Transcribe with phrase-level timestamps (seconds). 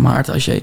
[0.00, 0.62] Maarten, als je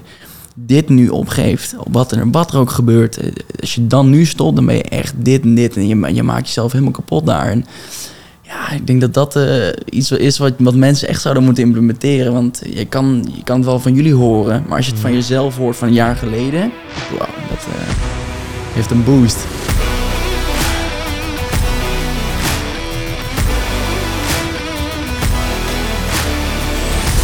[0.54, 4.56] dit nu opgeeft, wat er, wat er ook gebeurt, eh, als je dan nu stopt,
[4.56, 5.76] dan ben je echt dit en dit.
[5.76, 7.46] En je, je maakt jezelf helemaal kapot daar.
[7.46, 7.64] En
[8.42, 12.32] ja, ik denk dat dat eh, iets is wat, wat mensen echt zouden moeten implementeren.
[12.32, 15.12] Want je kan, je kan het wel van jullie horen, maar als je het van
[15.12, 16.72] jezelf hoort van een jaar geleden,
[17.18, 17.94] wauw, dat eh,
[18.74, 19.46] heeft een boost.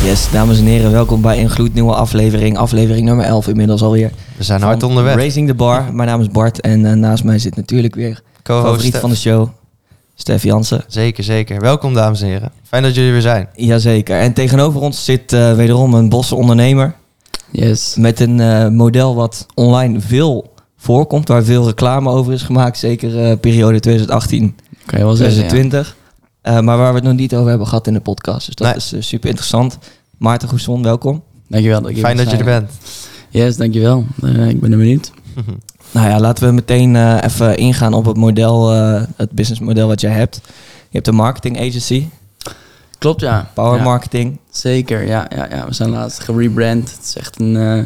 [0.04, 2.56] Yes, dames en heren, welkom bij een gloednieuwe aflevering.
[2.58, 4.10] Aflevering nummer 11 inmiddels alweer.
[4.36, 5.14] We zijn hard onderweg.
[5.14, 5.94] Raising the Bar.
[5.94, 9.16] Mijn naam is Bart en eh, naast mij zit natuurlijk weer Co-host favoriet van de
[9.16, 9.48] show,
[10.14, 10.84] Stef Jansen.
[10.88, 11.60] Zeker, zeker.
[11.60, 12.52] Welkom dames en heren.
[12.62, 13.48] Fijn dat jullie weer zijn.
[13.54, 14.18] Jazeker.
[14.18, 16.94] En tegenover ons zit eh, wederom een bosse ondernemer
[17.50, 17.94] Yes.
[17.98, 22.78] met een eh, model wat online veel voorkomt, waar veel reclame over is gemaakt.
[22.78, 25.70] Zeker eh, periode 2018, Kan je wel zeggen.
[25.70, 25.84] ja.
[26.44, 26.52] 2020.
[26.52, 28.46] Eh, maar waar we het nog niet over hebben gehad in de podcast.
[28.46, 28.76] Dus dat Nee.
[28.76, 29.78] is eh, super interessant.
[30.18, 31.22] Maarten Goesson, welkom.
[31.48, 31.80] Dankjewel.
[31.82, 32.70] Dat Fijn dat je er bent.
[33.30, 34.04] Yes, dankjewel.
[34.22, 35.12] Eh ik ben er benieuwd.
[35.90, 40.00] Nou ja, laten we meteen eh, even ingaan op het model, eh, het businessmodel wat
[40.00, 40.40] jij hebt.
[40.88, 42.08] Je hebt een marketing agency,
[42.98, 43.50] Klopt, ja.
[43.54, 44.38] power Ja, marketing.
[44.50, 45.66] Zeker, ja, ja, ja.
[45.66, 46.90] We zijn laatst gerebrand.
[46.90, 47.56] Het is echt een...
[47.56, 47.76] eh,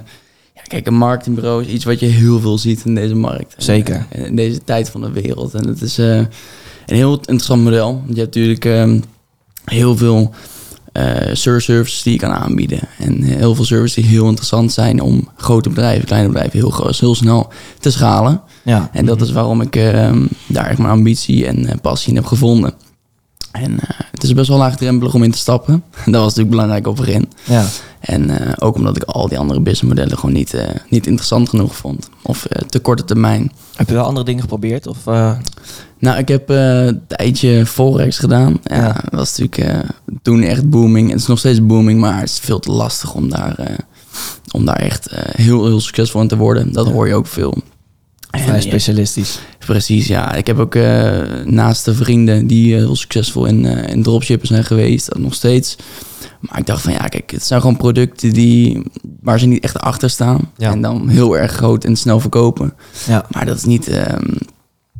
[0.55, 3.55] ja, kijk, een marketingbureau is iets wat je heel veel ziet in deze markt.
[3.57, 4.07] Zeker.
[4.11, 5.55] in deze tijd van de wereld.
[5.55, 6.21] En het is eh,
[6.89, 8.03] een heel interessant model.
[8.07, 9.01] Je hebt natuurlijk ehm,
[9.65, 10.35] heel veel
[10.93, 12.81] eh services die je kan aanbieden.
[12.99, 16.99] En heel veel services die heel interessant zijn om grote bedrijven, kleine bedrijven heel, groot,
[16.99, 18.41] heel snel te schalen.
[18.63, 22.17] Ja, En dat is waarom ik ehm, daar echt mijn ambitie en eh, passie in
[22.17, 22.73] heb gevonden.
[23.53, 25.85] En eh, het is best wel laagdrempelig om in te stappen.
[26.05, 27.29] Dat was natuurlijk belangrijk op het begin.
[27.45, 27.67] ja.
[28.01, 31.77] En eh, ook omdat ik al die andere businessmodellen gewoon niet, eh, niet interessant genoeg
[31.77, 32.09] vond.
[32.23, 33.53] Of eh, te korte termijn.
[33.77, 34.87] Heb je wel andere dingen geprobeerd?
[34.87, 34.99] Of,
[36.01, 38.59] Nou, ik heb een tijdje Forex gedaan.
[38.65, 38.93] Ja, Ja.
[38.93, 39.85] Dat was natuurlijk
[40.23, 41.11] toen echt booming.
[41.11, 43.77] Het is nog steeds booming, maar het is veel te lastig om daar,
[44.51, 46.73] om daar echt heel, heel succesvol in te worden.
[46.73, 46.93] Dat Ja.
[46.93, 47.55] hoor je ook veel.
[48.31, 49.39] Vrij ja, specialistisch.
[49.59, 50.35] Precies, ja.
[50.35, 54.49] Ik heb ook eh, naast de vrienden die eh, heel succesvol in, eh in dropshippen
[54.49, 55.77] zijn geweest, dat nog steeds.
[56.41, 58.83] Maar ik dacht van ja, kijk, het zijn gewoon producten die,
[59.21, 60.51] waar ze niet echt achter staan.
[60.57, 60.71] Ja.
[60.71, 62.75] En dan heel erg groot en snel verkopen.
[63.07, 63.25] Ja.
[63.31, 64.35] Maar dat is niet ehm,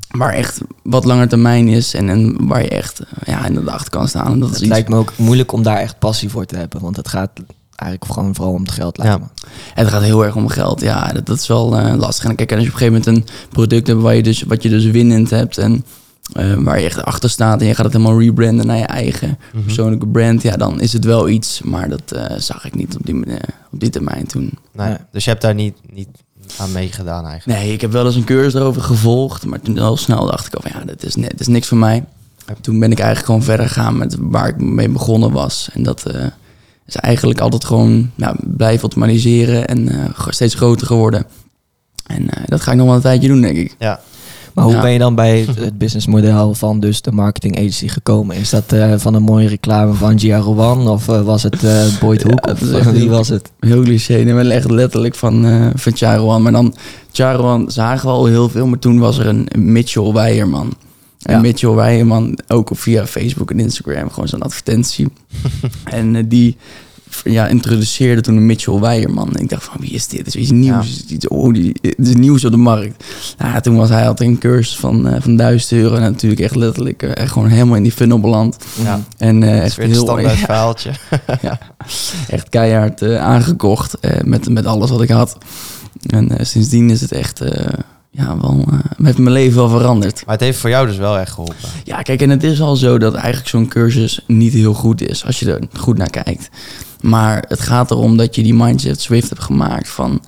[0.09, 3.91] waar echt wat langer termijn is en, en waar je echt ja, in de achter
[3.91, 4.33] kan staan.
[4.33, 6.57] En dat is Het iets, lijkt me ook moeilijk om daar echt passie voor te
[6.57, 6.81] hebben.
[6.81, 7.31] Want het gaat
[7.79, 9.31] eigenlijk gewoon vooral om het geld, lijkt Ja.
[9.75, 10.81] Het gaat heel erg om geld.
[10.81, 12.29] Ja, dat, dat is wel eh, lastig.
[12.31, 14.63] En kijk, als je op een gegeven moment een product hebt waar je dus, wat
[14.63, 15.85] je dus winnend hebt en
[16.33, 19.39] eh, waar je echt achter staat en je gaat het helemaal rebranden naar je eigen
[19.53, 19.63] Mhm.
[19.65, 21.61] persoonlijke brand, ja, dan is het wel iets.
[21.63, 24.51] Maar dat eh, zag ik niet op die, manier- op die termijn toen.
[24.73, 25.07] Nee, Ja.
[25.13, 26.09] Dus je hebt daar niet, niet
[26.59, 27.61] aan meegedaan eigenlijk.
[27.61, 30.55] Nee, ik heb wel eens een cursus erover gevolgd, maar toen al snel dacht ik
[30.55, 32.05] al van ja, dat is, net, dat is niks voor mij.
[32.61, 35.69] Toen ben ik eigenlijk gewoon verder gegaan met waar ik mee begonnen was.
[35.73, 36.25] En dat eh,
[36.89, 41.25] is eigenlijk altijd gewoon ja, blijven optimaliseren en eh, steeds groter geworden.
[42.07, 43.75] En eh, dat ga ik nog wel een tijdje doen, denk ik.
[43.79, 44.01] Ja.
[44.55, 44.81] Maar hoe Ja.
[44.81, 48.37] ben je dan bij het, het businessmodel van dus de marketing agency gekomen?
[48.37, 50.89] Is dat eh, van een mooie reclame van Gia Rowan?
[50.89, 52.47] Of was het eh Boyd Hoek?
[52.47, 53.51] Ja, of dat is echt wie heel- was het?
[53.61, 56.43] Heel cliché, nee, maar echt letterlijk van, eh van Charoan.
[56.43, 56.75] Maar dan,
[57.13, 60.75] Charoan zagen we al heel veel, maar toen was er een Mitchell Weijerman.
[61.29, 61.41] En Ja.
[61.41, 65.09] Mitchell Weijerman, ook via Facebook en Instagram, gewoon zo'n advertentie.
[65.85, 66.57] en eh, die
[67.25, 69.35] ja, introduceerde toen een Mitchell Weijerman.
[69.35, 70.25] En ik dacht van, wie is dit?
[70.25, 71.05] Dit is iets nieuws.
[71.09, 73.05] Iets, oh, die, dit is nieuws op de markt.
[73.39, 75.95] Ja, toen was hij altijd een cursus van, eh van 1000 euro.
[75.95, 78.57] En natuurlijk echt letterlijk eh, echt gewoon helemaal in die funnel beland.
[78.83, 79.01] Ja.
[79.19, 80.91] En is echt weer een heel standaard ja, verhaaltje.
[81.43, 81.59] ja,
[82.29, 85.39] echt keihard aangekocht met, met alles wat ik had.
[86.07, 87.43] En sindsdien is het echt,
[88.19, 90.23] ja, wel, eh, heeft mijn leven wel veranderd.
[90.27, 91.57] Maar het heeft voor jou dus wel echt geholpen.
[91.85, 95.25] Ja, kijk, en het is al zo dat eigenlijk zo'n cursus niet heel goed is
[95.27, 96.49] als je er goed naar kijkt.
[97.01, 100.23] Maar het gaat erom dat je die mindset swift hebt gemaakt van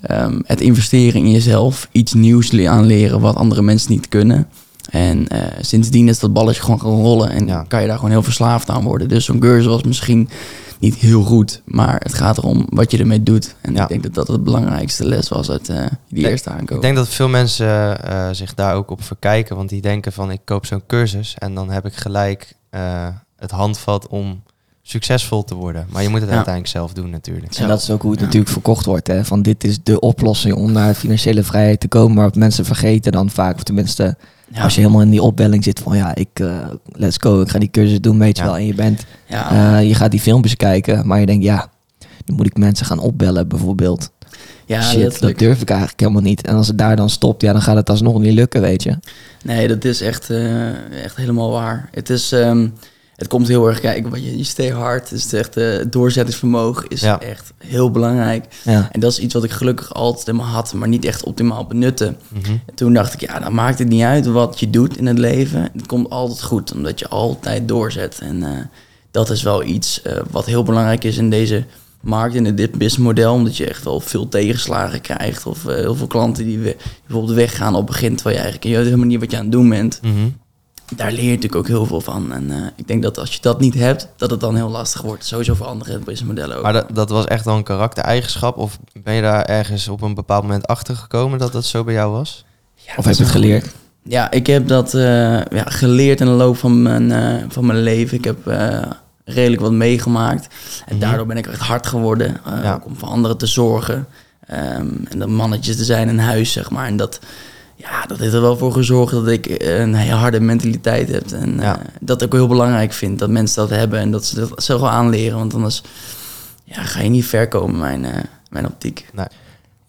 [0.00, 4.48] ehm, het investeren in jezelf, iets nieuws le- aanleren wat andere mensen niet kunnen.
[4.90, 7.64] En eh, sindsdien is dat balletje gewoon gaan rollen en Ja.
[7.68, 9.08] kan je daar gewoon heel verslaafd aan worden.
[9.08, 10.28] Dus zo'n cursus was misschien
[10.78, 13.54] niet heel goed, maar het gaat erom wat je ermee doet.
[13.60, 13.82] En Ja.
[13.82, 16.76] ik denk dat dat het belangrijkste les was uit eh, die Ik- eerste aankoop.
[16.76, 19.56] Ik denk dat veel mensen eh, zich daar ook op verkijken.
[19.56, 23.06] Want die denken van ik koop zo'n cursus en dan heb ik gelijk eh,
[23.36, 24.42] het handvat om
[24.82, 25.86] succesvol te worden.
[25.90, 26.34] Maar je moet het Ja.
[26.34, 27.54] uiteindelijk zelf doen natuurlijk.
[27.54, 28.26] En dat is ook hoe het Ja.
[28.26, 29.06] natuurlijk verkocht wordt.
[29.06, 29.24] Hè?
[29.24, 32.14] Van dit is de oplossing om naar financiële vrijheid te komen.
[32.14, 34.16] Maar wat mensen vergeten dan vaak, of tenminste
[34.52, 34.62] Ja.
[34.62, 37.58] als je helemaal in die opbelling zit van ja, ik eh, let's go, ik ga
[37.58, 38.48] die cursus doen, weet je Ja.
[38.48, 38.58] wel.
[38.58, 39.78] En je bent, ja.
[39.78, 41.70] eh, je gaat die filmpjes kijken, maar je denkt ja,
[42.24, 44.10] dan moet ik mensen gaan opbellen bijvoorbeeld.
[44.66, 46.42] ja, Shit, dat durf ik eigenlijk helemaal niet.
[46.46, 48.98] En als het daar dan stopt, ja, dan gaat het alsnog niet lukken, weet je.
[49.44, 51.88] Nee, dat is echt, eh, echt helemaal waar.
[51.92, 52.68] Het is, ehm,
[53.16, 54.10] het komt heel erg kijken.
[54.10, 55.10] Want je, je stay hard.
[55.10, 57.20] Dus het echt, eh, het doorzettingsvermogen is Ja.
[57.20, 58.44] echt heel belangrijk.
[58.64, 58.88] Ja.
[58.92, 61.66] En dat is iets wat ik gelukkig altijd in me had, maar niet echt optimaal
[61.66, 62.16] benutten.
[62.28, 62.50] Mhm.
[62.66, 65.18] En toen dacht ik, ja, dan maakt het niet uit wat je doet in het
[65.18, 65.68] leven.
[65.72, 68.18] Het komt altijd goed, omdat je altijd doorzet.
[68.22, 68.50] En eh,
[69.10, 71.64] dat is wel iets eh, wat heel belangrijk is in deze
[72.00, 73.32] markt, in dit businessmodel.
[73.34, 75.46] Omdat je echt wel veel tegenslagen krijgt.
[75.46, 76.76] Of heel veel klanten die, we, die
[77.06, 79.52] bijvoorbeeld weggaan op begin, terwijl je eigenlijk je weet helemaal niet wat je aan het
[79.52, 79.98] doen bent.
[80.02, 80.14] Mhm.
[80.94, 82.32] Daar leer je natuurlijk ook heel veel van.
[82.32, 85.02] En eh, ik denk dat als je dat niet hebt, dat het dan heel lastig
[85.02, 85.24] wordt.
[85.24, 86.62] Sowieso voor andere businessmodellen ook.
[86.62, 88.56] Maar dat, dat was echt wel een karaktereigenschap?
[88.56, 91.94] Of ben je daar ergens op een bepaald moment achter gekomen dat dat zo bij
[91.94, 92.44] jou was?
[92.74, 93.74] Ja, Of heb je het geleerd?
[94.02, 95.00] Ja, ik heb dat eh,
[95.44, 98.18] ja, geleerd in de loop van mijn, eh, van mijn leven.
[98.18, 98.82] Ik heb eh,
[99.24, 100.48] redelijk wat meegemaakt.
[100.86, 101.04] En Mhm.
[101.04, 102.36] daardoor ben ik echt hard geworden.
[102.44, 102.80] eh, Ja.
[102.84, 104.06] Om voor anderen te zorgen.
[104.46, 106.86] Ehm, en dat mannetjes te zijn in huis, zeg maar.
[106.86, 107.18] En dat,
[107.76, 111.30] ja, dat heeft er wel voor gezorgd dat ik een hele harde mentaliteit heb.
[111.30, 111.78] En Ja.
[111.78, 113.98] eh, dat ik ook heel belangrijk vind dat mensen dat hebben.
[113.98, 115.38] En dat ze dat zelf wel aanleren.
[115.38, 115.82] Want anders
[116.64, 119.06] ja, ga je niet ver komen, mijn, eh, mijn optiek.
[119.14, 119.22] We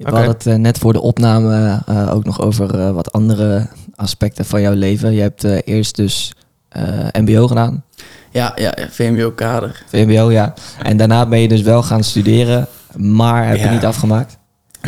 [0.06, 0.12] Oké.
[0.16, 4.46] hadden het eh, net voor de opname eh, ook nog over eh, wat andere aspecten
[4.46, 5.14] van jouw leven.
[5.14, 6.34] Je hebt eh, eerst dus
[6.70, 6.84] eh,
[7.22, 7.84] MBO gedaan,
[8.32, 9.84] Ja, ja, ja, VMBO-kader.
[9.88, 10.54] VMBO, ja.
[10.84, 13.72] En daarna ben je dus wel gaan studeren, maar heb je Ja.
[13.72, 14.38] niet afgemaakt.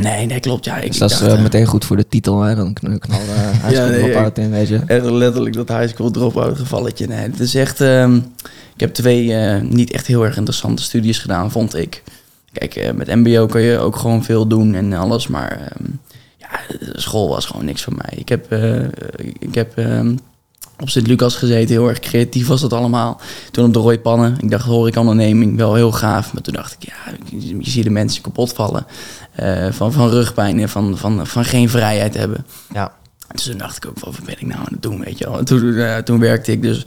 [0.01, 0.65] Nee, nee, klopt.
[0.65, 2.55] Ja, ik, Dus dat is eh, eh, meteen goed voor de titel, hè?
[2.55, 4.79] Dan kn- knal uh, high nee, dropout in, weet je.
[4.85, 7.07] Echt letterlijk dat high school drop-out gevalletje.
[7.07, 7.81] Nee, het is echt...
[7.81, 8.15] ehm,
[8.73, 12.03] ik heb twee niet echt heel erg interessante studies gedaan, vond ik.
[12.51, 15.27] Kijk, met mbo kan je ook gewoon veel doen en alles.
[15.27, 15.89] Maar ehm,
[16.37, 16.47] ja,
[16.93, 18.13] school was gewoon niks voor mij.
[18.19, 18.53] Ik heb,
[19.39, 20.15] ik heb ehm,
[20.79, 23.19] op Sint-Lucas gezeten, heel erg creatief was dat allemaal.
[23.51, 24.37] Toen op de Rooipannen.
[24.41, 26.33] Ik dacht horecaonderneming, wel heel gaaf.
[26.33, 28.85] Maar toen dacht ik, ja, je, je ziet de mensen kapot vallen.
[29.39, 32.45] Eh, van, van rugpijn en van, van, van geen vrijheid hebben.
[32.73, 32.93] Ja.
[33.31, 35.37] Dus toen dacht ik ook, wat ben ik nou aan het doen, weet je wel.
[35.37, 36.85] En toen, eh, toen werkte ik dus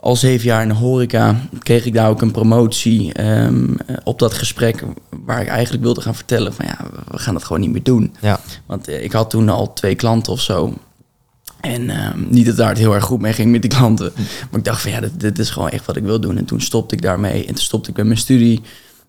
[0.00, 1.36] al zeven jaar in de horeca.
[1.58, 4.84] Kreeg ik daar ook een promotie ehm, eh, op dat gesprek...
[5.24, 6.64] waar ik eigenlijk wilde gaan vertellen van...
[6.66, 6.78] ja,
[7.10, 8.14] we gaan dat gewoon niet meer doen.
[8.20, 8.40] Ja.
[8.66, 10.74] Want eh, ik had toen al twee klanten of zo.
[11.60, 14.12] En ehm, niet dat daar het heel erg goed mee ging met die klanten.
[14.50, 16.36] Maar ik dacht van ja, dit, dit is gewoon echt wat ik wil doen.
[16.36, 17.40] En toen stopte ik daarmee.
[17.40, 18.62] En toen stopte ik met mijn studie.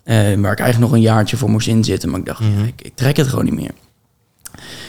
[0.09, 2.09] Eh, waar ik eigenlijk nog een jaartje voor moest inzitten.
[2.09, 2.59] Maar ik dacht, Mhm.
[2.59, 3.71] ja, ik, ik trek het gewoon niet meer.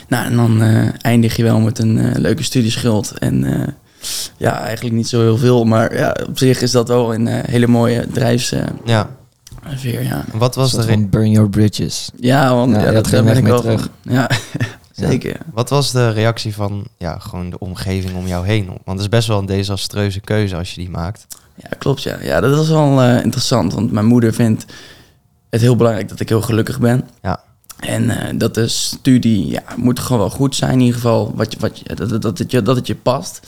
[0.09, 3.19] Nou, en dan eh, eindig je wel met een eh, leuke studieschuld.
[3.19, 3.69] En eh,
[4.37, 5.65] ja, eigenlijk niet zo heel veel.
[5.65, 8.69] Maar ja, op zich is dat wel een hele mooie drijfsfeer.
[8.85, 9.11] ja.
[9.81, 10.25] ja.
[10.33, 12.11] Wat was, re- van burn your bridges.
[12.17, 13.89] ja, want Ja, dat ben ik wel terug.
[14.03, 14.31] Ja,
[14.93, 15.37] zeker.
[15.53, 18.67] wat was de reactie van ja, gewoon de omgeving om jou heen?
[18.67, 21.27] Want het is best wel een desastreuze keuze als je die maakt.
[21.55, 22.03] Ja, klopt.
[22.03, 23.73] Ja, ja dat is wel eh, interessant.
[23.75, 24.65] Want mijn moeder vindt
[25.51, 27.09] het heel belangrijk dat ik heel gelukkig ben.
[27.23, 27.41] Ja.
[27.81, 31.33] En eh, dat de studie ja, moet gewoon wel goed zijn, in ieder geval.
[31.35, 33.41] Wat je, wat je, dat, dat, dat, het je, dat het je past.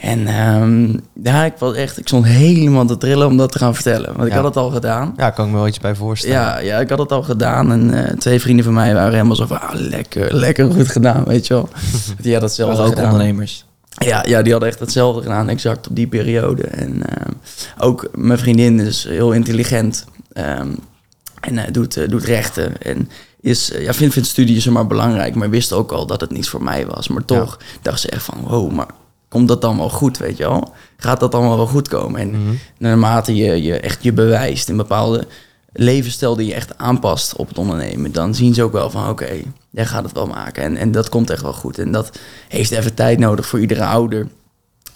[0.00, 3.74] En ehm, ja, ik was echt, ik stond helemaal te trillen om dat te gaan
[3.74, 4.12] vertellen.
[4.14, 4.34] Want ik Ja.
[4.34, 5.14] had het al gedaan.
[5.16, 6.36] Ja, kan ik me wel iets bij voorstellen.
[6.36, 7.72] Ja, ja, ik had het al gedaan.
[7.72, 11.24] En eh, twee vrienden van mij waren helemaal zo van, ah, lekker, lekker goed gedaan,
[11.24, 11.68] weet je wel.
[12.20, 13.04] Die hadden hetzelfde ook gedaan.
[13.12, 13.64] ondernemers.
[14.04, 16.62] Ja, ja, die hadden echt hetzelfde gedaan, exact op die periode.
[16.62, 17.30] En ehm,
[17.78, 20.68] ook mijn vriendin is heel intelligent ehm,
[21.46, 22.82] en eh, doet, eh, doet rechten.
[22.82, 23.10] En
[23.40, 26.48] is, eh, ja, vindt, vindt studie zomaar belangrijk, maar wist ook al dat het niets
[26.48, 27.08] voor mij was.
[27.08, 28.86] Maar toch dacht ze echt van, wow, maar
[29.28, 30.72] komt dat dan wel goed, weet je wel?
[30.96, 32.20] Gaat dat allemaal wel goed komen?
[32.20, 32.54] En Mhm.
[32.78, 35.26] naarmate je, je echt je bewijst in bepaalde
[35.72, 39.28] levensstijl die je echt aanpast op het ondernemen, dan zien ze ook wel van oké,
[39.70, 40.62] jij gaat het wel maken.
[40.62, 41.78] En, en dat komt echt wel goed.
[41.78, 42.18] En dat
[42.48, 44.26] heeft even tijd nodig voor iedere ouder.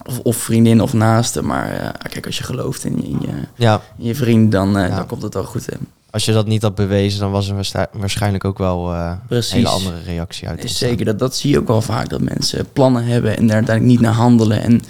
[0.07, 1.43] Of, of vriendin of naaste.
[1.43, 4.89] Maar kijk, als je gelooft in je, in je, Ja, in je vriend, dan, Ja.
[4.89, 5.67] dan komt het wel goed.
[5.67, 5.77] Hè.
[6.11, 9.69] Als je dat niet had bewezen, dan was er waarschijnlijk ook wel eh, een hele
[9.69, 10.65] andere reactie uit.
[10.65, 12.09] Is zeker, dat, dat zie je ook wel vaak.
[12.09, 14.63] Dat mensen plannen hebben en daar uiteindelijk niet naar handelen.
[14.63, 14.83] En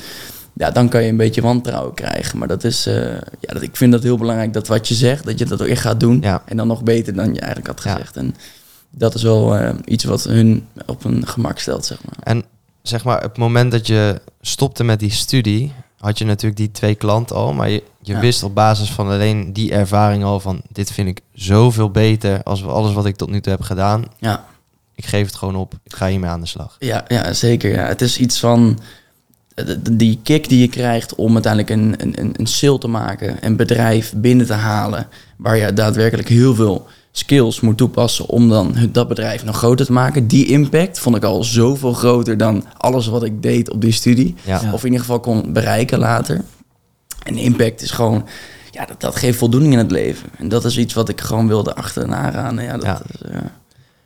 [0.52, 2.38] ja, dan kan je een beetje wantrouwen krijgen.
[2.38, 2.94] Maar dat is, eh,
[3.40, 5.68] ja, dat, ik vind dat heel belangrijk dat wat je zegt, dat je dat ook
[5.68, 6.18] echt gaat doen.
[6.20, 6.42] Ja.
[6.44, 7.92] En dan nog beter dan je eigenlijk had Ja.
[7.92, 8.16] gezegd.
[8.16, 8.34] En
[8.90, 12.34] dat is wel eh, iets wat hun op een gemak stelt, zeg maar.
[12.34, 12.44] En
[12.82, 16.70] zeg maar, op het moment dat je stopte met die studie, had je natuurlijk die
[16.70, 18.20] twee klanten al, maar je, je Ja.
[18.20, 22.64] wist op basis van alleen die ervaring al van, dit vind ik zoveel beter als
[22.66, 24.04] alles wat ik tot nu toe heb gedaan.
[24.18, 24.44] Ja.
[24.94, 26.76] Ik geef het gewoon op, ik ga hiermee aan de slag.
[26.78, 27.70] Ja, ja zeker.
[27.72, 27.86] Ja.
[27.86, 28.78] Het is iets van
[29.54, 33.36] eh, die kick die je krijgt om uiteindelijk een, een, een- een sale te maken,
[33.40, 38.76] een bedrijf binnen te halen, waar je daadwerkelijk heel veel skills moet toepassen om dan
[38.76, 40.26] het- dat bedrijf nog groter te maken.
[40.26, 44.34] Die impact vond ik al zoveel groter dan alles wat ik deed op die studie.
[44.44, 44.60] Ja.
[44.72, 46.44] Of in ieder geval kon bereiken later.
[47.22, 48.24] En impact is gewoon,
[48.70, 50.28] ja, dat, dat geeft voldoening in het leven.
[50.38, 52.58] En dat is iets wat ik gewoon wilde achterna gaan.
[52.58, 53.00] Ja, dat Ja.
[53.12, 53.40] Is, eh,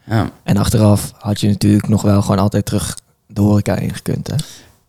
[0.04, 0.30] ja.
[0.42, 4.26] En achteraf had je natuurlijk nog wel gewoon altijd terug de horeca ingekund.
[4.26, 4.34] Hè?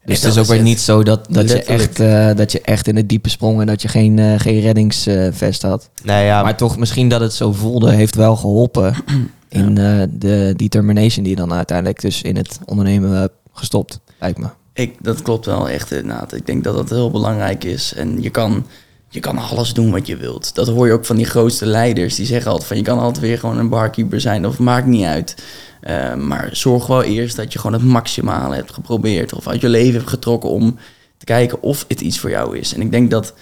[0.06, 2.88] Dus het is ook weer niet zo dat, dat, je echt, eh, dat je echt
[2.88, 5.90] in het diepe sprong en dat je geen, eh, geen reddingsvest had.
[6.04, 8.96] Nee, ja, maar toch, misschien dat het zo voelde, heeft wel geholpen
[9.50, 14.38] in eh, de determination die je dan uiteindelijk dus in het ondernemen hebt gestopt, lijkt
[14.38, 14.48] me.
[14.74, 16.34] Ik, dat klopt wel echt inderdaad.
[16.34, 17.94] Ik denk dat dat heel belangrijk is.
[17.94, 18.66] En je kan,
[19.10, 20.56] je kan alles doen wat je wilt.
[20.56, 22.16] Dat hoor je ook van die grootste leiders.
[22.16, 24.48] Die zeggen altijd van je kan altijd weer gewoon een barkeeper zijn.
[24.48, 25.36] Of maakt niet uit.
[25.84, 29.34] Eh, maar zorg wel eerst dat je gewoon het maximale hebt geprobeerd.
[29.34, 30.78] Of uit je leven hebt getrokken om
[31.18, 32.74] te kijken of het iets voor jou is.
[32.74, 33.34] En ik denk dat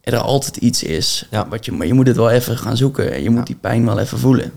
[0.00, 1.26] er altijd iets is.
[1.30, 1.48] Ja.
[1.48, 3.12] Wat je, maar je moet het wel even gaan zoeken.
[3.12, 3.44] En je moet Ja.
[3.44, 4.52] die pijn wel even voelen.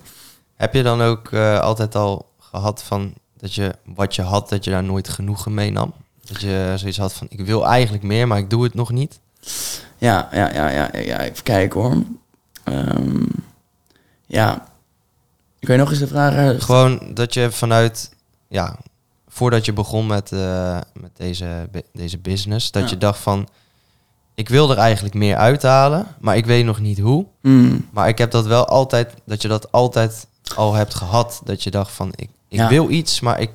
[0.55, 4.63] Heb je dan ook eh, altijd al gehad van dat je wat je had, dat
[4.63, 5.93] je daar nooit genoegen mee nam?
[6.25, 9.19] Dat je zoiets had van ik wil eigenlijk meer, maar ik doe het nog niet?
[9.97, 11.19] Ja, ja, ja, ja, ja.
[11.19, 11.95] Even kijken hoor.
[12.63, 13.23] Ehm,
[14.27, 14.69] ja.
[15.61, 16.61] Kun je nog eens de vraag herhalen?
[16.61, 18.09] Gewoon dat je vanuit,
[18.47, 18.77] ja,
[19.27, 22.89] voordat je begon met, eh, met deze, deze business, dat Ja.
[22.89, 23.47] je dacht van
[24.35, 27.25] ik wil er eigenlijk meer uithalen, maar ik weet nog niet hoe.
[27.41, 31.41] Mm, Maar ik heb dat wel altijd, dat je dat altijd al hebt gehad.
[31.43, 32.69] Dat je dacht van ik, ik Ja.
[32.69, 33.49] wil iets, maar ik,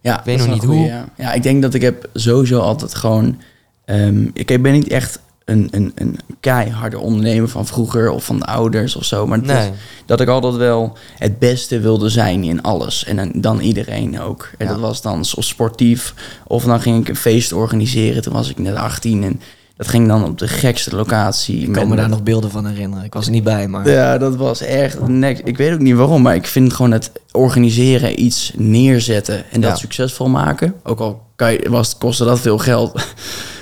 [0.00, 1.04] ja, weet nog niet hoe.
[1.16, 3.40] ja, ik denk dat ik heb sowieso altijd gewoon...
[3.84, 8.44] ehm, ik ben niet echt een, een, een keiharde ondernemer van vroeger of van de
[8.46, 9.26] ouders of zo.
[9.26, 9.56] Maar nee.
[9.56, 9.70] is
[10.06, 13.04] dat ik altijd wel het beste wilde zijn in alles.
[13.04, 14.50] En dan, dan iedereen ook.
[14.58, 14.72] En Ja.
[14.72, 16.14] dat was dan zo sportief.
[16.46, 18.22] Of dan ging ik een feest organiseren.
[18.22, 19.40] Toen was ik net 18 en
[19.76, 21.58] dat ging dan op de gekste locatie.
[21.58, 23.04] Ik kan me daar nog beelden van herinneren.
[23.04, 23.90] Ik was er niet bij, maar...
[23.90, 25.42] Ja, dat was echt next.
[25.44, 29.70] Ik weet ook niet waarom, maar ik vind gewoon het organiseren, iets neerzetten en dat
[29.70, 29.76] Ja.
[29.76, 30.74] succesvol maken.
[30.82, 33.04] Ook al kan je, was, kostte dat veel geld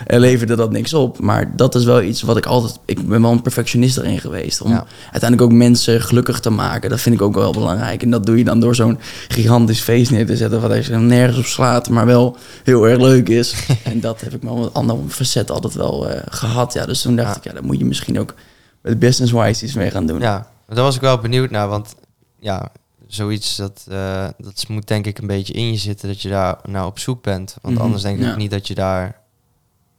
[0.06, 1.18] en leverde dat niks op.
[1.18, 2.78] Maar dat is wel iets wat ik altijd...
[2.84, 4.61] Ik ben wel een perfectionist erin geweest.
[4.61, 4.84] Om Ja.
[5.02, 6.90] uiteindelijk ook mensen gelukkig te maken.
[6.90, 8.02] Dat vind ik ook wel belangrijk.
[8.02, 10.61] En dat doe je dan door zo'n gigantisch feest neer te zetten...
[10.61, 13.54] wat je nergens op slaat, maar wel heel erg leuk is.
[13.84, 16.73] en dat heb ik wel met andere facetten altijd wel eh, gehad.
[16.73, 17.37] Ja, dus toen dacht Ja.
[17.37, 18.34] ik, ja, daar moet je misschien ook...
[18.82, 20.20] met business-wise iets mee gaan doen.
[20.20, 21.94] Ja, daar was ik wel benieuwd naar, want
[22.38, 22.68] ja,
[23.06, 26.56] zoiets dat, eh, dat moet denk ik een beetje in je zitten dat je daar
[26.64, 27.56] naar op zoek bent.
[27.62, 28.37] Want Mhm, anders denk ik ja.
[28.37, 29.20] niet dat je daar,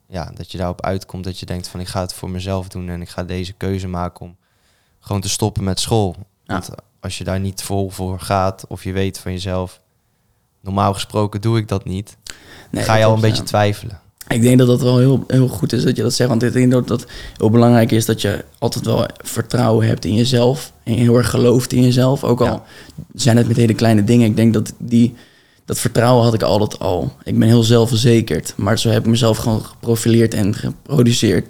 [0.08, 2.90] ja, dat je daarop uitkomt dat je denkt van ik ga het voor mezelf doen
[2.90, 4.36] en ik ga deze keuze maken om
[5.00, 6.16] gewoon te stoppen met school.
[6.44, 6.54] Ja.
[6.54, 6.70] Want
[7.00, 9.82] als je daar niet vol voor gaat of je weet van jezelf,
[10.62, 12.18] normaal gesproken doe ik dat niet,
[12.72, 13.48] Nee, ga je al een beetje ja.
[13.48, 14.00] twijfelen.
[14.28, 16.30] Ik denk dat dat wel heel, heel goed is dat je dat zegt.
[16.30, 17.06] Want ik denk dat dat
[17.38, 20.72] heel belangrijk is dat je altijd wel vertrouwen hebt in jezelf.
[20.84, 22.24] En heel erg gelooft in jezelf.
[22.24, 22.64] Ook al Ja.
[23.14, 24.28] zijn het met hele kleine dingen.
[24.30, 25.16] Ik denk dat die,
[25.66, 27.14] dat vertrouwen had ik altijd al.
[27.24, 28.54] Ik ben heel zelfverzekerd.
[28.58, 31.46] Maar zo heb ik mezelf gewoon geprofileerd en geproduceerd.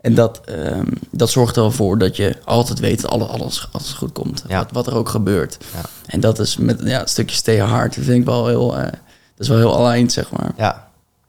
[0.00, 3.90] En dat, ehm, dat zorgt er wel voor dat je altijd weet dat alles, alles,
[3.92, 4.44] goed komt.
[4.48, 4.58] Ja.
[4.58, 5.58] Wat, wat er ook gebeurt.
[5.74, 5.80] Ja.
[6.06, 7.94] En dat is met ja, stukje stay hard.
[7.94, 8.76] Dat vind ik wel heel...
[8.76, 8.92] eh, dat
[9.36, 10.52] is wel heel aligned, zeg maar.
[10.56, 10.88] Ja,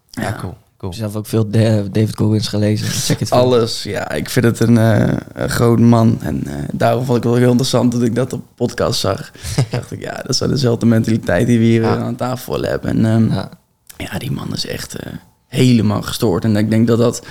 [0.09, 0.35] ja, Ja.
[0.39, 0.57] cool.
[0.81, 0.91] Cool.
[0.93, 2.87] Ik heb zelf ook veel Da- David Goggins gelezen.
[3.07, 3.31] Check het.
[3.31, 4.11] Alles, ja.
[4.11, 6.17] Ik vind het een, een groot man.
[6.21, 9.31] En eh, daarom vond ik het wel heel interessant dat ik dat op podcast zag.
[9.71, 11.97] dacht ik, ja, dat is wel dezelfde mentaliteit die we hier Ja.
[11.97, 12.89] aan tafel hebben.
[12.89, 13.49] En ehm, ja.
[13.97, 14.17] Ja.
[14.17, 15.13] die man is echt eh,
[15.47, 16.43] helemaal gestoord.
[16.43, 17.25] En ik denk dat dat,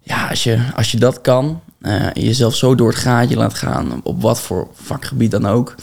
[0.00, 1.60] ja, als je, als je dat kan,
[2.12, 5.74] jezelf zo door het gaatje laat gaan, op wat voor vakgebied dan ook,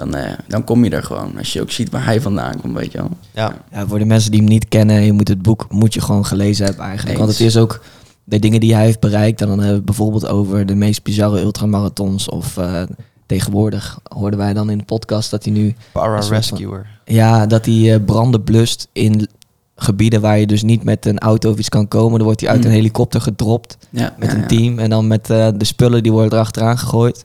[0.00, 1.38] dan, eh, dan kom je er gewoon.
[1.38, 3.10] Als je ook ziet waar hij vandaan komt, weet je wel.
[3.34, 6.00] Ja, Ja, voor de mensen die hem niet kennen, je moet het boek moet je
[6.00, 7.18] gewoon gelezen hebben eigenlijk.
[7.18, 7.80] Want het is ook
[8.24, 9.40] de dingen die hij heeft bereikt.
[9.40, 12.28] En dan hebben we het bijvoorbeeld over de meest bizarre ultramarathons.
[12.28, 12.82] Of eh,
[13.26, 15.74] tegenwoordig hoorden wij dan in de podcast dat hij nu...
[15.92, 16.86] para Een soort van- rescuer.
[17.04, 19.28] Ja, dat hij eh, branden blust in
[19.76, 22.14] gebieden waar je dus niet met een auto of iets kan komen.
[22.16, 22.66] Dan wordt hij uit Mm.
[22.66, 24.46] een helikopter gedropt Ja, met ja, een ja.
[24.46, 24.78] team.
[24.78, 27.24] En dan met eh, de spullen die worden erachteraan gegooid.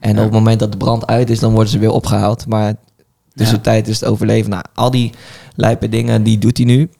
[0.00, 2.46] En op het moment dat de brand uit is, dan worden ze weer opgehaald.
[2.46, 2.74] Maar
[3.34, 4.50] tussentijd is het overleven.
[4.50, 5.12] Nou, al die
[5.54, 6.90] lijpe dingen, die doet hij nu.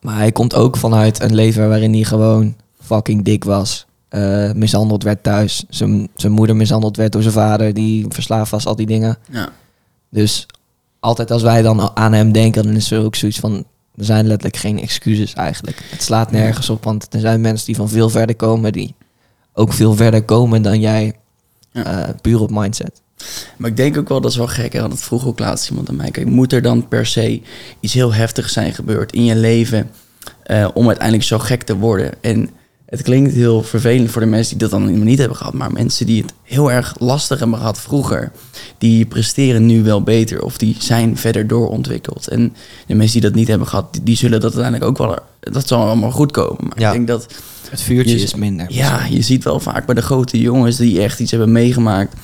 [0.00, 3.86] Maar hij komt ook vanuit een leven waarin hij gewoon fucking dik was.
[4.08, 5.64] Eh, mishandeld werd thuis.
[5.68, 9.18] Zijn zijn moeder mishandeld werd door zijn vader, die verslaafd was, al die dingen.
[9.30, 9.48] Ja.
[10.10, 10.46] Dus
[11.00, 13.64] altijd als wij dan aan hem denken, dan is er ook zoiets van...
[13.96, 15.82] Er zijn letterlijk geen excuses eigenlijk.
[15.90, 18.72] Het slaat nergens op, want er zijn mensen die van veel verder komen...
[18.72, 18.94] die
[19.52, 21.14] ook veel verder komen dan jij,
[21.84, 22.06] Ja.
[22.06, 23.00] eh, puur op mindset.
[23.56, 25.68] Maar ik denk ook wel, dat is wel gek, hè, want dat vroeg ook laatst
[25.70, 26.10] iemand aan mij.
[26.10, 27.42] Kijk, moet er dan per se
[27.80, 29.90] iets heel heftigs zijn gebeurd in je leven
[30.42, 32.12] eh, om uiteindelijk zo gek te worden?
[32.20, 32.50] En
[32.86, 35.72] het klinkt heel vervelend voor de mensen die dat dan helemaal niet hebben gehad, maar
[35.72, 38.32] mensen die het heel erg lastig hebben gehad vroeger,
[38.78, 42.28] die presteren nu wel beter of die zijn verder doorontwikkeld.
[42.28, 42.54] En
[42.86, 45.68] de mensen die dat niet hebben gehad, die, die zullen dat uiteindelijk ook wel, dat
[45.68, 46.64] zal allemaal goed komen.
[46.68, 46.86] Maar Ja.
[46.88, 47.26] ik denk dat
[47.70, 48.66] Het vuurtje Je- is minder.
[48.68, 52.14] ja, je ziet wel vaak bij de grote jongens die echt iets hebben meegemaakt.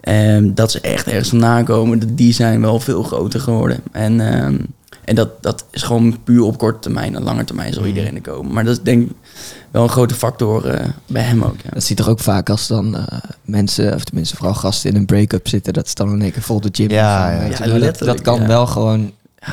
[0.00, 1.98] ehm, dat ze echt ergens vandaan komen.
[1.98, 3.78] dat Die zijn wel veel groter geworden.
[3.92, 4.56] En, ehm,
[5.04, 7.14] En dat, dat is gewoon puur op korte termijn.
[7.14, 7.90] En lange termijn zal Mhm.
[7.90, 8.52] iedereen er komen.
[8.52, 9.16] Maar dat is denk ik
[9.70, 11.56] wel een grote factor eh, bij hem ook.
[11.62, 11.70] Ja.
[11.72, 14.96] Dat zie je toch ook vaak als dan eh, mensen, of tenminste vooral gasten in
[14.96, 17.78] een break-up zitten, dat ze dan in één keer vol de gym Ja, gaan, ja.
[17.78, 18.46] dat, dat kan ja.
[18.46, 19.12] wel gewoon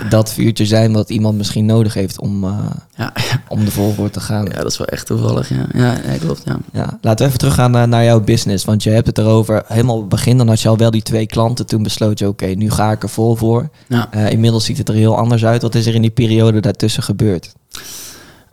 [0.10, 2.60] dat vuurtje zijn wat iemand misschien nodig heeft om, eh,
[2.96, 3.14] Ja,
[3.48, 4.46] om de volgorde te gaan.
[4.46, 5.50] ja, dat is wel echt toevallig.
[5.50, 6.42] Ja, ja nee, klopt.
[6.46, 6.58] Ja.
[6.74, 8.66] Ja, laten we even teruggaan naar, naar jouw business.
[8.66, 11.02] Want je hebt het erover, helemaal op het begin, dan had je al wel die
[11.02, 11.66] twee klanten.
[11.66, 13.70] Toen besloot je, oké, nu ga ik er vol voor.
[13.88, 14.08] Ja.
[14.12, 15.62] Eh, inmiddels ziet het er heel anders uit.
[15.62, 17.54] Wat is er in die periode daartussen gebeurd?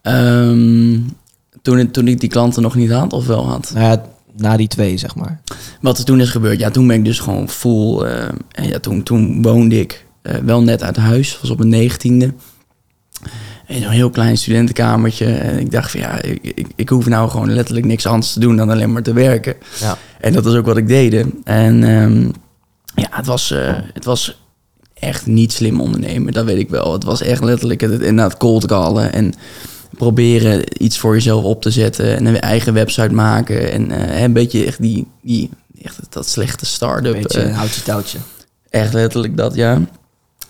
[0.03, 0.99] Ehm,
[1.63, 3.71] toen, ik- toen ik die klanten nog niet had of wel had.
[3.75, 4.05] Nou ja,
[4.37, 5.41] na die twee, zeg maar.
[5.81, 8.01] Wat er toen is gebeurd, ja, toen ben ik dus gewoon full.
[8.03, 11.71] eh, en ja, toen, toen woonde ik eh, wel net uit huis, was op mijn
[11.71, 12.33] negentiende.
[13.67, 15.27] In een heel klein studentenkamertje.
[15.27, 18.41] En ik dacht van ja, ik, ik, ik hoef nou gewoon letterlijk niks anders te
[18.41, 19.55] doen dan alleen maar te werken.
[19.81, 19.99] Ja.
[20.21, 21.25] En dat is ook wat ik deed.
[21.45, 22.23] En ehm,
[22.95, 24.43] ja, het was, eh, het was
[24.95, 26.93] echt niet slim ondernemen, dat weet ik wel.
[26.93, 29.33] Het was echt letterlijk het, inderdaad cold callen en
[29.97, 34.33] proberen iets voor jezelf op te zetten en een eigen website maken en eh, een
[34.33, 35.51] beetje echt die, die
[35.83, 37.13] echt dat slechte start-up.
[37.13, 38.19] Beetje eh, houtje touwtje.
[38.71, 39.81] echt letterlijk dat, ja.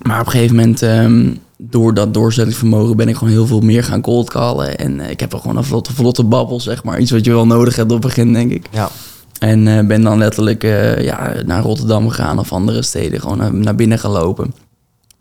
[0.03, 3.85] Maar op een gegeven moment, ehm, door dat doorzettingsvermogen, ben ik gewoon heel veel meer
[3.85, 4.79] gaan cold callen.
[4.79, 6.99] En eh, ik heb wel gewoon een vlotte, vlotte babbel, zeg maar.
[6.99, 8.67] Iets wat je wel nodig hebt op het begin, denk ik.
[8.71, 8.91] Ja.
[9.39, 10.63] En ben dan letterlijk
[11.01, 13.21] ja, naar Rotterdam gegaan of andere steden.
[13.21, 14.55] Gewoon naar binnen gelopen.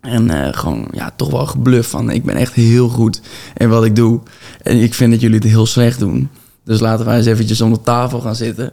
[0.04, 3.20] En eh, gewoon ja, toch wel gebluft van ik ben echt heel goed
[3.56, 4.20] in wat ik doe.
[4.62, 6.28] En ik vind dat jullie het heel slecht doen.
[6.64, 8.72] Dus laten wij eens eventjes om de tafel gaan zitten.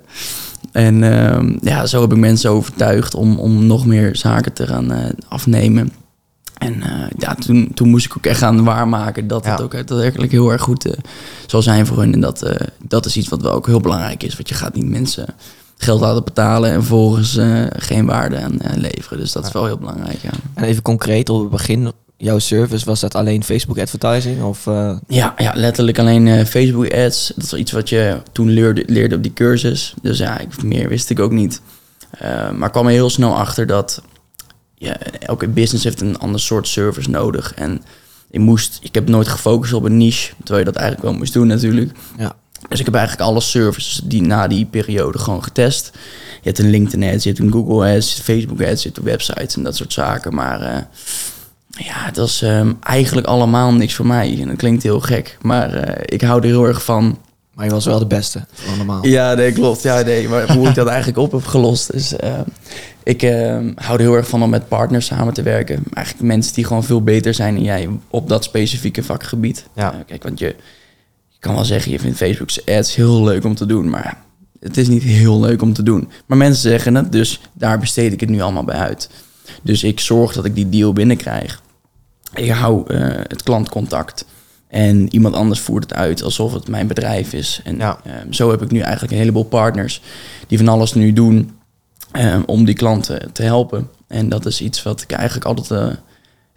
[0.71, 4.91] En ehm, ja, zo heb ik mensen overtuigd om, om nog meer zaken te gaan
[4.91, 5.91] eh, afnemen.
[6.57, 9.63] En eh, ja, toen, toen moest ik ook echt gaan waarmaken dat het Ja.
[9.63, 10.95] ook daadwerkelijk heel erg goed
[11.47, 12.13] zal zijn voor hun.
[12.13, 12.51] En dat,
[12.87, 14.35] dat is iets wat wel ook heel belangrijk is.
[14.35, 15.25] Want je gaat niet mensen
[15.83, 19.19] geld laten betalen en vervolgens eh, geen waarde aan eh, leveren.
[19.19, 20.29] Dus dat is wel heel belangrijk, ja.
[20.53, 24.43] En even concreet, op het begin, jouw service, was dat alleen Facebook advertising?
[24.43, 27.31] Of, eh, Ja, ja letterlijk alleen Facebook ads.
[27.35, 29.93] Dat is iets wat je toen leerde, leerde op die cursus.
[30.01, 31.61] Dus ja, ik, meer wist ik ook niet.
[32.11, 34.01] Eh, maar ik kwam er heel snel achter dat
[34.75, 37.53] ja, elke business heeft een ander soort service nodig.
[37.53, 37.81] En
[38.29, 41.33] ik moest, ik heb nooit gefocust op een niche, terwijl je dat eigenlijk wel moest
[41.33, 41.91] doen natuurlijk.
[42.17, 42.35] ja.
[42.69, 45.89] Dus ik heb eigenlijk alle services die na die periode gewoon getest.
[46.41, 49.55] Je hebt een LinkedIn ads, je hebt een Google ads, Facebook ads, je hebt websites
[49.55, 50.33] en dat soort zaken.
[50.33, 50.81] Maar eh,
[51.69, 54.37] ja, het was ehm, eigenlijk allemaal niks voor mij.
[54.41, 57.17] En dat klinkt heel gek, maar eh, ik hou er heel erg van.
[57.53, 59.05] Maar je was wel de beste van allemaal.
[59.05, 59.81] Ja, nee, klopt.
[59.81, 62.15] Ja, nee, maar hoe ik dat eigenlijk op heb gelost is...
[62.15, 62.39] eh,
[63.03, 65.83] ik ehm, hou er heel erg van om met partners samen te werken.
[65.93, 69.65] Eigenlijk mensen die gewoon veel beter zijn dan jij op dat specifieke vakgebied.
[69.75, 70.03] Ja.
[70.07, 70.55] Kijk, want je
[71.41, 74.17] kan wel zeggen, je vindt Facebook's ads heel leuk om te doen, maar
[74.59, 76.09] het is niet heel leuk om te doen.
[76.25, 79.09] Maar mensen zeggen het, dus daar besteed ik het nu allemaal bij uit.
[79.61, 81.61] Dus ik zorg dat ik die deal binnenkrijg.
[82.35, 84.25] Ik hou eh, het klantcontact.
[84.67, 87.61] En iemand anders voert het uit alsof het mijn bedrijf is.
[87.63, 87.99] En Ja.
[88.05, 90.01] ehm, zo heb ik nu eigenlijk een heleboel partners
[90.47, 91.51] die van alles nu doen
[92.11, 93.89] ehm, om die klanten te helpen.
[94.07, 95.97] En dat is iets wat ik eigenlijk altijd eh,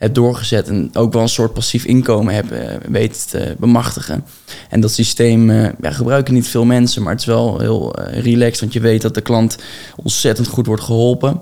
[0.04, 4.24] heb doorgezet en ook wel een soort passief inkomen heb eh, weten te bemachtigen.
[4.68, 8.22] En dat systeem eh, ja, gebruiken niet veel mensen, maar het is wel heel eh,
[8.22, 9.58] relaxed, want je weet dat de klant
[9.96, 11.40] ontzettend goed wordt geholpen.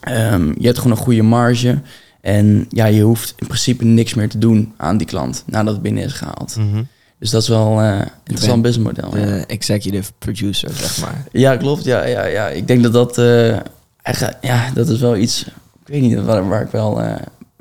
[0.00, 1.78] Ehm, je hebt gewoon een goede marge.
[2.20, 5.82] En ja, je hoeft in principe niks meer te doen aan die klant nadat het
[5.82, 6.56] binnen is gehaald.
[6.56, 6.82] Mhm.
[7.18, 9.16] Dus dat is wel eh, een interessant businessmodel.
[9.16, 9.46] ja.
[9.46, 11.24] Executive producer, zeg maar.
[11.32, 11.84] Ja, klopt.
[11.84, 12.48] Ja, ja, ja.
[12.48, 13.18] Ik denk dat dat
[14.02, 15.44] eigenlijk, ja, dat is wel iets.
[15.86, 17.00] Ik weet niet waar, waar ik wel.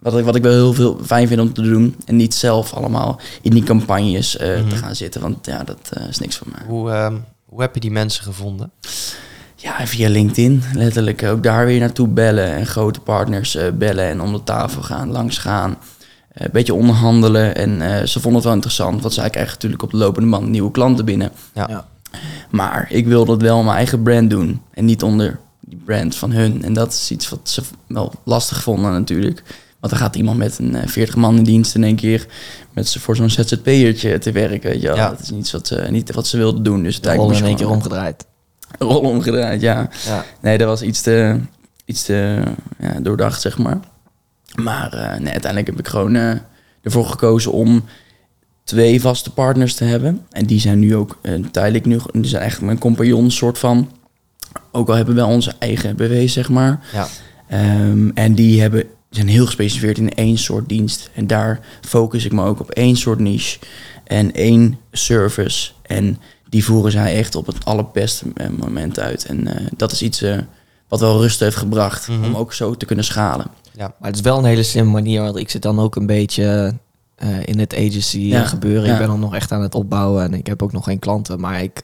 [0.04, 1.96] Wat, ik, wat ik wel heel veel fijn vind om te doen.
[2.06, 4.70] En niet zelf allemaal in die campagnes eh, Mhm.
[4.70, 5.22] te gaan zitten.
[5.22, 6.62] Want ja, dat eh, is niks voor mij.
[6.68, 8.72] Hoe, ehm, hoe heb je die mensen gevonden?
[9.56, 10.63] Ja, via LinkedIn.
[10.74, 12.54] Letterlijk ook daar weer naartoe bellen.
[12.54, 15.78] En grote partners eh, bellen en om de tafel gaan, langs gaan.
[16.32, 17.56] Eh, een beetje onderhandelen.
[17.56, 19.02] En eh, ze vonden het wel interessant.
[19.02, 21.32] Want zij krijgen natuurlijk op de lopende band nieuwe klanten binnen.
[21.54, 21.66] Ja.
[21.70, 21.86] Ja.
[22.50, 24.62] Maar ik wilde het wel mijn eigen brand doen.
[24.74, 26.63] En niet onder die brand van hun.
[26.63, 29.44] En dat is iets wat ze wel lastig vonden natuurlijk.
[29.84, 32.26] Want dan gaat iemand met een eh, 40 man in dienst in één keer
[32.74, 34.69] met ze voor zo'n ZZP'ertje te werken.
[34.69, 34.96] Weet je wel.
[34.96, 35.10] Ja.
[35.10, 36.84] Dat is niet wat ze, niet wat ze wilden doen.
[36.84, 38.26] Dus rol moest in één keer omgedraaid.
[38.80, 39.89] rol omgedraaid, ja.
[40.06, 40.26] Ja.
[40.41, 41.39] Nee, dat was iets te,
[41.86, 42.41] iets te
[42.80, 43.80] ja, doordacht, zeg maar.
[44.56, 46.32] Maar eh, nee, uiteindelijk heb ik gewoon eh,
[46.82, 47.84] ervoor gekozen om
[48.63, 50.26] twee vaste partners te hebben.
[50.30, 53.91] En die zijn nu ook eh, tijdelijk nu, die zijn eigenlijk mijn compagnon soort van.
[54.72, 56.80] Ook al hebben we onze eigen BV, zeg maar.
[56.93, 57.08] Ja.
[57.48, 58.84] Ehm, en die hebben,
[59.15, 61.10] zijn heel gespecialiseerd in één soort dienst.
[61.13, 63.60] En daar focus ik me ook op één soort niche
[64.04, 65.71] en één service.
[65.82, 68.26] En die voeren zij echt op het allerbeste
[68.58, 69.26] moment uit.
[69.26, 70.38] En eh, dat is iets eh,
[70.88, 72.23] wat wel rust heeft gebracht Mhm.
[72.23, 73.45] om ook zo te kunnen schalen.
[73.76, 73.93] Ja.
[73.99, 76.73] Maar het is wel een hele slimme manier, want ik zit dan ook een beetje
[77.15, 78.86] eh, in het agency Ja, gebeuren.
[78.86, 78.91] ja.
[78.93, 81.39] Ik ben dan nog echt aan het opbouwen en ik heb ook nog geen klanten.
[81.39, 81.80] Maar ik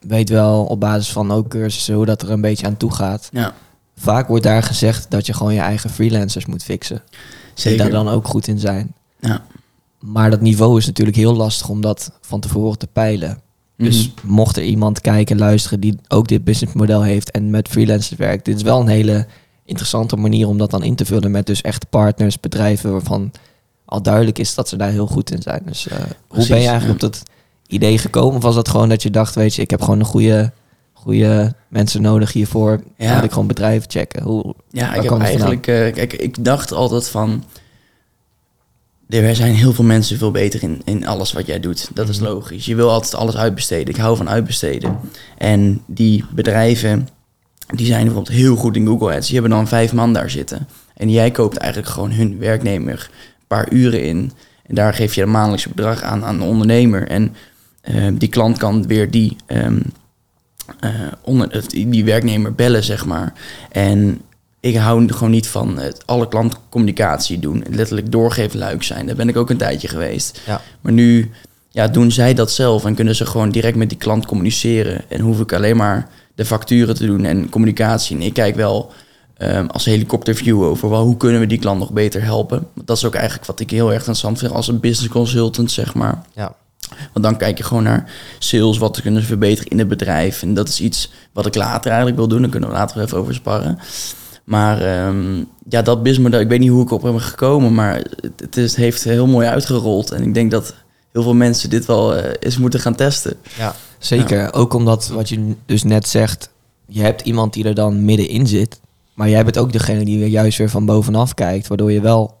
[0.00, 3.28] weet wel op basis van ook cursussen hoe dat er een beetje aan toe gaat.
[3.32, 3.54] Ja,
[4.02, 7.02] Vaak wordt daar gezegd dat je gewoon je eigen freelancers moet fixen.
[7.06, 7.14] Die
[7.54, 7.78] zeker.
[7.78, 8.94] daar dan ook goed in zijn.
[9.20, 9.44] Ja.
[9.98, 13.40] Maar dat niveau is natuurlijk heel lastig om dat van tevoren te peilen.
[13.76, 14.32] Dus Mhm.
[14.34, 18.56] mocht er iemand kijken, luisteren die ook dit businessmodel heeft en met freelancers werkt, dit
[18.56, 19.26] is wel een hele
[19.64, 23.30] interessante manier om dat dan in te vullen met dus echt partners, bedrijven waarvan
[23.84, 25.62] al duidelijk is dat ze daar heel goed in zijn.
[25.66, 27.06] Dus eh, hoe ben je eigenlijk ja.
[27.06, 27.22] op dat
[27.66, 28.36] idee gekomen?
[28.36, 30.52] Of was dat gewoon dat je dacht, weet je, ik heb gewoon een goede,
[31.02, 32.80] goede mensen nodig hiervoor.
[32.96, 33.22] Ja.
[33.22, 34.22] Ik gewoon bedrijven checken.
[34.22, 35.66] Hoe, Ja, ik heb eigenlijk...
[35.66, 37.44] eh, kijk, ik dacht altijd van...
[39.08, 41.90] Er zijn heel veel mensen veel beter in, in alles wat jij doet.
[41.94, 42.28] Dat is Mhm.
[42.28, 42.66] logisch.
[42.66, 43.94] Je wil altijd alles uitbesteden.
[43.94, 44.96] Ik hou van uitbesteden.
[45.38, 47.08] En die bedrijven,
[47.66, 49.26] die zijn bijvoorbeeld heel goed in Google Ads.
[49.26, 50.68] Die hebben dan vijf man daar zitten.
[50.96, 54.32] En jij koopt eigenlijk gewoon hun werknemer een paar uren in.
[54.66, 57.08] En daar geef je een maandelijks bedrag aan aan de ondernemer.
[57.08, 57.34] En
[57.80, 59.80] eh, die klant kan weer die, ehm,
[60.80, 60.90] eh,
[61.22, 63.32] onder, die werknemer bellen, zeg maar.
[63.70, 64.20] En
[64.60, 67.64] ik hou gewoon niet van het alle klantcommunicatie doen.
[67.70, 69.06] Letterlijk doorgeven luik zijn.
[69.06, 70.40] Daar ben ik ook een tijdje geweest.
[70.46, 70.60] Ja.
[70.80, 71.30] Maar nu
[71.68, 75.10] ja, doen zij dat zelf en kunnen ze gewoon direct met die klant communiceren.
[75.10, 78.16] En hoef ik alleen maar de facturen te doen en communicatie.
[78.16, 78.92] En ik kijk wel
[79.36, 82.66] ehm, als helikopterview over wel, hoe kunnen we die klant nog beter helpen.
[82.84, 85.94] Dat is ook eigenlijk wat ik heel erg interessant vind als een business consultant, zeg
[85.94, 86.22] maar.
[86.34, 86.54] Ja.
[87.12, 90.42] Want dan kijk je gewoon naar sales, wat kunnen ze verbeteren in het bedrijf.
[90.42, 92.40] En dat is iets wat ik later eigenlijk wil doen.
[92.40, 93.78] Daar kunnen we later even over sparren.
[94.44, 98.32] Maar ehm, ja, dat businessmodel, ik weet niet hoe ik op ben gekomen, maar het,
[98.36, 100.10] het, is, het heeft heel mooi uitgerold.
[100.10, 100.74] En ik denk dat
[101.12, 103.36] heel veel mensen dit wel eh, eens moeten gaan testen.
[103.56, 103.74] Ja.
[103.98, 106.50] Zeker, ook omdat wat je dus net zegt,
[106.86, 108.80] je hebt iemand die er dan middenin zit,
[109.14, 112.36] maar jij bent ook degene die weer juist weer van bovenaf kijkt, waardoor je wel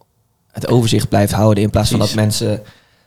[0.52, 2.62] het overzicht blijft houden in plaats van dat mensen,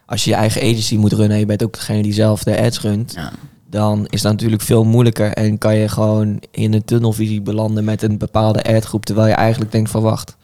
[0.06, 2.62] als je je eigen agency moet runnen, en je bent ook degene die zelf de
[2.62, 3.32] ads runt, Ja,
[3.70, 8.02] dan is dat natuurlijk veel moeilijker en kan je gewoon in een tunnelvisie belanden met
[8.02, 10.36] een bepaalde adgroep, terwijl je eigenlijk denkt van wacht,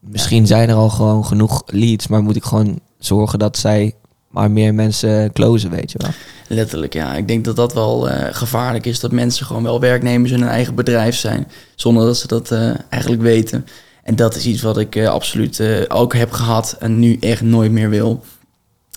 [0.00, 3.94] misschien zijn er al gewoon genoeg leads, maar moet ik gewoon zorgen dat zij
[4.30, 6.10] maar meer mensen closen, weet je wel.
[6.48, 7.14] letterlijk ja.
[7.14, 10.48] Ik denk dat dat wel eh, gevaarlijk is, dat mensen gewoon wel werknemers in hun
[10.48, 13.66] eigen bedrijf zijn, zonder dat ze dat eh, eigenlijk weten.
[14.02, 17.72] En dat is iets wat ik eh, absoluut ook heb gehad en nu echt nooit
[17.72, 18.22] meer wil.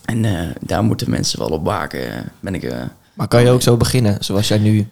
[0.05, 2.63] En eh, daar moeten mensen wel op waken, eh, ben ik...
[2.63, 2.77] eh,
[3.13, 4.87] Maar kan je ook zo beginnen, zoals jij nu...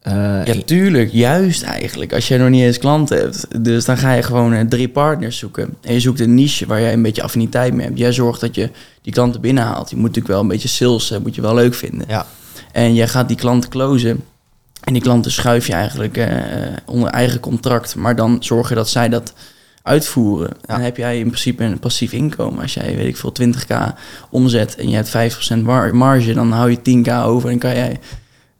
[0.00, 1.12] eh, Ja, tuurlijk.
[1.12, 2.12] Juist eigenlijk.
[2.12, 3.64] Als jij nog niet eens klanten hebt.
[3.64, 5.74] Dus dan ga je gewoon drie partners zoeken.
[5.80, 7.98] En je zoekt een niche waar jij een beetje affiniteit mee hebt.
[7.98, 8.70] Jij zorgt dat je
[9.02, 9.90] die klanten binnenhaalt.
[9.90, 12.04] Je moet natuurlijk wel een beetje sales, eh, moet je wel leuk vinden.
[12.08, 12.26] Ja.
[12.72, 14.24] En jij gaat die klanten closen.
[14.84, 16.26] En die klanten schuif je eigenlijk
[16.84, 17.96] onder eigen contract.
[17.96, 19.32] Maar dan zorg je dat zij dat
[19.84, 20.50] uitvoeren.
[20.60, 22.62] Dan heb jij in principe een passief inkomen.
[22.62, 23.98] Als jij, weet ik veel, 20k
[24.30, 28.00] omzet en je hebt 5% mar- marge, dan hou je 10k over en kan jij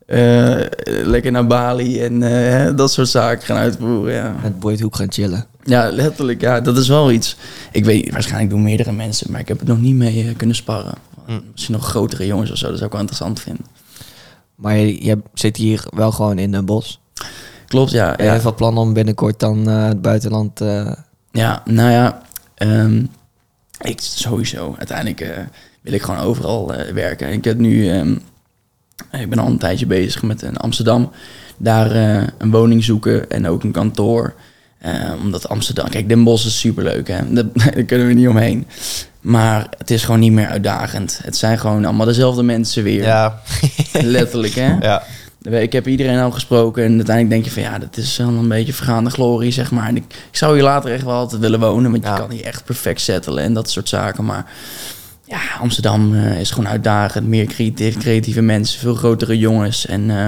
[0.07, 0.61] eh,
[1.05, 4.15] lekker naar Bali en eh, dat soort zaken gaan uitvoeren.
[4.15, 4.35] Ja.
[4.43, 5.47] met Boyd Hoek gaan chillen.
[5.63, 6.41] ja, letterlijk.
[6.41, 7.37] Ja, dat is wel iets.
[7.73, 10.57] Ik weet, waarschijnlijk doen meerdere mensen, maar ik heb het nog niet mee eh, kunnen
[10.57, 10.95] sparren.
[11.27, 11.41] Hm.
[11.53, 13.65] Misschien nog grotere jongens of zo, dat zou ik wel interessant vinden.
[14.55, 17.01] Maar je, je zit hier wel gewoon in een bos.
[17.67, 18.09] Klopt, ja.
[18.11, 18.35] Heb je ja.
[18.35, 20.61] even plan om binnenkort dan het buitenland...
[21.35, 22.23] Ja, nou ja,
[22.55, 23.05] ehm,
[23.81, 24.75] ik sowieso.
[24.79, 25.37] Uiteindelijk eh,
[25.81, 27.33] wil ik gewoon overal eh, werken.
[27.33, 28.12] Ik heb nu, ehm,
[29.12, 31.11] ik ben al een tijdje bezig met in Amsterdam.
[31.57, 34.35] Daar eh, een woning zoeken en ook een kantoor.
[34.79, 37.33] Eh, omdat Amsterdam, kijk, Den Bosch is superleuk, hè.
[37.33, 37.44] Daar,
[37.75, 38.66] daar kunnen we niet omheen.
[39.20, 41.20] Maar het is gewoon niet meer uitdagend.
[41.23, 43.03] Het zijn gewoon allemaal dezelfde mensen weer.
[43.03, 43.40] Ja.
[43.92, 44.77] Letterlijk, hè.
[44.81, 45.03] ja.
[45.50, 48.48] Ik heb iedereen al gesproken en uiteindelijk denk je van ja, dat is wel een
[48.48, 49.88] beetje vergaande glorie, zeg maar.
[49.88, 52.44] En ik, ik zou hier later echt wel altijd willen wonen, want je kan hier
[52.44, 54.24] echt perfect settelen en dat soort zaken.
[54.24, 54.50] Maar
[55.24, 57.46] ja, Amsterdam eh, is gewoon uitdagend, meer
[57.98, 59.87] creatieve mensen, veel grotere jongens.
[59.87, 60.26] En eh,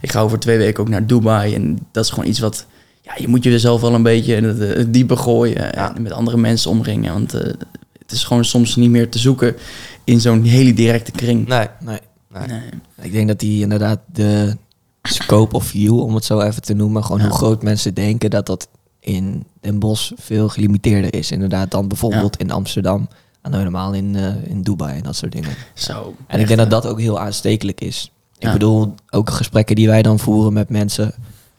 [0.00, 2.66] ik ga over twee weken ook naar Dubai en dat is gewoon iets wat,
[3.02, 5.94] ja, je moet jezelf wel een beetje in het, eh, diepe gooien Ja.
[5.94, 7.12] en met andere mensen omringen.
[7.12, 9.56] Want het is gewoon soms niet meer te zoeken
[10.04, 11.46] in zo'n hele directe kring.
[11.46, 11.66] Nee.
[11.80, 11.98] nee.
[12.46, 12.60] Nee.
[12.60, 13.06] Nee.
[13.06, 14.56] Ik denk dat die inderdaad de
[15.02, 17.26] scope of view, om het zo even te noemen, gewoon Ja.
[17.26, 18.68] hoe groot mensen denken dat dat
[19.00, 21.30] in Den Bosch veel gelimiteerder is.
[21.30, 23.08] Inderdaad dan bijvoorbeeld in Amsterdam
[23.42, 25.50] en helemaal in, eh, in Dubai en dat soort dingen.
[25.74, 26.14] Zo.
[26.26, 28.12] En ik denk dat dat ook heel aanstekelijk is.
[28.38, 28.52] Ik Ja.
[28.52, 31.12] bedoel, ook gesprekken die wij dan voeren met mensen,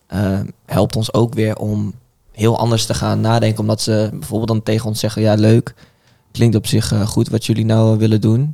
[0.08, 1.94] eh, helpt ons ook weer om
[2.32, 3.60] heel anders te gaan nadenken.
[3.60, 5.74] Omdat ze bijvoorbeeld dan tegen ons zeggen, ja leuk,
[6.32, 8.54] klinkt op zich eh, goed wat jullie nou willen doen.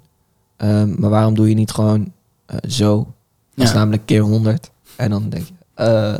[0.57, 2.11] Ehm, maar waarom doe je niet gewoon
[2.45, 3.13] eh, zo?
[3.55, 3.77] Dat is Ja.
[3.77, 4.69] namelijk keer 100.
[4.95, 6.19] En dan denk je, eh,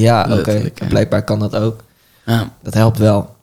[0.00, 1.84] ja, oké, blijkbaar kan dat ook.
[2.26, 2.52] Ja.
[2.62, 3.36] Dat helpt wel.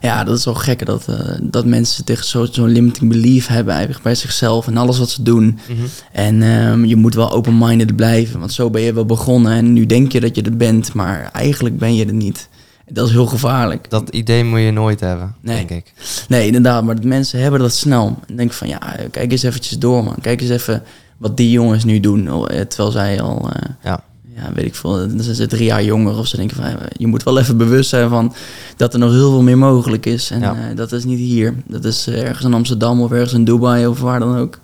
[0.00, 3.72] Ja, dat is wel gek dat, eh, dat mensen tegen zo- zo'n limiting belief hebben
[3.74, 5.58] eigenlijk bij zichzelf en alles wat ze doen.
[5.68, 5.86] Mhm.
[6.12, 9.86] En ehm, je moet wel open-minded blijven, want zo ben je wel begonnen en nu
[9.86, 12.48] denk je dat je er bent, maar eigenlijk ben je er niet.
[12.92, 13.90] Dat is heel gevaarlijk.
[13.90, 15.56] Dat idee moet je nooit hebben, Nee.
[15.56, 15.92] denk ik.
[16.28, 18.18] Nee, inderdaad, maar dat mensen hebben dat snel.
[18.28, 18.78] En denk van, ja,
[19.10, 20.16] kijk eens eventjes door, man.
[20.20, 20.82] Kijk eens even
[21.20, 23.50] wat die jongens nu doen, eh, terwijl zij al...
[23.52, 24.04] eh, Ja.
[24.36, 26.78] ja, weet ik veel, dan zijn ze drie jaar jonger of ze denken van, ja,
[26.96, 28.34] je moet wel even bewust zijn van
[28.76, 30.30] dat er nog heel veel meer mogelijk is.
[30.30, 30.54] En Ja.
[30.70, 31.54] eh, dat is niet hier.
[31.66, 34.58] Dat is eh, ergens in Amsterdam of ergens in Dubai of waar dan ook.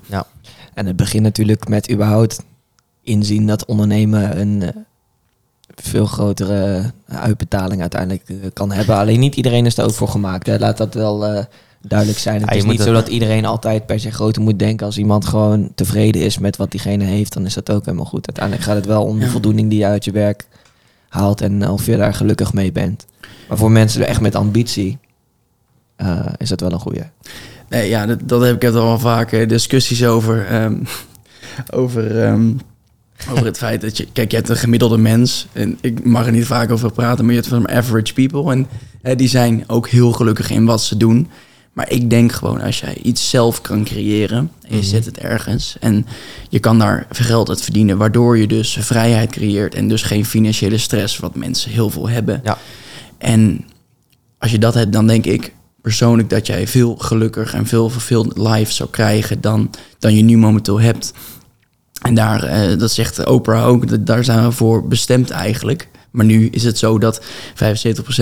[0.75, 2.43] En het begint natuurlijk met überhaupt
[3.03, 4.69] inzien dat ondernemen een eh,
[5.75, 8.97] veel grotere uitbetaling uiteindelijk eh, kan hebben.
[8.97, 10.47] Alleen niet iedereen is er ook voor gemaakt.
[10.47, 10.59] Hè.
[10.59, 11.45] Laat dat wel eh,
[11.89, 12.41] duidelijk zijn.
[12.41, 14.87] Het Ja, is niet het- zo dat iedereen altijd per se groter moet denken.
[14.87, 18.27] Als iemand gewoon tevreden is met wat diegene heeft, dan is dat ook helemaal goed.
[18.27, 19.31] Uiteindelijk gaat het wel om de Ja.
[19.31, 20.47] voldoening die je uit je werk
[21.09, 23.07] haalt en of je daar gelukkig mee bent.
[23.49, 24.99] Maar voor mensen echt met ambitie
[25.97, 27.07] eh, is dat wel een goede.
[27.69, 30.47] Nee, ja, dat, dat heb ik er al vaak eh, discussies over.
[30.47, 30.75] ehm,
[31.81, 32.51] over, ehm,
[33.31, 34.07] over het feit dat je...
[34.13, 35.47] Kijk, je hebt een gemiddelde mens.
[35.53, 38.53] En ik mag er niet vaak over praten, maar je hebt van average people.
[38.53, 38.67] En
[39.03, 41.29] eh, die zijn ook heel gelukkig in wat ze doen.
[41.77, 44.51] Maar ik denk gewoon, als jij iets zelf kan creëren...
[44.63, 44.85] en je Mhm.
[44.85, 45.77] zet het ergens...
[45.81, 46.07] en
[46.49, 47.99] je kan daar geld uit verdienen...
[47.99, 49.75] waardoor je dus vrijheid creëert...
[49.75, 51.19] en dus geen financiële stress...
[51.19, 52.41] wat mensen heel veel hebben.
[52.45, 52.59] Ja.
[53.19, 53.65] En
[54.39, 58.39] als je dat hebt, dan denk ik persoonlijk dat jij veel gelukkiger en veel verveeld
[58.39, 61.13] life zou krijgen dan, dan je nu momenteel hebt.
[62.03, 65.89] En daar, eh, dat zegt Oprah ook, dat, daar zijn we voor bestemd eigenlijk.
[66.17, 67.25] Maar nu is het zo dat 75%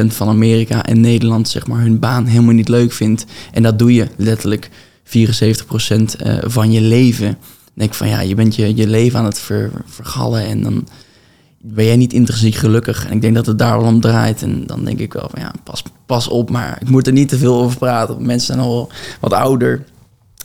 [0.07, 3.25] van Amerika en Nederland zeg maar, hun baan helemaal niet leuk vindt.
[3.53, 4.71] En dat doe je letterlijk
[5.05, 5.11] 74%
[6.19, 7.27] eh, van je leven.
[7.27, 10.63] Dan denk ik van ja, je bent je, je leven aan het ver, vergallen en
[10.63, 10.89] dan
[11.61, 13.07] ben jij niet intrinsiek gelukkig.
[13.07, 14.43] En ik denk dat het daar wel om draait.
[14.43, 16.51] En dan denk ik wel van ja, pas, pas op.
[16.51, 18.27] Maar ik moet er niet te veel over praten.
[18.27, 19.85] Mensen zijn al wat ouder.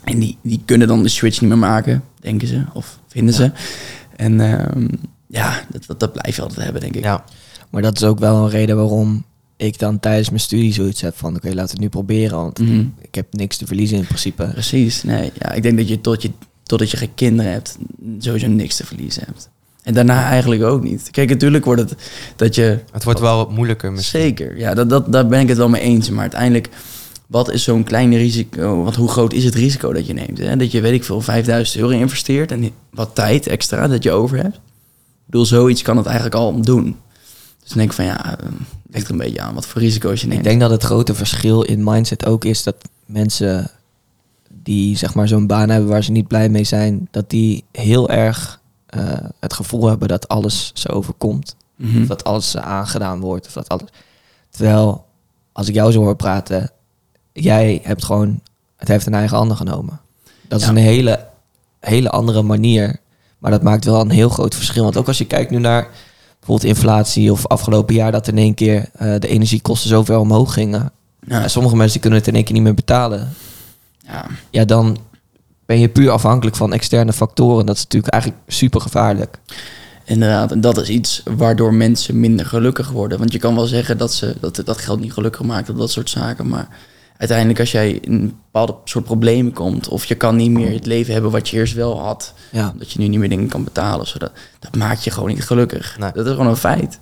[0.03, 2.63] En die, die kunnen dan de switch niet meer maken, denken ze.
[2.73, 3.51] Of vinden ze.
[4.15, 4.87] En ehm,
[5.29, 7.03] ja, dat, dat, dat blijf je altijd hebben, denk ik.
[7.03, 7.23] Ja,
[7.69, 9.23] Maar dat is ook wel een reden waarom
[9.57, 11.35] ik dan tijdens mijn studie zoiets heb van...
[11.35, 12.85] oké, laten we het nu proberen, want Mhm.
[13.01, 14.49] ik heb niks te verliezen in principe.
[14.53, 15.03] Precies.
[15.03, 16.31] Nee, ja, ik denk dat je, tot je
[16.63, 17.77] totdat je geen kinderen hebt,
[18.19, 19.49] sowieso niks te verliezen hebt.
[19.83, 21.07] En daarna eigenlijk ook niet.
[21.11, 21.95] Kijk, natuurlijk wordt het
[22.35, 24.21] dat je het wordt wel wat moeilijker misschien.
[24.21, 26.09] Zeker, ja, dat, dat, daar ben ik het wel mee eens.
[26.09, 26.69] Maar uiteindelijk,
[27.27, 28.83] wat is zo'n klein risico?
[28.83, 30.37] Want hoe groot is het risico dat je neemt?
[30.37, 30.57] Hè?
[30.57, 34.37] Dat je, weet ik veel, 5000 euro investeert en wat tijd extra dat je over
[34.37, 34.59] hebt.
[35.29, 36.83] Ik bedoel, zoiets kan het eigenlijk al doen.
[37.59, 38.47] Dus dan denk ik van ja, eh,
[38.89, 40.39] ligt er een beetje aan wat voor risico's je neemt.
[40.39, 43.71] Ik denk dat het grote verschil in mindset ook is dat mensen
[44.49, 48.09] die zeg maar zo'n baan hebben waar ze niet blij mee zijn, dat die heel
[48.09, 51.55] erg eh, het gevoel hebben dat alles ze overkomt.
[51.75, 52.01] Mhm.
[52.01, 53.47] Of dat alles ze aangedaan wordt.
[53.47, 53.89] Of dat alles.
[54.49, 55.05] Terwijl,
[55.51, 56.71] als ik jou zo hoor praten,
[57.33, 58.41] jij hebt gewoon
[58.79, 59.99] het heeft een eigen handen genomen.
[60.47, 61.27] Dat is een hele,
[61.79, 62.99] hele andere manier.
[63.39, 64.83] Maar dat maakt wel een heel groot verschil.
[64.83, 65.87] Want ook als je kijkt nu naar
[66.39, 70.53] bijvoorbeeld inflatie of afgelopen jaar dat in één keer eh, de energiekosten zo ver omhoog
[70.53, 70.91] gingen.
[71.27, 71.47] Ja.
[71.47, 73.29] Sommige mensen kunnen het in één keer niet meer betalen.
[73.97, 74.25] ja.
[74.49, 74.97] Ja, dan
[75.65, 77.65] ben je puur afhankelijk van externe factoren.
[77.65, 79.39] Dat is natuurlijk eigenlijk super gevaarlijk.
[80.05, 83.17] Inderdaad, en dat is iets waardoor mensen minder gelukkig worden.
[83.19, 85.91] Want je kan wel zeggen dat, ze, dat dat geld niet gelukkig maakt of dat
[85.91, 86.47] soort zaken.
[86.47, 86.67] Maar
[87.19, 89.87] uiteindelijk als jij in een bepaalde soort problemen komt...
[89.87, 92.33] of je kan niet meer het leven hebben wat je eerst wel had...
[92.51, 92.73] Ja.
[92.77, 94.07] dat je nu niet meer dingen kan betalen.
[94.07, 95.97] Zodat, dat maakt je gewoon niet gelukkig.
[95.97, 96.11] Nee.
[96.11, 96.99] Dat is gewoon een feit.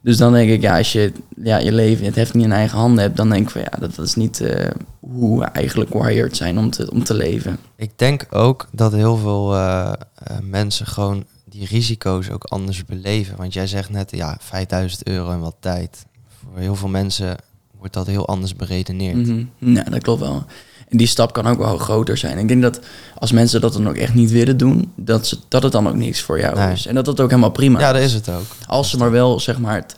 [0.00, 2.78] Dus dan denk ik, ja, als je ja, je leven, het heft niet in eigen
[2.78, 3.16] handen hebt...
[3.16, 4.70] dan denk ik van ja, dat, dat is niet eh,
[5.00, 7.58] hoe we eigenlijk wired zijn om te, om te leven.
[7.76, 13.36] Ik denk ook dat heel veel eh, eh, mensen gewoon die risico's ook anders beleven.
[13.36, 16.06] Want jij zegt net, ja, 5000 euro en wat tijd.
[16.42, 17.36] Voor heel veel mensen
[17.82, 19.16] wordt dat heel anders beredeneerd.
[19.26, 19.44] Mhm.
[19.58, 20.44] Ja, dat klopt wel.
[20.88, 22.38] En die stap kan ook wel groter zijn.
[22.38, 22.80] Ik denk dat
[23.18, 25.94] als mensen dat dan ook echt niet willen doen, dat, ze, dat het dan ook
[25.94, 26.72] niks voor jou Nee.
[26.72, 26.86] is.
[26.86, 28.44] En dat dat ook helemaal prima Ja, dat is het ook.
[28.66, 29.94] Als ze maar wel, zeg maar, het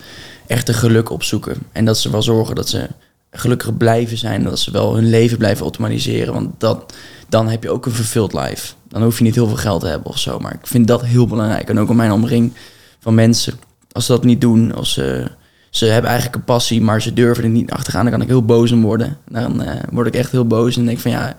[0.46, 1.56] echte geluk opzoeken.
[1.72, 2.88] En dat ze wel zorgen dat ze
[3.30, 4.42] gelukkig blijven zijn.
[4.42, 6.34] Dat ze wel hun leven blijven automatiseren.
[6.34, 6.94] Want dat,
[7.28, 8.74] dan heb je ook een vervuld life.
[8.88, 10.38] Dan hoef je niet heel veel geld te hebben of zo.
[10.38, 11.68] Maar ik vind dat heel belangrijk.
[11.68, 12.52] En ook om mijn omring
[13.00, 13.54] van mensen.
[13.92, 15.30] Als ze dat niet doen, als ze...
[15.74, 18.02] Ze hebben eigenlijk een passie, maar ze durven er niet achter gaan.
[18.02, 19.18] Dan kan ik heel boos om worden.
[19.28, 21.36] Dan eh, word ik echt heel boos en denk van ja,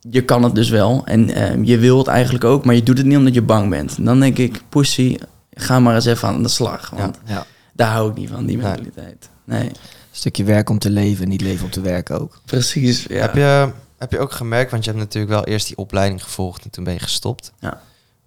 [0.00, 1.02] je kan het dus wel.
[1.04, 3.70] En eh, je wil het eigenlijk ook, maar je doet het niet omdat je bang
[3.70, 4.04] bent.
[4.04, 5.18] Dan denk ik, pussy,
[5.54, 6.90] ga maar eens even aan de slag.
[6.90, 7.46] Want Ja.
[7.72, 9.28] daar hou ik niet van, die mentaliteit.
[9.44, 9.74] Nee, Een
[10.10, 12.40] stukje werk om te leven, niet leven om te werken ook.
[12.44, 13.02] precies.
[13.08, 13.20] Ja.
[13.20, 16.64] Heb, je, heb je ook gemerkt, want je hebt natuurlijk wel eerst die opleiding gevolgd
[16.64, 17.52] en toen ben je gestopt.
[17.58, 17.80] Ja.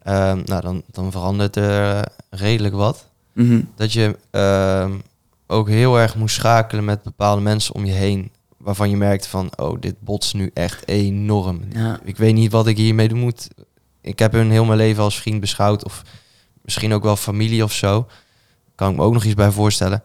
[0.04, 3.06] Ehm, nou, dan, dan verandert er redelijk wat.
[3.34, 3.62] Mhm.
[3.76, 4.92] Dat je ehm,
[5.48, 8.32] ook heel erg moest schakelen met bepaalde mensen om je heen.
[8.58, 11.62] Waarvan je merkt van, oh, dit botst nu echt enorm.
[11.74, 12.00] Ja.
[12.04, 13.48] Ik weet niet wat ik hiermee doen moet.
[14.02, 15.84] Ik heb hun heel mijn leven als vriend beschouwd.
[15.84, 16.02] Of
[16.62, 18.08] misschien ook wel familie of zo.
[18.76, 20.04] Kan ik me ook nog iets bij voorstellen.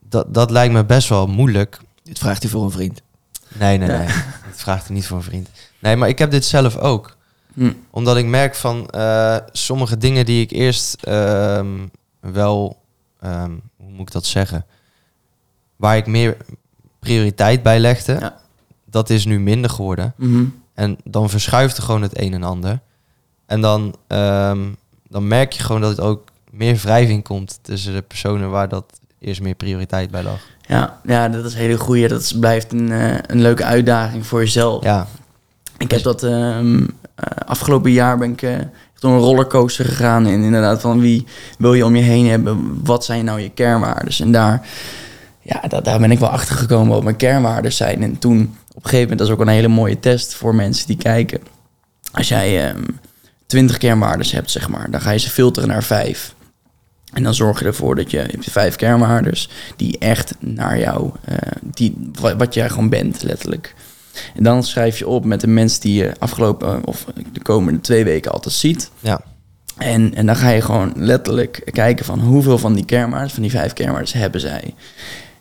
[0.00, 1.78] Dat, dat lijkt me best wel moeilijk.
[2.02, 3.02] Dit vraagt hij voor een vriend.
[3.48, 4.06] Nee, nee, nee.
[4.48, 5.48] Dat vraagt hij niet voor een vriend.
[5.78, 7.16] Nee, maar ik heb dit zelf ook.
[7.54, 7.72] Hm.
[7.90, 11.86] Omdat ik merk van eh, sommige dingen die ik eerst ehm,
[12.20, 12.81] wel,
[13.22, 14.66] ehm, hoe moet ik dat zeggen,
[15.76, 16.36] waar ik meer
[16.98, 18.36] prioriteit bij legde, Ja.
[18.84, 20.12] dat is nu minder geworden.
[20.16, 20.44] Mhm.
[20.74, 22.78] En dan verschuift er gewoon het een en ander.
[23.46, 24.60] En dan, ehm,
[25.08, 29.00] dan merk je gewoon dat het ook meer wrijving komt tussen de personen waar dat
[29.18, 30.40] eerst meer prioriteit bij lag.
[30.66, 32.08] Ja, ja, dat is een hele goeie.
[32.08, 34.82] Dat is- blijft een, eh, een leuke uitdaging voor jezelf.
[34.84, 35.06] Ja,
[35.78, 36.82] Ik heb dat ehm,
[37.14, 38.58] eh, afgelopen jaar ben ik eh,
[39.02, 40.26] door een rollercoaster gegaan.
[40.26, 41.26] En inderdaad, van wie
[41.58, 42.80] wil je om je heen hebben?
[42.84, 44.14] Wat zijn nou je kernwaarden?
[44.18, 44.68] En daar,
[45.42, 48.02] ja, daar, daar ben ik wel achter gekomen wat mijn kernwaarden zijn.
[48.02, 50.86] En toen, op een gegeven moment, dat is ook een hele mooie test voor mensen
[50.86, 51.40] die kijken.
[52.12, 52.82] Als jij ehm
[53.52, 56.34] 20 kernwaarden hebt, zeg maar, dan ga je ze filteren naar vijf.
[57.12, 61.10] En dan zorg je ervoor dat je, je hebt vijf kernwaardes die echt naar jou,
[61.24, 63.74] eh, die, wat, wat jij gewoon bent, letterlijk.
[64.34, 68.04] En dan schrijf je op met de mensen die je afgelopen of de komende twee
[68.04, 68.90] weken altijd ziet.
[69.00, 69.20] ja,
[69.76, 73.50] En, en dan ga je gewoon letterlijk kijken van hoeveel van die kernwaarden, van die
[73.50, 74.74] vijf kernwaarden, hebben zij.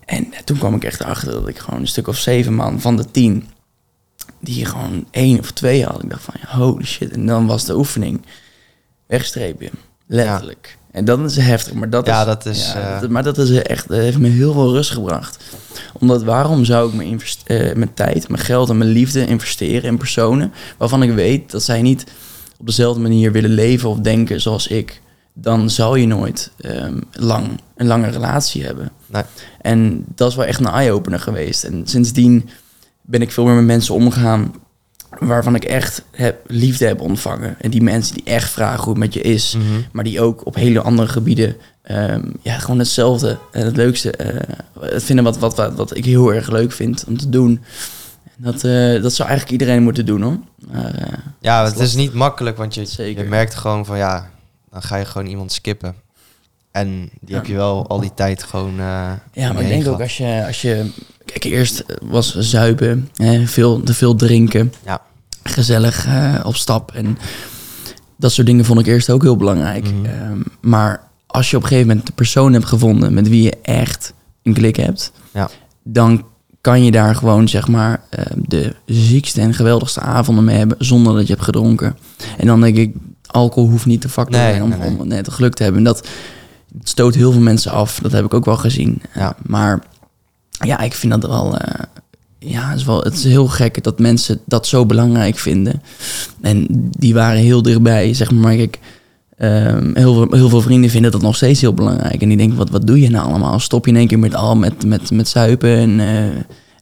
[0.06, 2.96] En toen kwam ik echt achter dat ik gewoon een stuk of zeven man van
[2.98, 3.48] de tien,
[4.40, 6.04] die gewoon één of twee had.
[6.04, 7.12] Ik dacht van, holy shit.
[7.12, 8.22] En dan was de oefening
[9.08, 9.70] wegstrepen,
[10.08, 10.78] letterlijk.
[10.92, 12.26] En dat is heftig, maar dat Ja, is...
[12.26, 14.92] dat is, ja, eh, dat- maar dat is echt, dat heeft me heel veel rust
[14.92, 15.44] gebracht.
[16.00, 19.98] Omdat waarom zou ik mijn, eh, mijn tijd, mijn geld en mijn liefde investeren in
[19.98, 22.04] personen waarvan ik weet dat zij niet
[22.58, 25.02] op dezelfde manier willen leven of denken zoals ik,
[25.34, 28.92] dan zal je nooit ehm, lang, een lange relatie hebben.
[29.08, 29.24] nee,
[29.62, 31.64] En dat is wel echt een eye-opener geweest.
[31.64, 32.50] En sindsdien
[33.02, 34.54] ben ik veel meer met mensen omgegaan
[35.20, 37.56] waarvan ik echt heb, liefde heb ontvangen.
[37.60, 39.66] En die mensen die echt vragen hoe het met je is, Mhm.
[39.92, 44.56] maar die ook op hele andere gebieden ehm, ja, gewoon hetzelfde en het leukste eh,
[44.80, 47.62] het vinden wat, wat, wat, wat ik heel erg leuk vind om te doen.
[48.38, 50.38] Dat, eh, dat zou eigenlijk iedereen moeten doen hoor.
[50.72, 53.24] Maar, eh, Ja, het is niet makkelijk, want je, Zeker.
[53.24, 54.30] je merkt gewoon van ja,
[54.72, 55.96] dan ga je gewoon iemand skippen.
[56.72, 57.36] En die Ja.
[57.36, 58.80] heb je wel al die tijd gewoon.
[58.80, 60.90] eh, Ja, maar ik denk ook als je, als je...
[61.34, 64.74] Kijk, eerst was zuipen, hè, veel, te veel drinken.
[64.86, 65.02] Ja.
[65.44, 66.92] Gezellig eh, op stap.
[66.92, 67.18] En
[68.18, 69.84] dat soort dingen vond ik eerst ook heel belangrijk.
[69.94, 70.06] Mhm.
[70.06, 73.14] Ehm, maar als je op een gegeven moment de persoon hebt gevonden...
[73.14, 74.14] met wie je echt
[74.44, 75.12] een klik hebt...
[75.34, 75.50] Ja.
[75.84, 76.26] dan
[76.62, 78.02] kan je daar gewoon, zeg maar...
[78.10, 80.78] eh, de ziekste en geweldigste avonden mee hebben...
[80.86, 81.98] zonder dat je hebt gedronken.
[82.38, 84.64] En dan denk ik, alcohol hoeft niet de factor te Nee, zijn...
[84.64, 85.82] om, nee, om net geluk te hebben.
[85.82, 86.08] En dat
[86.84, 88.00] stoot heel veel mensen af.
[88.02, 89.02] Dat heb ik ook wel gezien.
[89.16, 89.36] Ja.
[89.46, 89.84] Maar
[90.64, 91.58] ja, ik vind dat wel.
[91.58, 91.84] eh,
[92.40, 95.82] ja, het is, wel, het is heel gek dat mensen dat zo belangrijk vinden.
[96.42, 96.66] En
[96.98, 98.56] die waren heel dichtbij, zeg maar.
[98.56, 98.80] Kijk,
[99.38, 102.22] ehm, heel, veel, heel veel vrienden vinden dat nog steeds heel belangrijk.
[102.22, 103.60] En die denken, wat, wat doe je nou allemaal?
[103.60, 106.24] Stop je in één keer met, al, met, met, met zuipen en eh,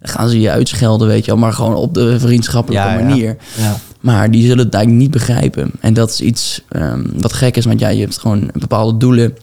[0.02, 1.40] gaan ze je uitschelden, weet je wel.
[1.40, 3.04] Maar gewoon op de vriendschappelijke Ja, ja.
[3.04, 3.38] manier.
[3.58, 3.78] Ja.
[4.00, 5.72] Maar die zullen het eigenlijk niet begrijpen.
[5.80, 9.34] En dat is iets ehm, wat gek is, want ja, je hebt gewoon bepaalde doelen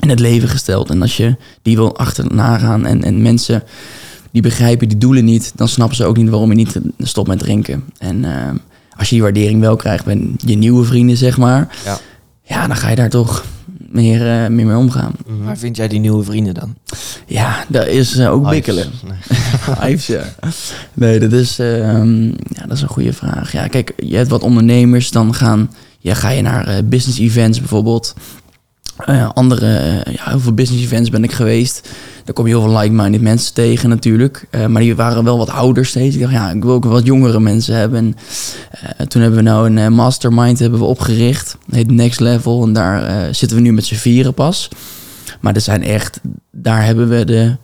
[0.00, 0.90] in het leven gesteld.
[0.90, 3.62] En als je die wil achterna gaan en, en mensen
[4.32, 7.38] die begrijpen die doelen niet, dan snappen ze ook niet waarom je niet stopt met
[7.38, 7.84] drinken.
[7.98, 8.56] En ehm,
[8.96, 11.98] als je die waardering wel krijgt bij je nieuwe vrienden, zeg maar, Ja.
[12.42, 13.44] ja, dan ga je daar toch
[13.90, 15.12] meer, eh, meer mee omgaan.
[15.26, 15.44] Mhm.
[15.44, 16.74] Waar vind jij die nieuwe vrienden dan?
[17.26, 18.50] Ja, dat is eh, ook Hives.
[18.54, 18.86] bikkelen.
[19.06, 19.98] Nee.
[20.06, 20.22] Ja.
[20.94, 23.52] Nee, dat is, ehm, ja, dat is een goede vraag.
[23.52, 27.58] Ja, kijk, je hebt wat ondernemers, dan gaan, ja, ga je naar eh, business events
[27.58, 28.14] bijvoorbeeld.
[28.96, 29.66] Eh, andere,
[30.10, 31.88] ja, heel veel business events ben ik geweest.
[32.24, 34.46] Daar kom je heel veel like-minded mensen tegen natuurlijk.
[34.50, 36.14] Eh, maar die waren wel wat ouder steeds.
[36.14, 37.98] Ik dacht, ja, ik wil ook wat jongere mensen hebben.
[37.98, 38.16] En,
[38.70, 41.56] eh, toen hebben we nou een mastermind hebben we opgericht.
[41.70, 42.62] Heet Next Level.
[42.62, 44.68] En daar zitten we nu met z'n vieren pas.
[45.40, 47.56] Maar er zijn echt, daar hebben we de,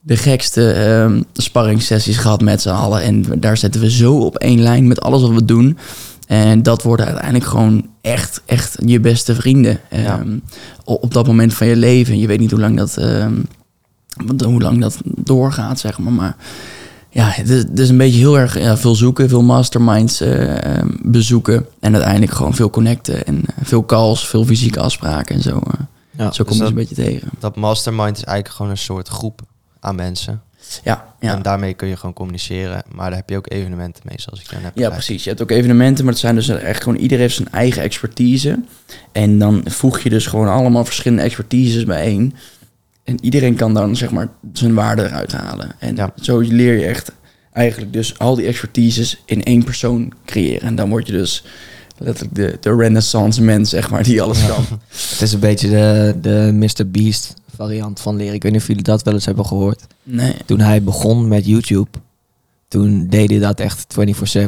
[0.00, 3.02] de gekste ehm sparringssessies gehad met z'n allen.
[3.02, 5.78] En daar zetten we zo op één lijn met alles wat we doen.
[6.32, 9.80] En dat worden uiteindelijk gewoon echt, echt je beste vrienden.
[9.90, 10.18] Ja.
[10.18, 10.38] Ehm,
[10.84, 12.18] op dat moment van je leven.
[12.18, 13.34] Je weet niet hoe lang dat, ehm,
[14.44, 16.12] hoe lang dat doorgaat, zeg maar.
[16.12, 16.36] Maar
[17.10, 20.76] ja, het is, het is een beetje heel erg ja, veel zoeken, veel masterminds eh,
[20.76, 21.66] ehm, bezoeken.
[21.80, 23.24] En uiteindelijk gewoon veel connecten.
[23.26, 25.56] En eh, veel calls, veel fysieke afspraken en zo.
[25.56, 25.80] eh.
[26.16, 27.28] Ja, zo kom dus je ze een beetje tegen.
[27.38, 29.40] Dat mastermind is eigenlijk gewoon een soort groep
[29.80, 30.42] aan mensen.
[30.84, 31.34] Ja, ja.
[31.34, 32.82] En daarmee kun je gewoon communiceren.
[32.94, 34.92] Maar daar heb je ook evenementen mee, zoals ik jou net Ja, begrijp.
[35.04, 35.22] precies.
[35.22, 38.58] Je hebt ook evenementen, maar het zijn dus echt gewoon iedereen heeft zijn eigen expertise.
[39.12, 42.34] En dan voeg je dus gewoon allemaal verschillende expertises bijeen.
[43.04, 45.72] En iedereen kan dan zeg maar zijn waarde eruit halen.
[45.78, 46.12] En Ja.
[46.20, 47.12] zo leer je echt
[47.52, 50.60] eigenlijk dus al die expertises in één persoon creëren.
[50.68, 51.44] En dan word je dus
[51.98, 54.64] letterlijk de, de renaissance mens, zeg maar, die alles kan.
[55.10, 56.90] Het is een beetje de, de Mr.
[56.90, 58.34] Beast variant van leren.
[58.34, 59.86] Ik weet niet of jullie dat wel eens hebben gehoord.
[60.02, 60.34] Nee.
[60.46, 61.88] Toen hij begon met YouTube,
[62.68, 63.86] toen deed hij dat echt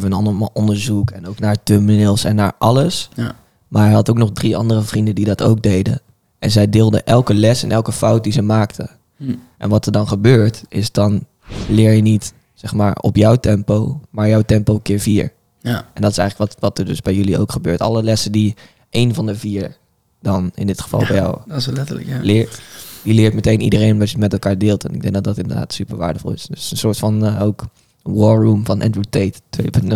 [0.04, 0.08] 24-7.
[0.08, 3.08] Allemaal onderzoek en ook naar thumbnails en naar alles.
[3.14, 3.36] Ja.
[3.68, 6.00] Maar hij had ook nog drie andere vrienden die dat ook deden.
[6.38, 8.90] En zij deelden elke les en elke fout die ze maakten.
[9.16, 9.34] Hm.
[9.58, 11.26] En wat er dan gebeurt, is dan
[11.68, 15.32] leer je niet, zeg maar, op jouw tempo, maar jouw tempo keer vier.
[15.60, 15.86] Ja.
[15.94, 17.80] En dat is eigenlijk wat, wat er dus bij jullie ook gebeurt.
[17.80, 18.54] Alle lessen die
[18.90, 19.76] één van de vier
[20.24, 22.18] dan in dit geval bij jou Dat is letterlijk, ja.
[22.22, 22.60] leert,
[23.04, 24.84] die leert meteen iedereen wat je met elkaar deelt.
[24.84, 26.46] En ik denk dat dat inderdaad super waardevol is.
[26.46, 27.64] Dus een soort van eh, ook
[28.02, 29.88] war room van Andrew Tate 2.0.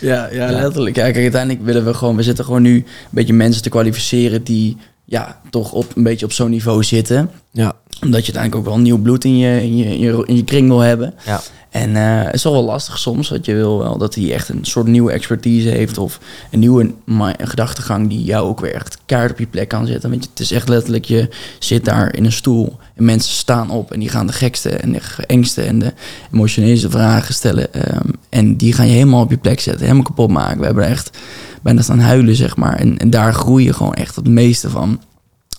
[0.00, 0.50] Ja, ja, Ja.
[0.60, 0.96] letterlijk.
[0.96, 4.44] Ja, kijk, uiteindelijk willen we gewoon, we zitten gewoon nu een beetje mensen te kwalificeren
[4.44, 4.76] die
[5.10, 7.30] ja, toch op een beetje op zo'n niveau zitten.
[7.52, 7.76] Ja.
[8.02, 10.44] Omdat je uiteindelijk ook wel nieuw bloed in je, in je, in je, in je
[10.44, 11.14] kring wil hebben.
[11.26, 11.40] Ja.
[11.70, 14.48] En eh, het is wel wel lastig soms, want je wil wel dat hij echt
[14.48, 16.92] een soort nieuwe expertise heeft of een nieuwe
[17.38, 20.10] gedachtegang die jou ook weer echt kaart op je plek kan zetten.
[20.10, 21.28] Want je, het is echt letterlijk, je
[21.58, 24.92] zit daar in een stoel en mensen staan op en die gaan de gekste en
[24.92, 25.92] de engste en de
[26.32, 27.72] emotioneelste vragen stellen.
[27.72, 30.58] ehm, en die gaan je helemaal op je plek zetten, helemaal kapot maken.
[30.58, 31.18] We hebben echt
[31.62, 32.74] bijna staan huilen, zeg maar.
[32.74, 35.00] En, en daar groei je gewoon echt het meeste van.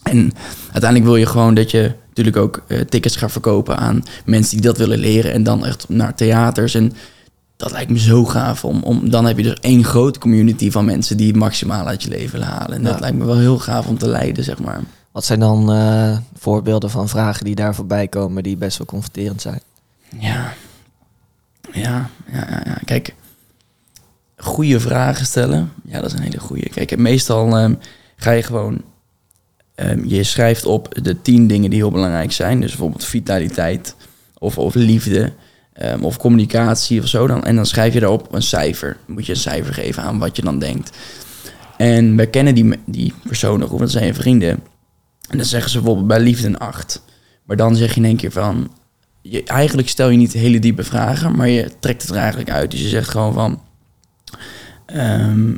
[0.03, 0.31] En
[0.61, 4.65] uiteindelijk wil je gewoon dat je natuurlijk ook eh, tickets gaat verkopen aan mensen die
[4.65, 5.33] dat willen leren.
[5.33, 6.73] En dan echt naar theaters.
[6.73, 6.93] En
[7.57, 8.65] dat lijkt me zo gaaf.
[8.65, 12.03] Om, om, dan heb je dus één grote community van mensen die het maximaal uit
[12.03, 12.75] je leven willen halen.
[12.75, 14.81] En dat lijkt me wel heel gaaf om te leiden, zeg maar.
[15.11, 19.41] Wat zijn dan eh, voorbeelden van vragen die daar voorbij komen die best wel confronterend
[19.41, 19.61] zijn?
[20.19, 20.53] Ja.
[21.73, 22.77] Ja, ja, ja, ja.
[22.85, 23.15] Kijk,
[24.39, 25.71] goede vragen stellen.
[25.85, 26.69] Ja, dat is een hele goede.
[26.69, 27.73] Kijk, meestal ehm,
[28.15, 28.81] ga je gewoon...
[29.75, 32.59] ehm, je schrijft op de tien dingen die heel belangrijk zijn.
[32.59, 33.95] Dus bijvoorbeeld vitaliteit
[34.37, 35.33] of, of liefde
[35.73, 37.27] ehm, of communicatie of zo.
[37.27, 38.97] Dan, en dan schrijf je daarop een cijfer.
[39.07, 40.97] Moet je een cijfer geven aan wat je dan denkt.
[41.77, 44.49] En wij kennen die, die personen goed, dat zijn je vrienden.
[45.29, 47.03] En dan zeggen ze bijvoorbeeld bij liefde een 8.
[47.43, 48.71] Maar dan zeg je in één keer van...
[49.21, 52.71] Je, eigenlijk stel je niet hele diepe vragen, maar je trekt het er eigenlijk uit.
[52.71, 53.61] Dus je zegt gewoon van...
[54.93, 55.55] ehm,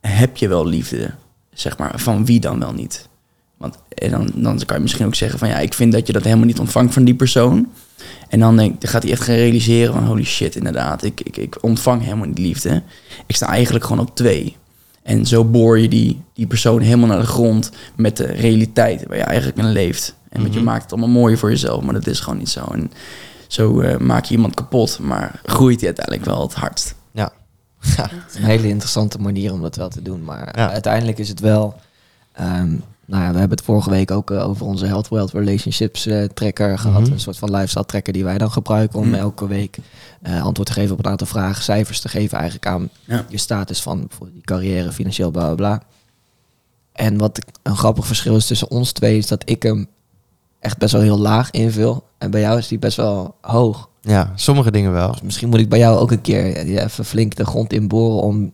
[0.00, 1.10] heb je wel liefde?
[1.52, 3.08] Zeg maar, van wie dan wel niet?
[3.56, 5.48] Want en dan, dan kan je misschien ook zeggen van...
[5.48, 7.68] Ja, ik vind dat je dat helemaal niet ontvangt van die persoon.
[8.28, 10.04] En dan, denk, dan gaat hij echt gaan realiseren van...
[10.04, 12.82] Holy shit, inderdaad, ik, ik, ik ontvang helemaal niet liefde.
[13.26, 14.56] Ik sta eigenlijk gewoon op twee.
[15.02, 19.16] En zo boor je die, die persoon helemaal naar de grond met de realiteit waar
[19.16, 20.14] je eigenlijk in leeft.
[20.28, 20.68] En want je Mhm.
[20.68, 22.64] maakt het allemaal mooier voor jezelf, maar dat is gewoon niet zo.
[22.72, 22.90] En
[23.46, 26.94] zo eh, maak je iemand kapot, maar groeit hij uiteindelijk wel het hardst.
[27.96, 28.08] Ja.
[28.10, 28.16] ja.
[28.16, 30.24] Het is een hele interessante manier om dat wel te doen.
[30.24, 30.70] Maar Ja.
[30.70, 31.74] uiteindelijk is het wel...
[32.32, 32.74] ehm,
[33.08, 36.24] nou ja, we hebben het vorige week ook eh, over onze Health Wealth Relationships eh,
[36.24, 37.02] tracker gehad.
[37.02, 37.12] Mhm.
[37.12, 39.14] Een soort van lifestyle tracker die wij dan gebruiken om Mhm.
[39.18, 39.76] elke week
[40.22, 41.62] eh, antwoord te geven op een aantal vragen.
[41.62, 43.24] Cijfers te geven eigenlijk aan Ja.
[43.28, 45.82] je status van bijvoorbeeld je carrière, financieel, bla bla bla.
[46.92, 49.86] En wat ik- een grappig verschil is tussen ons twee is dat ik hem
[50.60, 52.04] echt best wel heel laag invul.
[52.18, 53.88] En bij jou is die best wel hoog.
[54.06, 55.10] Ja, sommige dingen wel.
[55.12, 58.22] Dus misschien moet ik bij jou ook een keer ja, even flink de grond inboren
[58.22, 58.50] om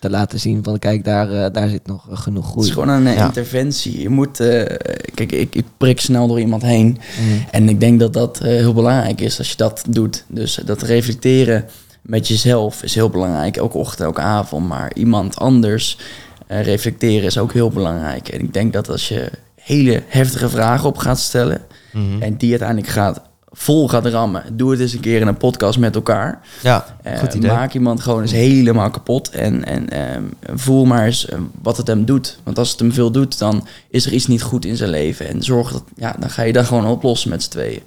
[0.00, 2.66] te laten zien van kijk, daar, eh, daar zit nog eh, genoeg Het groei.
[2.66, 3.24] is gewoon een eh, Ja.
[3.24, 4.00] interventie.
[4.00, 4.76] Je moet, eh,
[5.14, 6.86] kijk, ik, ik prik snel door iemand heen.
[7.20, 7.44] Mm.
[7.50, 10.24] En ik denk dat dat eh, heel belangrijk is als je dat doet.
[10.28, 11.64] Dus dat reflecteren
[12.02, 13.56] met jezelf is heel belangrijk.
[13.56, 14.68] Elke ochtend, elke avond.
[14.68, 15.98] Maar iemand anders
[16.46, 18.28] eh, reflecteren is ook heel belangrijk.
[18.28, 21.60] En ik denk dat als je hele heftige vragen op gaat stellen...
[21.92, 22.22] Mhm.
[22.22, 23.22] en die uiteindelijk gaat,
[23.52, 24.44] vol gaat rammen...
[24.52, 26.40] doe het eens een keer in een podcast met elkaar.
[26.62, 27.50] Ja, Eh, goed idee.
[27.50, 29.28] maak iemand gewoon eens helemaal kapot.
[29.30, 30.22] En, en ehm,
[30.54, 32.38] voel maar eens eh, wat het hem doet.
[32.42, 35.28] Want als het hem veel doet, dan is er iets niet goed in zijn leven.
[35.28, 37.82] En zorg dat, ja, dan ga je dat gewoon oplossen met z'n tweeën.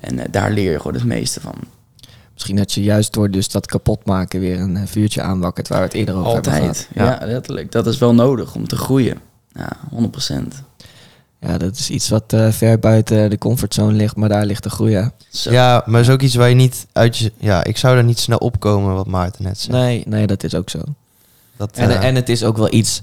[0.00, 1.54] En eh, daar leer je gewoon het meeste van.
[2.32, 5.84] Misschien dat je juist door dus dat kapot maken weer een vuurtje aanwakkert waar we
[5.84, 6.88] het eerder over hebben Altijd.
[6.92, 7.18] gehad.
[7.20, 7.26] Ja.
[7.26, 7.72] letterlijk.
[7.72, 9.20] Dat is wel nodig om te groeien.
[9.52, 10.62] Ja, 100%.
[11.40, 14.70] Ja, dat is iets wat eh, ver buiten de comfortzone ligt, maar daar ligt de
[14.70, 14.94] groei.
[14.94, 15.04] hè?
[15.28, 15.50] Zo.
[15.50, 17.32] Ja, maar is ook iets waar je niet uit je...
[17.38, 19.76] Ja, ik zou daar niet snel opkomen, wat Maarten net zei.
[19.76, 20.78] Nee, nee, dat is ook zo.
[21.56, 23.00] Dat, En, eh, en het is ook wel iets.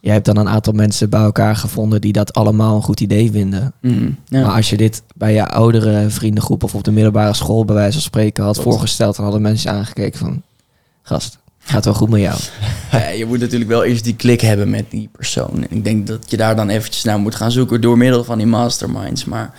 [0.00, 3.30] Jij hebt dan een aantal mensen bij elkaar gevonden die dat allemaal een goed idee
[3.30, 3.72] vinden.
[3.80, 4.10] Mhm.
[4.26, 4.40] ja.
[4.40, 7.92] Maar als je dit bij je oudere vriendengroep of op de middelbare school bij wijze
[7.92, 10.42] van spreken had voorgesteld, dan hadden mensen aangekeken van,
[11.02, 11.38] gast,
[11.70, 12.38] gaat wel goed met jou.
[12.92, 15.50] Ja, je moet natuurlijk wel eerst die klik hebben met die persoon.
[15.54, 18.38] En ik denk dat je daar dan eventjes naar moet gaan zoeken door middel van
[18.38, 19.24] die masterminds.
[19.24, 19.52] Maar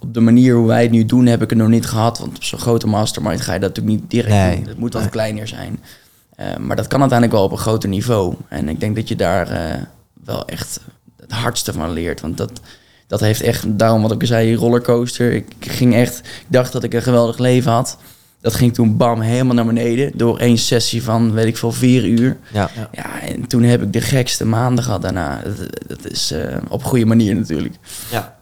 [0.00, 2.18] op de manier hoe wij het nu doen, heb ik het nog niet gehad.
[2.18, 4.56] Want op zo'n grote mastermind ga je dat natuurlijk niet direct Nee.
[4.56, 4.66] doen.
[4.68, 5.10] Het moet wat Nee.
[5.10, 5.80] kleiner zijn.
[6.36, 8.34] Eh, maar dat kan uiteindelijk wel op een groter niveau.
[8.48, 9.82] En ik denk dat je daar eh,
[10.24, 10.80] wel echt
[11.20, 12.20] het hardste van leert.
[12.20, 12.52] Want dat,
[13.06, 15.32] dat heeft echt, daarom wat ik zei, rollercoaster.
[15.32, 17.98] Ik ging echt, ik dacht dat ik een geweldig leven had.
[18.40, 22.04] Dat ging toen bam helemaal naar beneden door één sessie van, weet ik veel, vier
[22.04, 22.36] uur.
[22.52, 22.70] Ja.
[22.92, 25.42] Ja, en toen heb ik de gekste maanden gehad daarna.
[25.42, 27.74] Dat, dat is eh, op goede manier natuurlijk.
[28.10, 28.36] ja.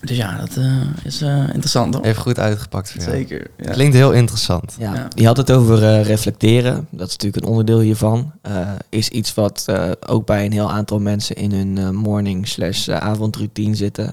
[0.00, 2.04] Dus ja, dat eh, is eh, interessant hoor.
[2.04, 3.12] Heeft goed uitgepakt voor jou.
[3.16, 3.46] Zeker.
[3.56, 3.70] Ja.
[3.72, 4.76] Klinkt heel interessant.
[4.78, 5.08] Ja, Ja.
[5.14, 6.86] je had het over eh, reflecteren.
[6.90, 8.32] Dat is natuurlijk een onderdeel hiervan.
[8.42, 12.88] Eh, is iets wat eh, ook bij een heel aantal mensen in hun morning slash
[12.88, 14.06] avondroutine zitten.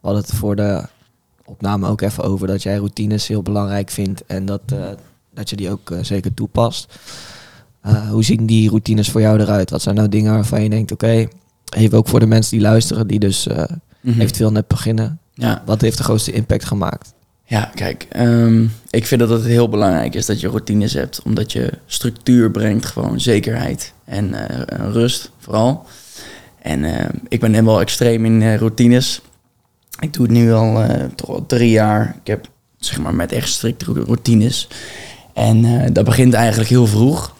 [0.00, 0.82] We hadden het voor de
[1.44, 4.78] opname ook even over dat jij routines heel belangrijk vindt en dat, eh,
[5.34, 6.98] dat je die ook eh, zeker toepast.
[7.80, 9.70] Eh, hoe zien die routines voor jou eruit?
[9.70, 11.28] Wat zijn nou dingen waarvan je denkt, oké,
[11.76, 13.46] even ook voor de mensen die luisteren, die dus
[14.00, 14.20] Mhm.
[14.20, 15.18] eventueel net beginnen.
[15.34, 15.62] Ja.
[15.66, 17.12] Wat heeft de grootste impact gemaakt?
[17.44, 21.52] Ja, kijk, ehm, ik vind dat het heel belangrijk is dat je routines hebt, omdat
[21.52, 24.34] je structuur brengt, gewoon zekerheid en
[24.92, 25.86] rust vooral.
[26.58, 29.20] En eh, ik ben helemaal extreem in routines.
[30.00, 32.16] Ik doe het nu al eh, toch al drie jaar.
[32.20, 32.46] Ik heb
[32.78, 34.68] zeg maar met echt strikte ro- routines.
[35.32, 37.34] En eh, dat begint eigenlijk heel vroeg.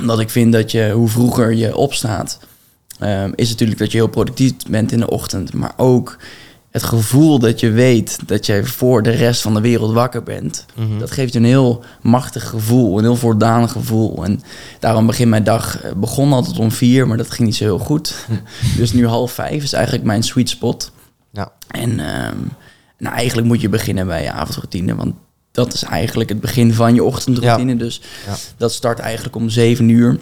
[0.00, 2.38] Omdat ik vind dat je, hoe vroeger je opstaat,
[2.98, 5.52] ehm, is natuurlijk dat je heel productief bent in de ochtend.
[5.52, 6.16] Maar ook
[6.70, 10.66] het gevoel dat je weet dat jij voor de rest van de wereld wakker bent.
[10.74, 10.98] Mhm.
[10.98, 14.24] Dat geeft je een heel machtig gevoel, een heel voordanig gevoel.
[14.24, 14.42] En
[14.80, 17.78] daarom begint mijn dag, eh, begon altijd om vier, maar dat ging niet zo heel
[17.78, 18.14] goed.
[18.78, 20.92] dus nu half vijf is eigenlijk mijn sweet spot.
[21.34, 21.52] Ja.
[21.70, 22.36] En ehm,
[22.98, 25.14] nou, eigenlijk moet je beginnen bij je avondroutine, want
[25.52, 27.76] dat is eigenlijk het begin van je ochtendroutine.
[27.76, 28.34] Dus Ja.
[28.56, 30.18] dat start eigenlijk om zeven uur.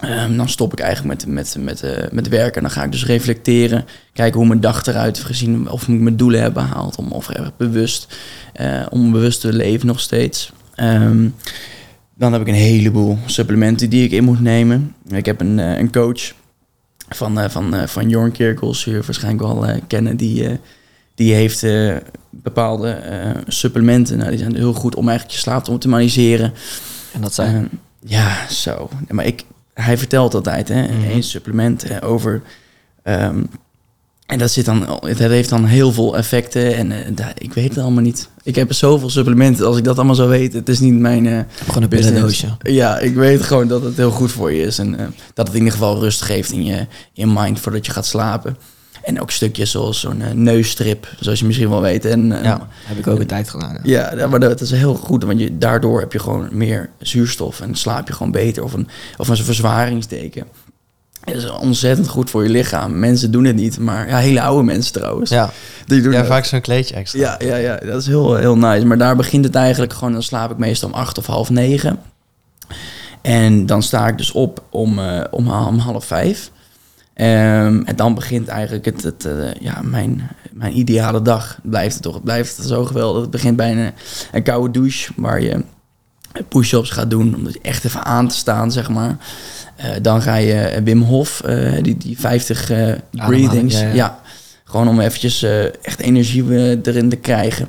[0.00, 2.54] Ehm, dan stop ik eigenlijk met, met, met, eh, met werken.
[2.56, 3.84] En dan ga ik dus reflecteren.
[4.12, 5.70] Kijken hoe mijn dag eruit heeft gezien.
[5.70, 6.96] Of ik mijn doelen heb behaald.
[6.96, 8.16] Om, of echt bewust,
[8.52, 10.52] eh, om bewust te leven nog steeds.
[10.74, 11.28] Ehm,
[12.14, 14.94] dan heb ik een heleboel supplementen die ik in moet nemen.
[15.08, 16.32] Ik heb een, eh, een coach
[17.08, 18.84] van, eh, van, eh, van Jorn Kerkels.
[18.84, 20.16] Je waarschijnlijk wel eh, kennen.
[20.16, 20.58] Die,
[21.14, 21.66] die heeft
[22.30, 22.98] bepaalde
[23.46, 24.18] supplementen.
[24.18, 26.52] Nou, die zijn heel goed om eigenlijk je slaap te optimaliseren.
[27.12, 27.54] En dat zijn...
[27.54, 27.64] Ehm,
[28.00, 28.88] ja, zo.
[29.08, 29.44] Maar ik,
[29.74, 31.04] hij vertelt altijd, hè, Mhm.
[31.10, 32.42] één supplement hè, over.
[33.02, 33.42] ehm,
[34.28, 36.76] en dat, zit dan, het heeft dan heel veel effecten.
[36.76, 38.28] En eh, ik weet het allemaal niet.
[38.42, 39.66] Ik heb zoveel supplementen.
[39.66, 41.26] Als ik dat allemaal zou weten, het is niet mijn.
[41.26, 42.46] eh, Gewoon een pillendoosje.
[42.62, 44.78] Ja, ik weet gewoon dat het heel goed voor je is.
[44.78, 47.92] En eh, dat het in ieder geval rust geeft in je in mind voordat je
[47.92, 48.56] gaat slapen.
[49.02, 52.04] En ook stukjes zoals zo'n neusstrip, zoals je misschien wel weet.
[52.04, 52.68] En, Ja.
[52.84, 53.78] Heb ik ook een tijd gedaan.
[53.82, 54.10] Ja.
[54.10, 57.60] ja, ja, maar dat is heel goed, want je, daardoor heb je gewoon meer zuurstof
[57.60, 58.62] en slaap je gewoon beter.
[58.64, 60.44] Of een, of een verzwaringsteken.
[61.34, 62.98] Is ontzettend goed voor je lichaam.
[62.98, 65.30] Mensen doen het niet, maar ja, hele oude mensen trouwens.
[65.30, 65.50] Ja,
[65.86, 67.20] die doen ja vaak zo'n kleedje extra.
[67.20, 68.86] Ja, ja, ja, dat is heel, heel nice.
[68.86, 71.98] Maar daar begint het eigenlijk gewoon, dan slaap ik meestal om acht of half negen.
[73.22, 76.50] En dan sta ik dus op om, eh, om, om half vijf.
[77.14, 81.58] Ehm, en dan begint eigenlijk het, het, eh, ja, mijn, mijn ideale dag.
[81.62, 83.20] Blijft het toch, het blijft zo geweldig.
[83.22, 83.92] Het begint bij een,
[84.32, 85.64] een koude douche, waar je
[86.48, 89.16] push-ups gaat doen, om echt even aan te staan, zeg maar.
[89.76, 93.74] Eh, dan ga je Wim Hof, eh, die, die 50 eh, breathings.
[93.80, 94.20] ja, Ja, ja.
[94.64, 97.68] gewoon om eventjes eh, echt energie eh, erin te krijgen.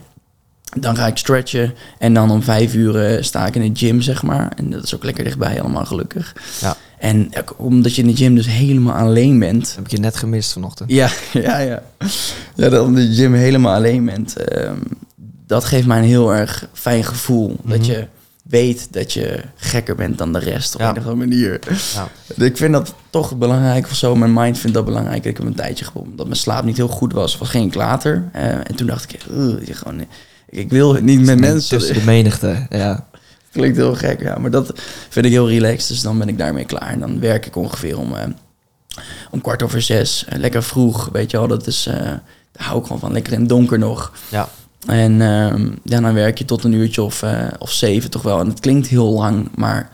[0.79, 4.01] Dan ga ik stretchen en dan om vijf uur eh, sta ik in de gym,
[4.01, 4.51] zeg maar.
[4.55, 6.35] En dat is ook lekker dichtbij allemaal, gelukkig.
[6.61, 6.75] Ja.
[6.97, 10.51] En omdat je in de gym dus helemaal alleen bent, Heb ik je net gemist
[10.53, 10.91] vanochtend.
[10.91, 11.81] ja, ja, ja.
[12.55, 14.35] Ja, dat omdat je gym helemaal alleen bent.
[14.37, 14.75] ehm,
[15.47, 17.55] dat geeft mij een heel erg fijn gevoel.
[17.63, 17.87] Dat Mhm.
[17.91, 18.07] je
[18.49, 20.89] weet dat je gekker bent dan de rest op Ja.
[20.89, 21.59] een of andere manier.
[21.93, 22.09] Ja.
[22.45, 24.15] Ik vind dat toch belangrijk of zo.
[24.15, 25.25] Mijn mind vindt dat belangrijk.
[25.25, 27.37] Ik heb een tijdje gewoon dat mijn slaap niet heel goed was.
[27.37, 28.29] Was geen klater.
[28.31, 30.05] Eh, en toen dacht ik, "Ugh, je gewoon,
[30.49, 31.77] ik wil niet met mensen.
[31.77, 33.07] Tussen de menigte, ja.
[33.51, 34.37] Klinkt heel gek, ja.
[34.37, 34.73] Maar dat
[35.09, 35.87] vind ik heel relaxed.
[35.87, 36.89] Dus dan ben ik daarmee klaar.
[36.89, 38.23] En dan werk ik ongeveer om, eh,
[39.31, 40.25] om kwart over zes.
[40.27, 41.47] Eh, lekker vroeg, weet je wel.
[41.47, 41.95] Dat is, eh,
[42.51, 43.11] daar hou ik gewoon van.
[43.11, 44.11] Lekker in donker nog.
[44.29, 44.49] Ja.
[44.85, 48.39] En ehm, ja, dan werk je tot een uurtje of, eh, of zeven toch wel.
[48.39, 49.89] En het klinkt heel lang, maar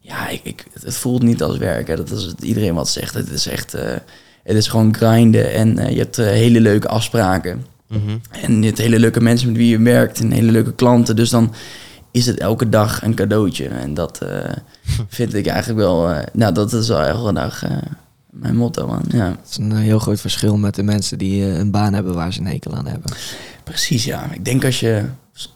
[0.00, 1.96] ja, ik, ik, het voelt niet als werken.
[1.96, 3.14] Dat is het iedereen wat zegt.
[3.14, 3.92] Het is echt, eh,
[4.42, 5.52] het is gewoon grinden.
[5.52, 7.66] En eh, je hebt hele leuke afspraken.
[7.88, 8.18] Mhm.
[8.30, 11.16] En je hebt hele leuke mensen met wie je werkt en hele leuke klanten.
[11.16, 11.54] Dus dan
[12.10, 13.68] is het elke dag een cadeautje.
[13.68, 14.52] En dat eh,
[15.08, 16.14] vind ik eigenlijk wel...
[16.32, 17.70] nou, dat is wel elke dag eh,
[18.30, 19.02] mijn motto, man.
[19.08, 22.32] Ja, Het is een heel groot verschil met de mensen die een baan hebben waar
[22.32, 23.12] ze een hekel aan hebben.
[23.64, 24.30] Precies, ja.
[24.32, 25.04] Ik denk als je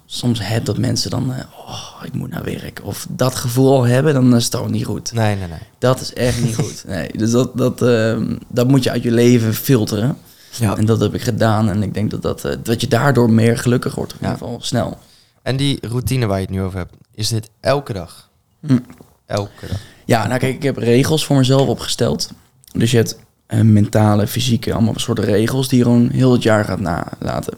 [0.06, 1.32] soms hebt dat mensen dan...
[1.34, 2.80] eh, oh, ik moet naar werk.
[2.84, 5.12] Of dat gevoel al hebben, dan is het al niet goed.
[5.12, 5.58] Nee, nee, nee.
[5.78, 6.84] Dat is echt niet goed.
[6.88, 10.16] Nee, dus dat, dat, ehm, dat moet je uit je leven filteren.
[10.58, 10.76] Ja.
[10.76, 11.68] En dat heb ik gedaan.
[11.68, 14.12] En ik denk dat, dat, eh, dat je daardoor meer gelukkig wordt.
[14.12, 14.26] In Ja.
[14.32, 14.98] ieder geval snel.
[15.42, 18.28] En die routine waar je het nu over hebt, is dit elke dag?
[18.66, 18.78] Hm.
[19.26, 19.78] Elke dag.
[20.04, 22.30] Ja, nou kijk, ik heb regels voor mezelf opgesteld.
[22.72, 26.64] Dus je hebt eh, mentale, fysieke, allemaal soorten regels die je gewoon heel het jaar
[26.64, 27.54] gaat nalaten.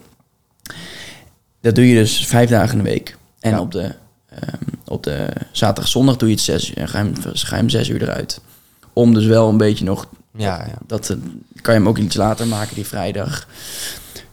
[1.61, 3.17] Dat doe je dus vijf dagen in de week.
[3.39, 3.59] En Ja.
[3.59, 3.91] op de,
[4.29, 4.55] ehm,
[4.85, 6.87] op de zaterdag, zondag doe je het zes uur.
[6.87, 8.41] Ga je, hem- ga je hem zes uur eruit.
[8.93, 10.07] Om dus wel een beetje nog
[10.37, 10.77] Ja, ja.
[10.87, 11.17] dat eh,
[11.61, 13.47] kan je hem ook iets later maken, die vrijdag.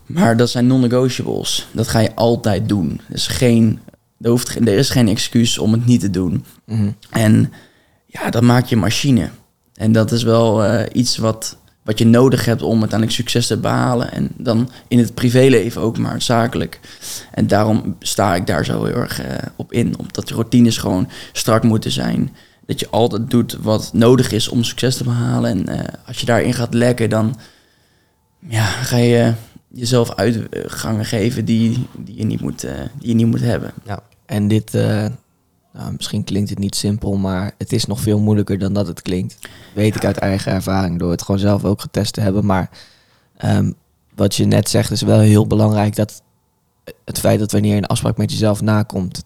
[0.06, 1.66] Maar dat zijn non-negotiables.
[1.72, 3.00] Dat ga je altijd doen.
[3.08, 3.80] Er is geen,
[4.20, 6.44] er, hoeft, er is geen excuus om het niet te doen.
[6.64, 6.90] Mhm.
[7.10, 7.52] En
[8.06, 9.28] ja, dat maakt je machine.
[9.74, 11.56] En dat is wel eh, iets wat,
[11.88, 14.12] wat je nodig hebt om uiteindelijk succes te behalen.
[14.12, 16.80] En dan in het privéleven ook, maar zakelijk.
[17.30, 19.98] En daarom sta ik daar zo heel erg eh, op in.
[19.98, 22.34] Omdat je routines gewoon strak moeten zijn.
[22.66, 25.50] Dat je altijd doet wat nodig is om succes te behalen.
[25.50, 27.36] En eh, als je daarin gaat lekken, dan
[28.38, 29.32] ja, ga je
[29.68, 33.72] jezelf uitgangen geven die, die, je niet moet, eh, die je niet moet hebben.
[34.26, 35.06] En dit, eh,
[35.72, 39.02] nou, misschien klinkt het niet simpel, maar het is nog veel moeilijker dan dat het
[39.02, 39.38] klinkt.
[39.74, 42.46] Weet ik uit eigen ervaring, door het gewoon zelf ook getest te hebben.
[42.46, 42.70] Maar
[43.36, 43.72] ehm,
[44.14, 45.96] wat je net zegt is wel heel belangrijk.
[45.96, 46.22] Dat
[47.04, 49.24] het feit dat wanneer je een afspraak met jezelf nakomt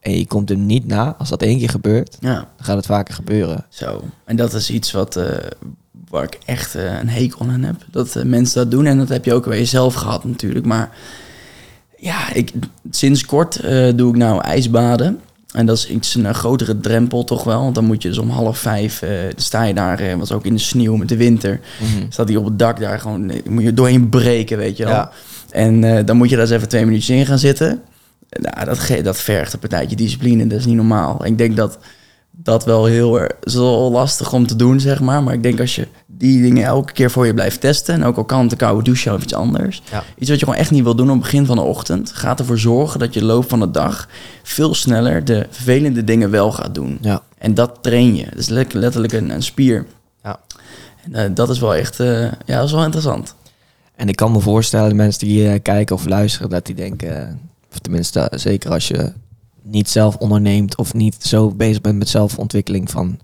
[0.00, 2.34] en je komt hem niet na, als dat één keer gebeurt, Ja.
[2.34, 3.66] dan gaat het vaker gebeuren.
[3.68, 5.36] Zo, en dat is iets wat, eh,
[6.08, 7.76] waar ik echt eh, een hekel aan heb.
[7.90, 10.66] Dat eh, mensen dat doen en dat heb je ook bij jezelf gehad natuurlijk.
[10.66, 10.96] Maar
[11.96, 12.52] ja, ik,
[12.90, 13.62] sinds kort
[13.96, 15.20] doe ik nou ijsbaden.
[15.54, 17.62] En dat is iets een, grotere drempel toch wel.
[17.62, 20.44] Want dan moet je dus om half vijf, eh, sta je daar, eh, was ook
[20.44, 21.60] in de sneeuw met de winter.
[22.08, 24.92] Staat hij op het dak daar gewoon, eh, moet je doorheen breken, weet je wel.
[24.92, 25.10] Ja.
[25.50, 27.82] En dan moet je daar eens even twee minuutjes in gaan zitten.
[28.30, 31.26] Nou, dat, dat vergt een partijtje discipline, dat is niet normaal.
[31.26, 31.78] Ik denk dat
[32.36, 35.22] dat wel heel wel lastig om te doen, zeg maar.
[35.22, 37.94] Maar ik denk als je die dingen elke keer voor je blijft testen...
[37.94, 39.82] en ook al kan het een koude douche of iets anders...
[39.90, 40.04] Ja.
[40.18, 42.12] iets wat je gewoon echt niet wil doen op het begin van de ochtend...
[42.12, 44.08] gaat ervoor zorgen dat je de loop van de dag...
[44.42, 46.98] veel sneller de vervelende dingen wel gaat doen.
[47.00, 47.22] Ja.
[47.38, 48.24] En dat train je.
[48.24, 49.86] Dat is le- letterlijk een, een spier.
[50.22, 50.40] Ja.
[51.04, 52.00] En eh, dat is wel echt...
[52.00, 53.34] eh, ja, dat is wel interessant.
[53.96, 57.40] En ik kan me voorstellen, de mensen die eh, kijken of luisteren, dat die denken,
[57.72, 59.12] of tenminste, zeker als je
[59.64, 63.18] niet zelf onderneemt of niet zo bezig bent met zelfontwikkeling van,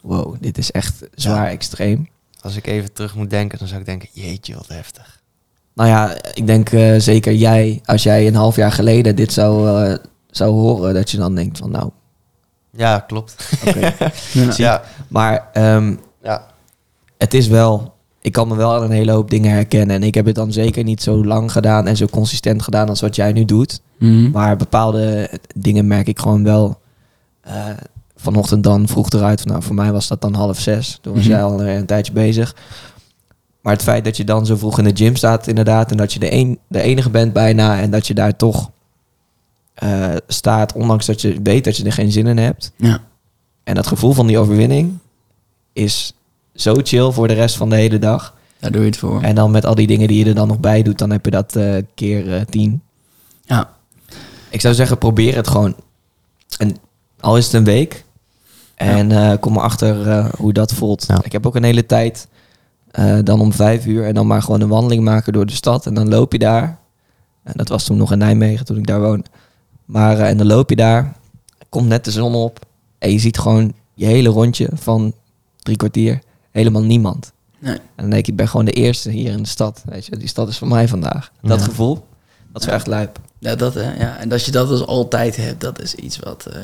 [0.00, 2.08] wow, dit is echt zwaar extreem.
[2.40, 5.20] Als ik even terug moet denken, dan zou ik denken, jeetje, wat heftig.
[5.74, 9.82] Nou ja, ik denk eh, zeker jij, als jij een half jaar geleden dit zou,
[9.84, 9.96] eh,
[10.30, 11.90] zou horen, dat je dan denkt van, nou,
[12.70, 13.36] Ja, klopt.
[13.66, 13.94] oké.
[14.32, 14.52] Ja.
[14.56, 16.46] Ja, maar ehm, ja.
[17.18, 19.96] het is wel, ik kan me wel aan een hele hoop dingen herkennen.
[19.96, 23.00] En ik heb het dan zeker niet zo lang gedaan en zo consistent gedaan als
[23.00, 23.80] wat jij nu doet.
[23.98, 24.30] Mhm.
[24.30, 26.80] Maar bepaalde dingen merk ik gewoon wel.
[27.40, 27.64] eh,
[28.16, 29.40] vanochtend dan vroeg eruit.
[29.40, 30.98] van, Nou, voor mij was dat dan half zes.
[31.02, 31.30] Toen was Mhm.
[31.32, 32.56] jij al een tijdje bezig.
[33.60, 35.90] Maar het feit dat je dan zo vroeg in de gym staat, inderdaad.
[35.90, 37.80] En dat je de, een, de enige bent bijna.
[37.80, 38.70] En dat je daar toch
[39.74, 40.72] eh, staat.
[40.72, 42.72] Ondanks dat je weet dat je er geen zin in hebt.
[42.76, 43.00] Ja.
[43.64, 44.98] En dat gevoel van die overwinning
[45.72, 46.12] is
[46.54, 48.34] zo chill voor de rest van de hele dag.
[48.58, 49.22] Daar doe je het voor.
[49.22, 51.24] En dan met al die dingen die je er dan nog bij doet, dan heb
[51.24, 52.82] je dat eh, keer eh, tien.
[53.44, 53.76] Ja.
[54.50, 55.74] Ik zou zeggen, probeer het gewoon.
[56.58, 56.76] En
[57.20, 58.04] al is het een week.
[58.74, 61.04] En eh, kom erachter eh hoe dat voelt.
[61.08, 61.20] Ja.
[61.24, 62.28] Ik heb ook een hele tijd
[62.90, 65.86] eh, dan om vijf uur en dan maar gewoon een wandeling maken door de stad.
[65.86, 66.78] En dan loop je daar.
[67.42, 69.24] En dat was toen nog in Nijmegen, toen ik daar woonde.
[69.84, 71.16] Maar en dan loop je daar.
[71.68, 72.66] Komt net de zon op.
[72.98, 75.12] En je ziet gewoon je hele rondje van
[75.58, 76.18] drie kwartier.
[76.50, 77.32] Helemaal niemand.
[77.58, 77.74] Nee.
[77.74, 79.82] En dan denk ik, ik ben gewoon de eerste hier in de stad.
[79.86, 81.32] Weet je, die stad is van mij vandaag.
[81.42, 81.64] Dat Ja.
[81.64, 82.06] gevoel,
[82.52, 83.18] dat is echt lijp.
[83.38, 86.46] Ja, dat, hè, ja, en als je dat dus altijd hebt, dat is iets wat...
[86.46, 86.60] eh,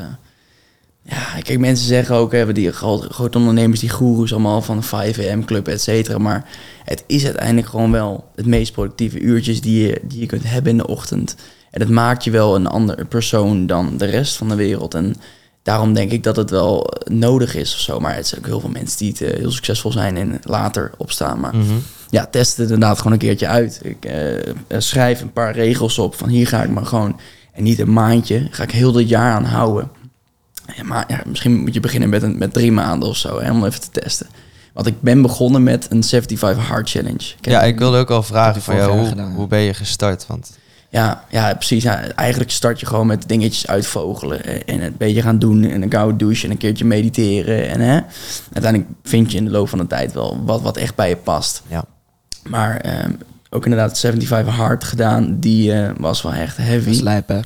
[1.07, 5.69] ja, kijk, mensen zeggen ook, hebben die grote, ondernemers, die goeroes allemaal van 5am club,
[5.69, 6.19] et cetera.
[6.19, 6.49] Maar
[6.85, 10.71] het is uiteindelijk gewoon wel het meest productieve uurtjes die je, die je kunt hebben
[10.71, 11.37] in de ochtend.
[11.71, 14.95] En het maakt je wel een ander persoon dan de rest van de wereld.
[14.95, 15.15] En
[15.65, 18.01] daarom denk ik dat het wel nodig is of zo.
[18.01, 20.91] Maar het zijn ook heel veel mensen die het, eh, heel succesvol zijn en later
[20.97, 21.41] opstaan.
[21.41, 21.75] Maar Mhm.
[22.11, 23.81] ja, test het inderdaad gewoon een keertje uit.
[23.83, 27.21] Ik eh, eh, schrijf een paar regels op van hier ga ik maar gewoon,
[27.53, 29.91] en niet een maandje, ga ik heel dit jaar aan houden.
[30.77, 33.51] Ja, maar ja, misschien moet je beginnen met, een, met drie maanden of zo, hè,
[33.51, 34.27] om even te testen.
[34.73, 37.25] Want ik ben begonnen met een 75 Hard Challenge.
[37.41, 40.27] Ja, ik wilde ook al vragen van jou, hoe, hoe ben je gestart?
[40.27, 40.59] Want
[40.95, 41.83] Ja, ja precies.
[41.83, 44.67] Ja, eigenlijk start je gewoon met dingetjes uitvogelen.
[44.67, 45.65] En een beetje gaan doen.
[45.65, 47.69] En een koude douche en een keertje mediteren.
[47.69, 48.01] En hè,
[48.53, 51.17] uiteindelijk vind je in de loop van de tijd wel wat, wat echt bij je
[51.17, 51.63] past.
[51.67, 51.85] ja,
[52.43, 53.11] Maar ehm,
[53.51, 55.41] ook inderdaad 75 hard gedaan.
[55.41, 57.03] Die eh, was wel echt heavy.
[57.03, 57.41] Lijp, hè?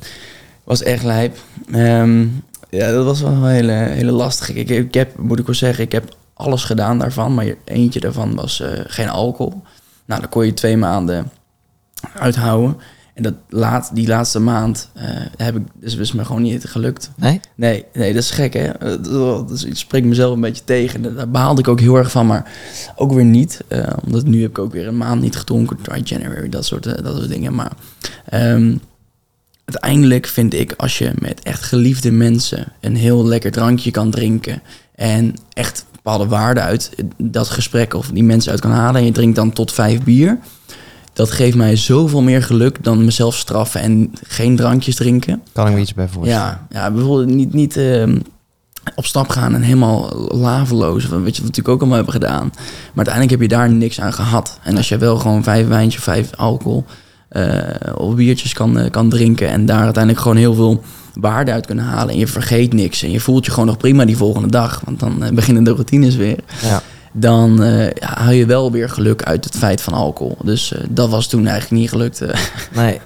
[0.63, 1.37] Was echt lijp.
[1.71, 2.27] Ehm,
[2.69, 4.49] ja, dat was wel een hele, hele lastig.
[4.49, 7.33] Ik, ik heb, moet ik wel zeggen, ik heb alles gedaan daarvan.
[7.33, 9.61] Maar eentje daarvan was eh, geen alcohol.
[10.05, 11.31] Nou, dan kon je twee maanden
[12.13, 12.77] uithouden.
[13.19, 15.03] En dat laat, die laatste maand eh,
[15.37, 17.11] heb ik dus is me gewoon niet gelukt.
[17.15, 17.39] Nee?
[17.55, 18.65] Nee, nee, dat is gek, hè?
[18.67, 21.15] Eh, dat- Dus ik spreek mezelf een beetje tegen.
[21.15, 22.51] Daar baalde ik ook heel erg van, maar
[22.95, 23.61] ook weer niet.
[23.67, 25.77] Eh, omdat nu heb ik ook weer een maand niet gedronken.
[25.81, 27.55] Dry January, dat soort, dat soort dingen.
[27.55, 27.71] Maar
[28.25, 28.75] ehm,
[29.65, 34.61] uiteindelijk vind ik, als je met echt geliefde mensen een heel lekker drankje kan drinken...
[34.95, 39.01] en echt bepaalde waarden uit dat gesprek of die mensen uit kan halen...
[39.01, 40.37] en je drinkt dan tot vijf bier...
[41.19, 45.41] dat geeft mij zoveel meer geluk dan mezelf straffen en geen drankjes drinken.
[45.53, 46.43] Kan ik me iets bij voorstellen.
[46.43, 48.19] Ja, ja bijvoorbeeld niet, niet ehm,
[48.95, 51.05] op stap gaan en helemaal laveloos.
[51.05, 52.49] Weet je, wat we natuurlijk ook allemaal hebben gedaan.
[52.93, 54.59] Maar uiteindelijk heb je daar niks aan gehad.
[54.63, 56.85] En als je wel gewoon vijf wijntjes, vijf alcohol
[57.29, 57.61] eh,
[57.95, 59.49] of biertjes kan, eh, kan drinken...
[59.49, 62.13] en daar uiteindelijk gewoon heel veel waarde uit kunnen halen...
[62.13, 64.81] en je vergeet niks en je voelt je gewoon nog prima die volgende dag...
[64.85, 66.37] want dan eh, beginnen de routines weer...
[66.61, 66.81] Ja.
[67.13, 67.57] Dan
[67.95, 70.37] ja, haal je wel weer geluk uit het feit van alcohol.
[70.43, 72.21] Dus eh, dat was toen eigenlijk niet gelukt.
[72.21, 72.39] eh.
[72.75, 72.99] Nee.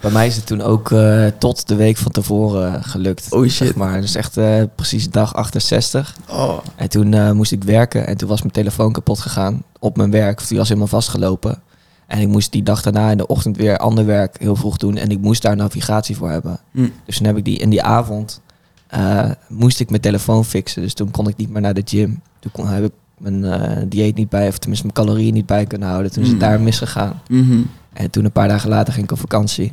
[0.00, 0.94] Bij mij is het toen ook
[1.38, 3.32] tot de week van tevoren gelukt.
[3.32, 3.52] Oh, shit.
[3.52, 4.00] Zeg maar.
[4.00, 4.38] Dus echt
[4.74, 6.16] precies dag 68.
[6.28, 6.58] oh.
[6.76, 10.48] En toen moest ik werken en toen was mijn telefoon kapot gegaan op mijn werk.
[10.48, 11.62] Die was helemaal vastgelopen.
[12.06, 14.96] En ik moest die dag daarna in de ochtend weer ander werk heel vroeg doen.
[14.96, 16.60] En ik moest daar navigatie voor hebben.
[16.72, 16.88] Hm.
[17.04, 18.40] Dus toen heb ik die in die avond
[19.48, 20.82] moest ik mijn telefoon fixen.
[20.82, 22.22] Dus toen kon ik niet meer naar de gym.
[22.38, 25.66] Toen kon, heb ik mijn eh, dieet niet bij, of tenminste mijn calorieën niet bij
[25.66, 26.12] kunnen houden.
[26.12, 26.42] Toen is het Mm.
[26.44, 27.20] daar misgegaan.
[27.28, 27.58] Mhm.
[27.92, 29.72] En toen een paar dagen later ging ik op vakantie.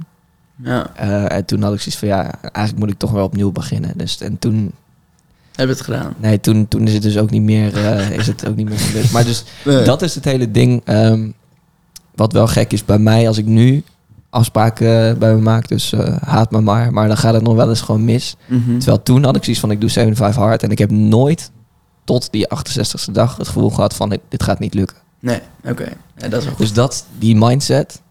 [0.64, 3.52] Ja, Eh, en toen had ik zoiets van ja, eigenlijk moet ik toch wel opnieuw
[3.52, 3.92] beginnen.
[3.96, 4.72] Dus en toen,
[5.56, 6.14] heb het gedaan.
[6.18, 9.10] nee, toen, toen is het dus ook niet meer, eh, is het ook niet meer.
[9.12, 9.44] Maar dus
[9.86, 10.82] dat is het hele ding.
[10.86, 11.30] ehm,
[12.16, 13.84] wat wel gek is bij mij als ik nu
[14.30, 15.68] afspraken bij me maak.
[15.68, 16.94] Dus haat me maar.
[16.94, 18.36] Maar dan gaat het nog wel eens gewoon mis.
[18.46, 18.78] Mhm.
[18.78, 20.64] Terwijl toen had ik zoiets van ik doe 75 hard.
[20.64, 21.52] En ik heb nooit
[22.08, 24.98] tot die 68ste dag het gevoel gehad van dit- gaat niet lukken.
[25.20, 25.84] Nee, oké.
[26.18, 26.58] Ja, dat is wel goed.
[26.58, 28.02] Dus dat, die mindset,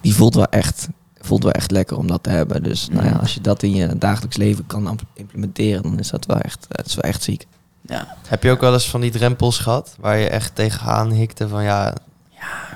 [0.00, 0.88] die voelt wel echt,
[1.20, 2.62] voelt wel echt lekker om dat te hebben.
[2.62, 3.20] Dus nou ja, Mhm.
[3.20, 6.86] als je dat in je dagelijks leven kan implementeren, dan is dat wel echt, het
[6.86, 7.46] is wel echt ziek.
[7.82, 11.48] Ja, Heb je ook wel eens van die drempels gehad waar je echt tegenaan hikte
[11.48, 11.94] van ja,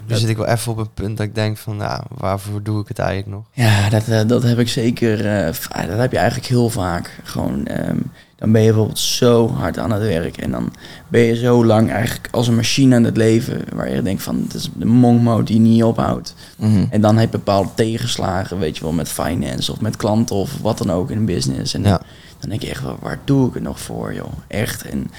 [0.06, 2.62] nu dat- zit ik wel even op een punt dat ik denk van ja, waarvoor
[2.62, 3.44] doe ik het eigenlijk nog?
[3.52, 5.26] ja dat, eh, dat heb ik zeker.
[5.26, 7.20] eh, ah, dat heb je eigenlijk heel vaak.
[7.22, 7.96] Gewoon, ehm,
[8.36, 10.36] dan ben je bijvoorbeeld zo hard aan het werk.
[10.36, 10.72] En dan
[11.08, 13.60] ben je zo lang eigenlijk als een machine aan het leven.
[13.74, 16.34] Waar je denkt van, het is de mode die niet ophoudt.
[16.58, 16.84] Mhm.
[16.90, 20.58] En dan heb je bepaalde tegenslagen, weet je wel, met finance of met klanten of
[20.60, 21.74] wat dan ook in een business.
[21.74, 22.00] En Ja.
[22.40, 24.32] dan denk je echt, waar doe ik het nog voor, joh?
[24.46, 24.82] Echt.
[24.82, 25.10] En,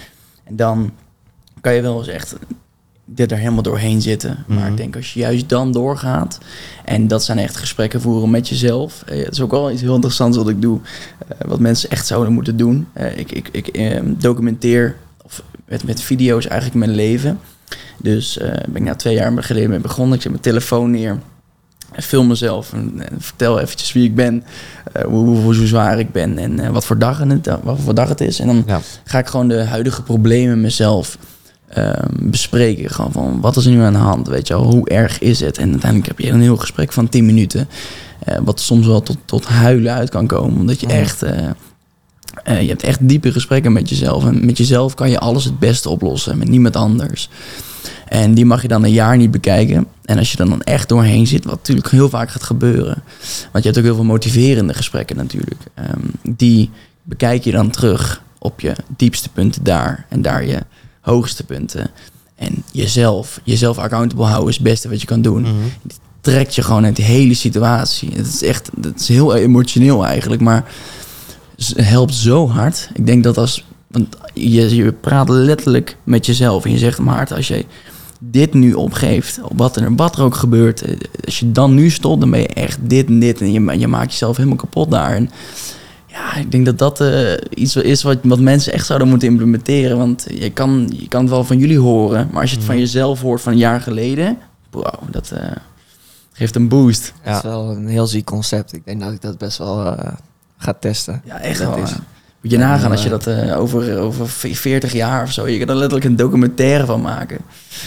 [0.43, 0.91] en dan
[1.61, 2.35] kan je wel eens echt
[3.05, 4.43] dit er helemaal doorheen zitten.
[4.47, 4.67] Maar Mhm.
[4.71, 6.37] ik denk als je juist dan doorgaat,
[6.85, 9.03] en dat zijn echt gesprekken voeren met jezelf.
[9.05, 10.79] Eh, het is ook wel iets heel interessants wat ik doe,
[11.27, 12.87] eh, wat mensen echt zouden moeten doen.
[12.93, 17.39] Eh, ik ik, ik eh, documenteer of met, met video's eigenlijk mijn leven.
[17.97, 18.37] Dus
[18.67, 20.15] ben ik nou twee jaar geleden mee begonnen.
[20.15, 21.19] Ik zet mijn telefoon neer.
[21.91, 24.43] en Film mezelf en, en vertel eventjes wie ik ben,
[25.05, 28.21] hoe, hoe, hoe zwaar ik ben en wat, voor dag het, wat voor dag het
[28.21, 28.39] is.
[28.39, 28.79] En dan Ja.
[29.03, 31.17] ga ik gewoon de huidige problemen mezelf
[31.75, 32.89] ehm, bespreken.
[32.89, 34.27] Gewoon van, wat is er nu aan de hand?
[34.27, 35.57] Weet je wel, hoe erg is het?
[35.57, 37.67] En uiteindelijk heb je een heel gesprek van 10 minuten.
[38.19, 40.59] eh, wat soms wel tot, tot huilen uit kan komen.
[40.59, 41.23] Omdat je echt...
[41.23, 44.25] eh, je hebt echt diepe gesprekken met jezelf.
[44.25, 46.37] En met jezelf kan je alles het beste oplossen.
[46.37, 47.29] Met niemand anders.
[48.07, 49.87] En die mag je dan een jaar niet bekijken.
[50.05, 53.03] En als je er dan echt doorheen zit, wat natuurlijk heel vaak gaat gebeuren.
[53.51, 55.61] Want je hebt ook heel veel motiverende gesprekken natuurlijk.
[55.73, 55.99] ehm,
[56.35, 56.69] die
[57.03, 60.05] bekijk je dan terug op je diepste punten daar.
[60.09, 60.59] En daar je
[61.05, 61.89] hoogste punten.
[62.35, 65.41] En jezelf, jezelf accountable houden is het beste wat je kan doen.
[65.41, 65.53] Mhm.
[66.21, 68.09] Trekt je gewoon uit die hele situatie.
[68.15, 70.71] Het is echt, het is heel emotioneel eigenlijk, maar
[71.55, 72.89] het helpt zo hard.
[72.93, 77.35] Ik denk dat als, want je, je praat letterlijk met jezelf en je zegt, Maarten,
[77.35, 77.65] als je
[78.19, 82.19] dit nu opgeeft, wat er, wat er ook gebeurt, eh, als je dan nu stopt,
[82.19, 85.15] dan ben je echt dit en dit en je, je maakt jezelf helemaal kapot daar.
[85.15, 85.29] En
[86.15, 89.97] ja, ik denk dat dat eh, iets is wat, wat mensen echt zouden moeten implementeren.
[89.97, 92.75] Want je kan, je kan het wel van jullie horen, maar als je het van
[92.75, 92.83] Mhm.
[92.83, 94.37] jezelf hoort van een jaar geleden,
[94.71, 95.51] wow, dat eh,
[96.33, 97.13] geeft een boost.
[97.23, 98.73] Dat is wel een heel ziek concept.
[98.73, 100.13] Ik denk dat ik dat best wel eh,
[100.57, 101.21] ga testen.
[101.25, 101.83] Ja, echt Dat wel.
[101.83, 101.95] is-.
[102.45, 105.69] Moet je nagaan als je dat eh, over, over 40 jaar of zo, je kan
[105.69, 107.37] er letterlijk een documentaire van maken.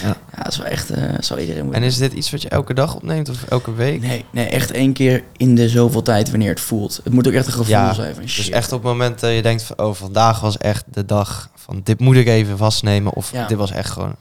[0.01, 0.07] Ja.
[0.07, 2.49] Ja, dat is wel echt, eh zou iedereen moeten En is dit iets wat je
[2.49, 4.01] elke dag opneemt of elke week?
[4.01, 6.99] Nee, nee, echt één keer in de zoveel tijd wanneer het voelt.
[7.03, 8.45] Het moet ook echt een gevoel Ja, zijn van shit.
[8.45, 11.49] Dus echt op het moment dat je denkt van oh, vandaag was echt de dag
[11.55, 13.13] van dit moet ik even vastnemen.
[13.13, 13.47] Of Ja.
[13.47, 14.15] dit was echt gewoon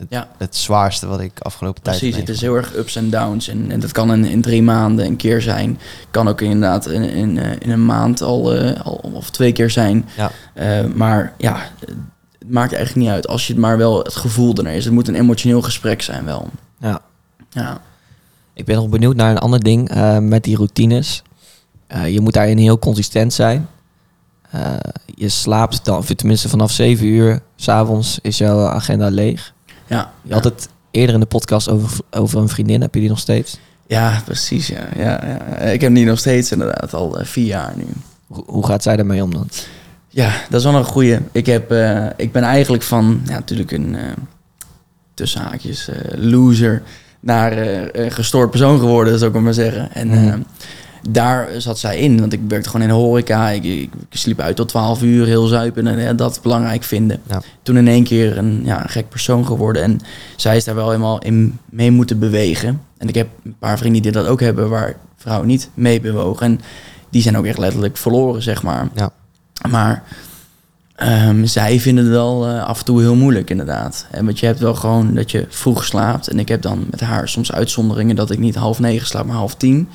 [0.00, 0.28] het, Ja.
[0.38, 3.48] het zwaarste wat ik afgelopen tijd Precies, het is heel erg ups en downs.
[3.48, 5.78] En, en dat kan in, in drie maanden een keer zijn.
[6.10, 9.70] Kan ook inderdaad in, in, eh, in een maand al, eh, al of twee keer
[9.70, 10.08] zijn.
[10.16, 10.30] Ja.
[10.54, 11.68] Eh, maar ja,
[12.38, 13.28] het maakt eigenlijk niet uit.
[13.28, 14.84] Als je het maar wel het gevoel ernaar is.
[14.84, 16.48] Het moet een emotioneel gesprek zijn wel.
[16.78, 17.00] Ja.
[17.50, 17.80] Ja.
[18.54, 19.90] Ik ben nog benieuwd naar een ander ding
[20.20, 21.22] met die routines.
[22.06, 23.68] Je moet daarin heel consistent zijn.
[25.14, 29.52] Je slaapt dan, of tenminste vanaf 7 uur s'avonds is jouw agenda leeg.
[29.90, 32.80] Ja, Je had het eerder in de podcast over, over een vriendin.
[32.80, 33.58] Heb je die nog steeds?
[33.86, 34.66] ja precies.
[34.66, 34.86] Ja.
[34.96, 35.56] Ja, ja.
[35.56, 37.84] Ik heb die nog steeds inderdaad al eh, vier jaar nu.
[38.26, 39.48] Hoe, hoe gaat zij daarmee om dan?
[40.08, 41.18] Ja, dat is wel een goeie.
[41.32, 44.00] Ik, heb, eh, ik ben eigenlijk van, ja, natuurlijk een uh,
[45.14, 46.82] tussen haakjes eh, loser
[47.20, 47.58] naar
[47.92, 49.92] een gestoord persoon geworden, zou ik maar zeggen.
[49.92, 50.40] En Mhm.
[51.08, 53.48] Daar zat zij in, want ik werkte gewoon in de horeca.
[53.48, 57.20] Ik, ik, ik sliep uit tot 12 uur, heel zuipen en eh, dat belangrijk vinden.
[57.28, 57.42] Ja.
[57.62, 59.82] Toen in één keer een, ja, een gek persoon geworden.
[59.82, 60.00] En
[60.36, 62.80] zij is daar wel helemaal in mee moeten bewegen.
[62.98, 66.46] En ik heb een paar vrienden die dat ook hebben, waar vrouwen niet mee bewogen.
[66.46, 66.60] En
[67.10, 68.88] die zijn ook echt letterlijk verloren, zeg maar.
[68.94, 69.10] Ja.
[69.68, 70.02] Maar
[70.94, 74.06] ehm, zij vinden het wel eh, af en toe heel moeilijk, inderdaad.
[74.10, 76.28] En want je hebt wel gewoon dat je vroeg slaapt.
[76.28, 79.36] En ik heb dan met haar soms uitzonderingen dat ik niet half negen slaap, maar
[79.36, 79.88] half tien.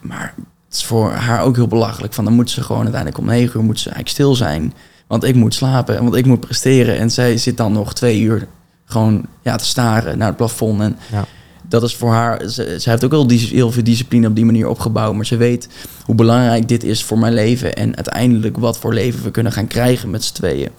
[0.00, 0.34] Maar
[0.68, 2.12] het is voor haar ook heel belachelijk.
[2.12, 4.74] Van dan moet ze gewoon uiteindelijk om negen uur moet ze eigenlijk stil zijn.
[5.06, 6.98] Want ik moet slapen, want ik moet presteren.
[6.98, 8.46] En zij zit dan nog twee uur
[8.84, 10.80] gewoon ja, te staren naar het plafond.
[10.80, 11.24] En Ja.
[11.68, 12.48] dat is voor haar...
[12.48, 15.14] Ze, ze heeft ook wel heel veel discipline op die manier opgebouwd.
[15.14, 15.68] Maar ze weet
[16.04, 17.74] hoe belangrijk dit is voor mijn leven.
[17.74, 20.70] En uiteindelijk wat voor leven we kunnen gaan krijgen met z'n tweeën.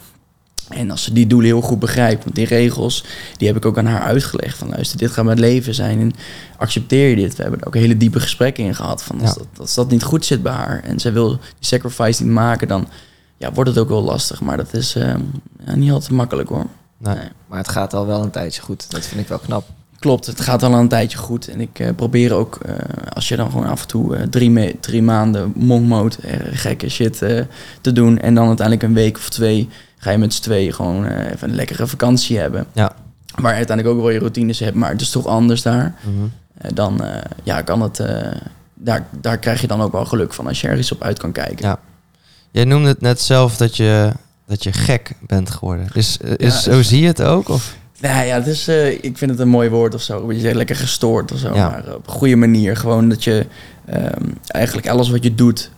[0.68, 3.04] En als ze die doelen heel goed begrijpt, want die regels,
[3.36, 4.58] die heb ik ook aan haar uitgelegd.
[4.58, 6.12] Van luister, dit gaat mijn leven zijn en
[6.56, 7.36] accepteer je dit?
[7.36, 9.02] We hebben er ook hele diepe gesprekken in gehad.
[9.02, 9.34] Van als, Ja.
[9.36, 12.68] dat, als dat niet goed zit bij haar en zij wil die sacrifice niet maken,
[12.68, 12.88] dan
[13.36, 14.40] ja, wordt het ook wel lastig.
[14.40, 15.14] Maar dat is eh,
[15.66, 16.66] ja, niet altijd makkelijk hoor.
[16.98, 17.14] Nee.
[17.14, 17.24] Nee.
[17.46, 18.90] Maar het gaat al wel een tijdje goed.
[18.90, 19.64] Dat vind ik wel knap.
[19.98, 21.48] Klopt, het gaat al een tijdje goed.
[21.48, 22.74] En ik eh, probeer ook, eh,
[23.12, 26.16] als je dan gewoon af en toe eh, drie, me- drie maanden monk mode,
[26.52, 27.40] gekke shit eh,
[27.80, 28.18] te doen.
[28.18, 29.68] En dan uiteindelijk een week of twee
[30.02, 32.66] ga je met z'n tweeën gewoon eh, even een lekkere vakantie hebben.
[32.72, 32.92] Ja.
[33.34, 35.94] Waar je uiteindelijk ook wel je routines hebt, maar het is toch anders daar.
[36.00, 36.24] Mhm.
[36.58, 38.02] Eh, dan eh, ja, kan het,
[38.74, 41.32] daar, daar krijg je dan ook wel geluk van als je ergens op uit kan
[41.32, 41.66] kijken.
[41.66, 41.78] Ja.
[42.50, 44.12] Jij noemde het net zelf dat je,
[44.46, 45.88] dat je gek bent geworden.
[45.92, 47.48] Is, is, Ja, zo is- zie je het ook?
[47.48, 47.76] Of?
[48.00, 48.68] Nou ja, het is,
[49.00, 50.32] ik vind het een mooi woord of zo.
[50.32, 51.54] Je zegt lekker gestoord of zo.
[51.54, 51.68] Ja.
[51.68, 52.76] Maar op een goede manier.
[52.76, 53.46] Gewoon dat je
[53.84, 55.70] ehm, eigenlijk alles wat je doet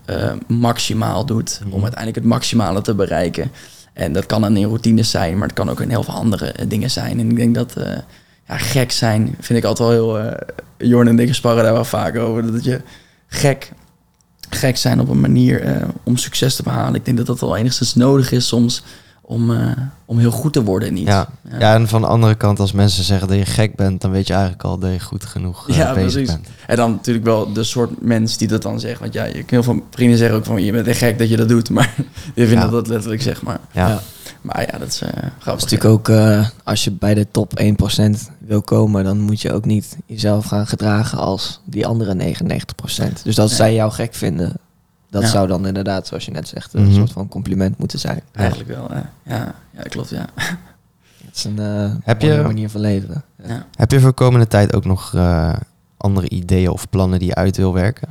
[0.46, 1.60] maximaal doet.
[1.60, 1.72] Mhm.
[1.72, 3.50] Om uiteindelijk het maximale te bereiken.
[3.94, 6.46] En dat kan dan in routines zijn, maar het kan ook in heel veel andere
[6.46, 7.18] eh, dingen zijn.
[7.18, 7.98] En ik denk dat eh,
[8.48, 10.18] ja, gek zijn vind ik altijd wel heel...
[10.18, 12.52] eh Jorn en ik sparren daar wel vaak over.
[12.52, 12.80] Dat je
[13.26, 13.72] gek,
[14.50, 16.94] gek zijn op een manier om succes te behalen.
[16.94, 18.82] Ik denk dat dat wel enigszins nodig is soms
[19.26, 19.70] om, eh,
[20.04, 21.10] om heel goed te worden in iets.
[21.10, 21.28] Ja.
[21.58, 24.26] ja, en van de andere kant, als mensen zeggen dat je gek bent, dan weet
[24.26, 26.26] je eigenlijk al dat je goed genoeg eh, Ja, bezig precies.
[26.34, 26.48] bent.
[26.66, 29.00] En dan natuurlijk wel de soort mens die dat dan zegt.
[29.00, 31.36] Want ja, je heel veel vrienden zeggen ook van je bent echt gek dat je
[31.36, 31.70] dat doet.
[31.76, 31.94] Maar
[32.34, 32.70] die vinden Ja.
[32.70, 33.60] dat letterlijk zeg maar.
[33.72, 33.88] Ja.
[33.88, 34.00] Ja.
[34.40, 35.64] Maar ja, dat is eh Dat grappig.
[35.66, 39.52] is natuurlijk ook, eh, als je bij de top 1% wil komen, dan moet je
[39.52, 43.24] ook niet jezelf gaan gedragen als die andere 99%.
[43.24, 43.58] Dus als Nee.
[43.58, 44.52] zij jou gek vinden,
[45.14, 45.28] dat Ja.
[45.28, 46.94] zou dan inderdaad, zoals je net zegt, een Mhm.
[46.94, 48.22] soort van compliment moeten zijn.
[48.32, 48.88] Eigenlijk wel.
[48.90, 49.00] hè.
[49.36, 50.08] ja, ja, klopt.
[50.10, 50.26] Ja.
[51.26, 53.24] Het is een eh, Heb je- mooie manier van leven.
[53.46, 53.66] ja.
[53.76, 55.52] Heb je voor de komende tijd ook nog eh,
[55.96, 58.08] andere ideeën of plannen die je uit wil werken?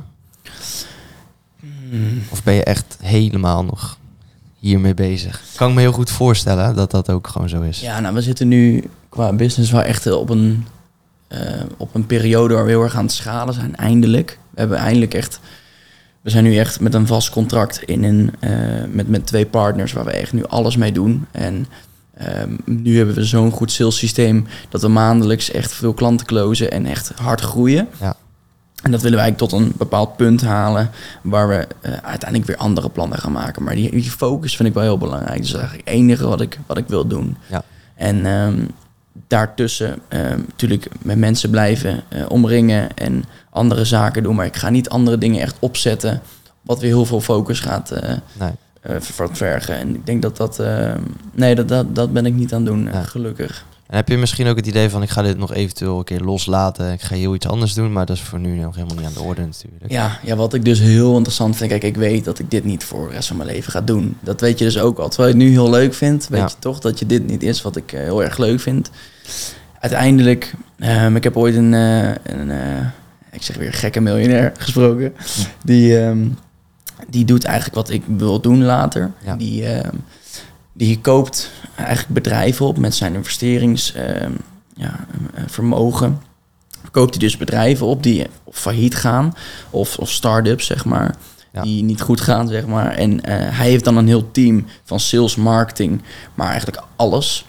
[1.90, 2.22] Hmm.
[2.30, 3.98] Of ben je echt helemaal nog
[4.58, 5.42] hiermee bezig?
[5.56, 7.80] Kan ik me heel goed voorstellen dat dat ook gewoon zo is.
[7.80, 10.66] Ja, nou, we zitten nu qua business wel echt op een,
[11.28, 11.40] eh,
[11.76, 14.38] op een periode waar we heel erg aan het schalen zijn, eindelijk.
[14.50, 15.40] We hebben eindelijk echt...
[16.24, 18.50] We zijn nu echt met een vast contract in een, eh,
[18.88, 21.26] met, met twee partners waar we echt nu alles mee doen.
[21.30, 21.66] En
[22.14, 26.70] ehm, nu hebben we zo'n goed sales systeem dat we maandelijks echt veel klanten closen
[26.70, 27.88] en echt hard groeien.
[28.00, 28.16] Ja.
[28.82, 30.90] En dat willen wij eigenlijk tot een bepaald punt halen
[31.22, 33.62] waar we eh, uiteindelijk weer andere plannen gaan maken.
[33.62, 35.40] Maar die, die focus vind ik wel heel belangrijk.
[35.40, 37.36] Dus dat is eigenlijk het enige wat ik, wat ik wil doen.
[37.46, 37.62] Ja.
[37.94, 38.64] En ehm,
[39.26, 44.34] daartussen ehm, natuurlijk met mensen blijven eh, omringen en andere zaken doen.
[44.34, 46.20] Maar ik ga niet andere dingen echt opzetten
[46.62, 48.50] wat weer heel veel focus gaat eh, Nee.
[48.80, 49.76] eh, ver- vergen.
[49.76, 50.58] En ik denk dat dat...
[50.58, 51.00] ehm,
[51.32, 53.64] nee, dat, dat, dat ben ik niet aan het doen, gelukkig.
[53.86, 56.20] En heb je misschien ook het idee van ik ga dit nog eventueel een keer
[56.20, 56.92] loslaten.
[56.92, 59.12] Ik ga heel iets anders doen, maar dat is voor nu nog helemaal niet aan
[59.12, 59.90] de orde natuurlijk.
[59.92, 61.70] Ja, ja, wat ik dus heel interessant vind.
[61.70, 64.16] Kijk, ik weet dat ik dit niet voor de rest van mijn leven ga doen.
[64.20, 65.08] Dat weet je dus ook al.
[65.08, 66.46] Terwijl je het nu heel leuk vindt, weet Ja.
[66.46, 68.90] je toch dat je dit niet is wat ik eh, heel erg leuk vind.
[69.80, 72.86] Uiteindelijk, ehm, ik heb ooit een, eh, een eh,
[73.30, 75.14] ik zeg weer gekke miljonair gesproken.
[75.64, 76.26] Die, ehm,
[77.08, 79.10] die doet eigenlijk wat ik wil doen later.
[79.24, 79.36] Ja.
[79.36, 79.94] Die, ehm,
[80.74, 84.32] die koopt eigenlijk bedrijven op met zijn investerings ehm,
[84.76, 86.10] ja, eh.
[86.90, 89.34] Koopt hij dus bedrijven op die failliet gaan
[89.70, 91.14] of, of start-ups, zeg maar.
[91.52, 91.62] Ja.
[91.62, 92.94] Die niet goed gaan, zeg maar.
[92.94, 96.02] En eh, hij heeft dan een heel team van sales, marketing,
[96.34, 97.46] maar eigenlijk alles.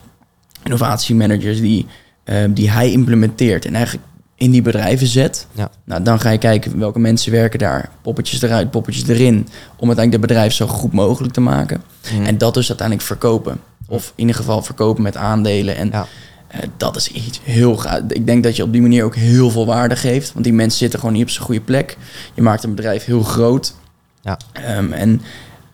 [0.64, 1.86] Innovatiemanagers die,
[2.24, 3.66] eh, die hij implementeert.
[3.66, 4.06] En eigenlijk
[4.36, 5.48] in die bedrijven zet.
[5.52, 5.70] Ja.
[5.84, 7.90] Nou, dan ga je kijken welke mensen werken daar.
[8.02, 9.48] Poppetjes eruit, poppetjes erin.
[9.78, 11.82] Om uiteindelijk het bedrijf zo goed mogelijk te maken.
[12.14, 12.26] Mm.
[12.26, 13.60] En dat dus uiteindelijk verkopen.
[13.88, 15.76] Of in ieder geval verkopen met aandelen.
[15.76, 16.08] En Ja.
[16.48, 18.00] eh, dat is iets heel gaaf.
[18.08, 20.34] Ik denk dat je op die manier ook heel veel waarde geeft.
[20.34, 21.98] Want die mensen zitten gewoon niet op zijn goede plek.
[22.34, 23.76] Je maakt een bedrijf heel groot.
[24.22, 24.40] Ja.
[24.52, 25.22] Ehm, en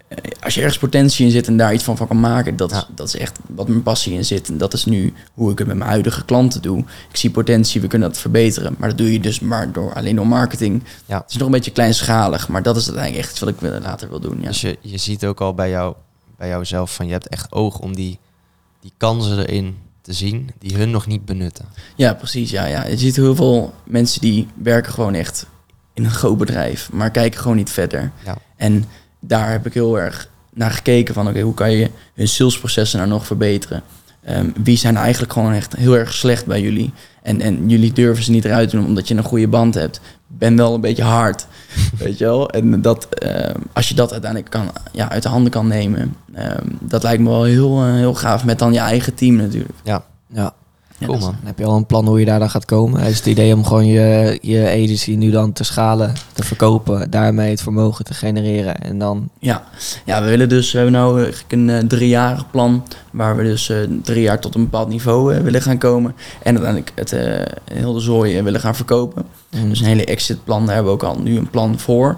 [0.08, 2.72] eh, als je ergens potentie in zit en daar iets van, van kan maken, dat,
[2.72, 2.86] Ja.
[2.96, 4.50] dat is echt wat mijn passie in zit.
[4.50, 6.80] En dat is nu hoe ik het met mijn huidige klanten doe.
[7.10, 8.76] Ik zie potentie, we kunnen dat verbeteren.
[8.78, 10.84] Maar dat doe je dus maar door, alleen door marketing.
[11.06, 11.18] Ja.
[11.18, 14.20] Het is nog een beetje kleinschalig, maar dat is uiteindelijk echt wat ik later wil
[14.20, 14.38] doen.
[14.42, 14.48] Ja.
[14.48, 15.96] Dus je, je ziet ook al bij, jou,
[16.42, 18.20] bij jouzelf van je hebt echt oog om die,
[18.80, 21.66] die kansen erin te zien die hun nog niet benutten.
[21.96, 22.50] Ja, precies.
[22.50, 22.86] Ja, ja.
[22.86, 25.46] Je ziet heel veel mensen die werken gewoon echt
[25.94, 28.12] in een groot bedrijf, maar kijken gewoon niet verder.
[28.26, 28.38] Ja.
[28.56, 28.86] En
[29.20, 33.10] daar heb ik heel erg naar gekeken van, oké, hoe kan je hun salesprocessen nou
[33.10, 33.84] nog verbeteren?
[34.24, 36.94] Ehm, wie zijn eigenlijk gewoon echt heel erg slecht bij jullie?
[37.24, 40.02] En, en jullie durven ze niet eruit te doen omdat je een goede band hebt.
[40.28, 41.48] Ben wel een beetje hard,
[41.98, 42.50] weet je wel?
[42.50, 46.68] En dat, ehm, als je dat uiteindelijk kan, ja, uit de handen kan nemen, ehm,
[46.80, 48.46] dat lijkt me wel heel, eh, heel gaaf.
[48.46, 49.74] Met dan je eigen team natuurlijk.
[49.84, 50.04] Ja.
[50.34, 50.54] Ja,
[51.06, 51.36] Cool man.
[51.44, 53.02] Heb je al een plan hoe je daar dan gaat komen?
[53.02, 57.50] Is het idee om gewoon je, je agency nu dan te schalen, te verkopen, daarmee
[57.50, 59.30] het vermogen te genereren en dan...
[59.40, 59.64] Ja.
[60.06, 63.78] ja, we willen dus, we hebben nou een eh, driejarig plan waar we dus eh,
[64.04, 66.16] drie jaar tot een bepaald niveau eh, willen gaan komen.
[66.44, 67.12] En uiteindelijk het
[67.74, 69.26] heel de zooi willen gaan verkopen.
[69.50, 69.70] Mm.
[69.70, 72.18] Dus een hele exitplan, daar hebben we ook al nu een plan voor.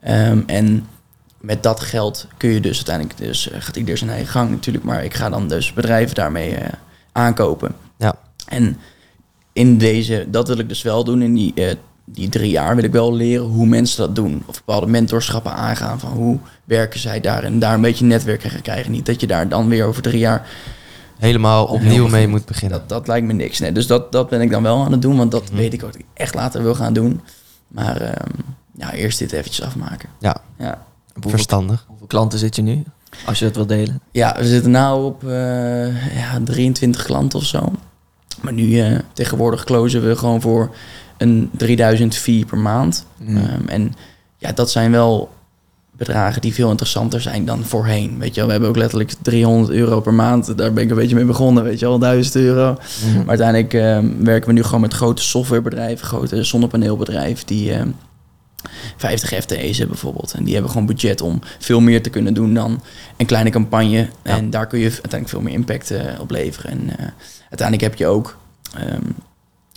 [0.00, 0.86] Ehm, en
[1.40, 5.04] met dat geld kun je dus uiteindelijk, dus gaat ieder zijn eigen gang natuurlijk, maar
[5.04, 6.56] ik ga dan dus bedrijven daarmee
[7.12, 7.74] aankopen.
[8.50, 8.76] En
[9.52, 11.74] in deze, dat wil ik dus wel doen, in die, eh,
[12.04, 14.42] die drie jaar wil ik wel leren hoe mensen dat doen.
[14.46, 18.62] Of bepaalde mentorschappen aangaan van hoe werken zij daar en daar een beetje netwerk gaan
[18.62, 18.92] krijgen.
[18.92, 20.48] Niet dat je daar dan weer over drie jaar
[21.18, 22.78] Helemaal opnieuw mee moet beginnen.
[22.78, 23.58] dat, dat lijkt me niks.
[23.58, 25.56] Nee, dus dat, dat ben ik dan wel aan het doen, want dat Mhm.
[25.56, 27.20] weet ik ook dat ik echt later wil gaan doen.
[27.68, 28.30] Maar ehm,
[28.76, 30.08] ja, eerst dit eventjes afmaken.
[30.18, 30.36] Ja.
[30.58, 31.84] Ja, Hoeveel, Verstandig.
[31.88, 32.82] hoeveel klanten zit je nu?
[33.26, 34.00] Als je dat wil delen.
[34.12, 37.72] ja we zitten nu op eh, ja, 23 klanten of zo.
[38.40, 40.74] Maar nu eh, tegenwoordig closen we gewoon voor
[41.16, 43.06] een 3000 fee per maand.
[43.16, 43.36] Mm.
[43.36, 43.94] Ehm, en
[44.38, 45.30] ja, dat zijn wel
[45.92, 48.18] bedragen die veel interessanter zijn dan voorheen.
[48.18, 50.58] Weet je wel, we hebben ook letterlijk 300 euro per maand.
[50.58, 52.76] Daar ben ik een beetje mee begonnen, weet je wel, 1000 euro.
[53.04, 53.18] Mhm.
[53.18, 57.88] Maar uiteindelijk ehm, werken we nu gewoon met grote softwarebedrijven, grote zonnepaneelbedrijven die ehm
[58.96, 60.32] 50 FTE's hebben bijvoorbeeld.
[60.32, 62.82] En die hebben gewoon budget om veel meer te kunnen doen dan
[63.16, 64.08] een kleine campagne.
[64.22, 66.70] En daar kun je uiteindelijk veel meer impact eh, op leveren.
[66.70, 67.06] En eh,
[67.50, 68.38] uiteindelijk heb je ook
[68.74, 69.02] ehm,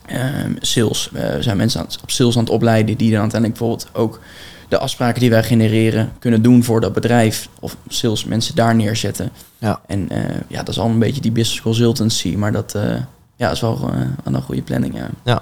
[0.05, 1.09] ehm, sales.
[1.11, 4.19] We zijn mensen aan op sales aan het opleiden die dan uiteindelijk bijvoorbeeld ook
[4.67, 7.49] de afspraken die wij genereren kunnen doen voor dat bedrijf.
[7.59, 9.31] Of sales mensen daar neerzetten.
[9.57, 9.81] Ja.
[9.87, 12.35] En eh, ja, dat is al een beetje die business consultancy.
[12.35, 12.95] Maar dat eh,
[13.35, 13.79] ja, is wel,
[14.23, 15.33] wel een goede planning, ja.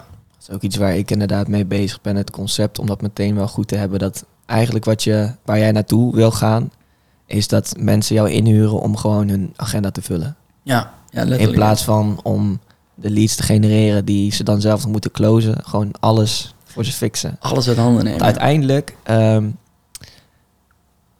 [0.42, 3.36] Dat is ook iets waar ik inderdaad mee bezig ben, het concept, om dat meteen
[3.36, 4.00] wel goed te hebben.
[4.00, 6.72] Dat eigenlijk wat je, waar jij naartoe wil gaan,
[7.26, 10.36] is dat mensen jou inhuren om gewoon hun agenda te vullen.
[10.64, 11.24] Ja, ja.
[11.24, 12.60] In plaats van om
[12.96, 16.92] de leads te genereren die ze dan zelf nog moeten closen, gewoon alles voor ze
[16.92, 17.38] fixen.
[17.40, 18.20] Alles uit handen nemen.
[18.20, 19.50] Want uiteindelijk, ehm,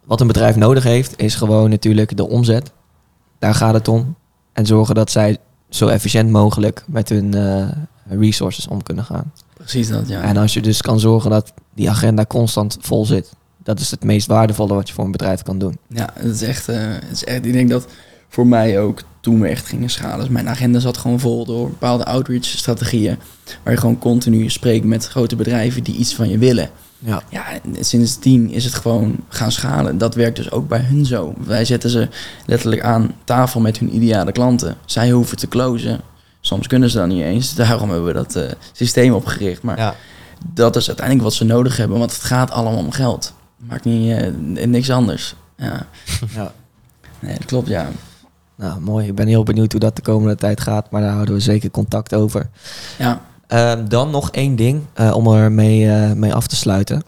[0.04, 2.72] wat een bedrijf nodig heeft, is gewoon natuurlijk de omzet.
[3.40, 4.16] Daar gaat het om.
[4.54, 5.38] En zorgen dat zij
[5.70, 7.68] zo efficiënt mogelijk met hun eh,
[8.20, 9.32] resources om kunnen gaan.
[9.54, 10.22] Precies dat, ja.
[10.22, 13.32] En als je dus kan zorgen dat die agenda constant vol zit,
[13.64, 15.78] dat is het meest waardevolle wat je voor een bedrijf kan doen.
[15.88, 17.88] Ja, het is echt, eh, het is echt, ik denk dat
[18.28, 20.20] voor mij ook toen we echt gingen schalen.
[20.20, 23.18] Dus mijn agenda zat gewoon vol door bepaalde outreach strategieën.
[23.64, 26.70] Waar je gewoon continu spreekt met grote bedrijven die iets van je willen.
[27.00, 27.22] Ja.
[27.30, 29.98] Ja, en sindsdien is het gewoon gaan schalen.
[29.98, 31.34] Dat werkt dus ook bij hun zo.
[31.46, 32.08] Wij zetten ze
[32.46, 34.76] letterlijk aan tafel met hun ideale klanten.
[34.86, 36.02] Zij hoeven te closen.
[36.42, 37.56] Soms kunnen ze dat niet eens.
[37.56, 39.62] Daarom hebben we dat eh, systeem opgericht.
[39.62, 39.96] Maar Ja.
[40.54, 42.00] dat is uiteindelijk wat ze nodig hebben.
[42.00, 43.34] Want het gaat allemaal om geld.
[43.58, 45.36] Maakt niet, eh, niks anders.
[45.58, 45.88] Ja.
[46.36, 46.52] Ja.
[47.20, 47.90] Nee, dat klopt, ja.
[48.62, 49.08] Nou, mooi.
[49.08, 51.72] Ik ben heel benieuwd hoe dat de komende tijd gaat, maar daar houden we zeker
[51.72, 52.50] contact over.
[52.98, 57.04] Ja, Ehm, dan nog één ding eh, om er mee, eh, mee af te sluiten.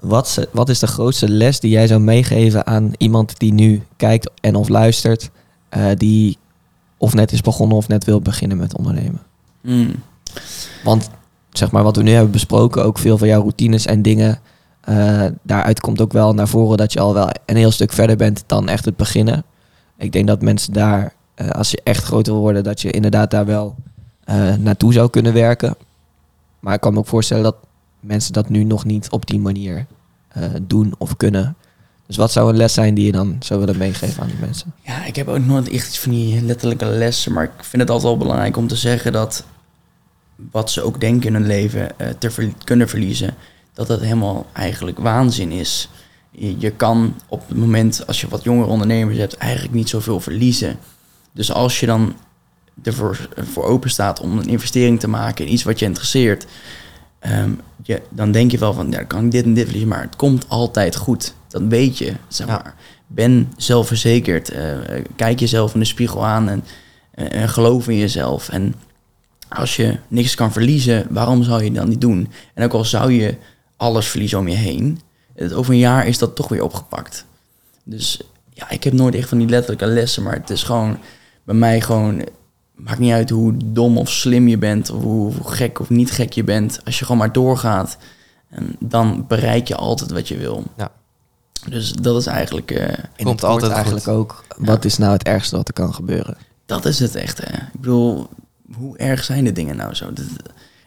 [0.00, 4.30] Wat, wat is de grootste les die jij zou meegeven aan iemand die nu kijkt
[4.40, 5.30] en of luistert,
[5.68, 6.38] eh, die
[6.96, 9.20] of net is begonnen of net wil beginnen met ondernemen?
[9.60, 9.92] Mm.
[10.84, 11.10] Want
[11.50, 14.38] zeg maar wat we nu hebben besproken, ook veel van jouw routines en dingen,
[15.42, 18.44] daaruit komt ook wel naar voren dat je al wel een heel stuk verder bent
[18.46, 19.44] dan echt het beginnen.
[19.96, 23.30] Ik denk dat mensen daar, eh, als je echt groter wil worden, dat je inderdaad
[23.30, 23.74] daar wel
[24.24, 25.76] eh, naartoe zou kunnen werken.
[26.60, 27.56] Maar ik kan me ook voorstellen dat
[28.00, 29.86] mensen dat nu nog niet op die manier
[30.28, 31.56] eh, doen of kunnen.
[32.06, 34.72] Dus wat zou een les zijn die je dan zou willen meegeven aan die mensen?
[34.82, 37.32] ja, ik heb ook nooit echt iets van die letterlijke lessen.
[37.32, 39.44] Maar ik vind het altijd wel belangrijk om te zeggen dat
[40.50, 43.34] wat ze ook denken in hun leven te kunnen verliezen,
[43.72, 45.88] dat dat helemaal eigenlijk waanzin is.
[46.36, 50.20] Je, je kan op het moment, als je wat jongere ondernemers hebt, eigenlijk niet zoveel
[50.20, 50.78] verliezen.
[51.32, 52.16] Dus als je dan
[52.82, 56.46] ervoor voor open staat om een investering te maken in iets wat je interesseert,
[57.18, 57.50] ehm,
[57.82, 60.16] je, dan denk je wel van, ja, kan ik dit en dit verliezen, maar het
[60.16, 61.34] komt altijd goed.
[61.48, 62.52] Dat weet je, zeg Ja.
[62.62, 62.74] maar.
[63.06, 64.48] Ben zelfverzekerd.
[64.50, 64.78] eh,
[65.16, 66.64] kijk jezelf in de spiegel aan en,
[67.14, 68.48] en geloof in jezelf.
[68.48, 68.74] En
[69.48, 72.28] als je niks kan verliezen, waarom zou je dan niet doen?
[72.54, 73.34] En ook al zou je
[73.76, 75.00] alles verliezen om je heen,
[75.54, 77.24] over een jaar is dat toch weer opgepakt.
[77.84, 78.20] Dus
[78.50, 80.98] ja, ik heb nooit echt van die letterlijke lessen, maar het is gewoon
[81.44, 82.24] bij mij gewoon,
[82.74, 86.10] maakt niet uit hoe dom of slim je bent, of hoe, hoe gek of niet
[86.10, 86.80] gek je bent.
[86.84, 87.96] Als je gewoon maar doorgaat,
[88.48, 90.64] en dan bereik je altijd wat je wil.
[90.76, 90.90] Ja.
[91.68, 94.14] Dus dat is eigenlijk, eh, En Komt altijd eigenlijk goed.
[94.14, 96.36] ook, wat is nou het ergste wat er kan gebeuren?
[96.66, 97.38] dat is het echt.
[97.38, 97.56] Hè.
[97.56, 98.28] Ik bedoel,
[98.76, 100.06] hoe erg zijn de dingen nou zo?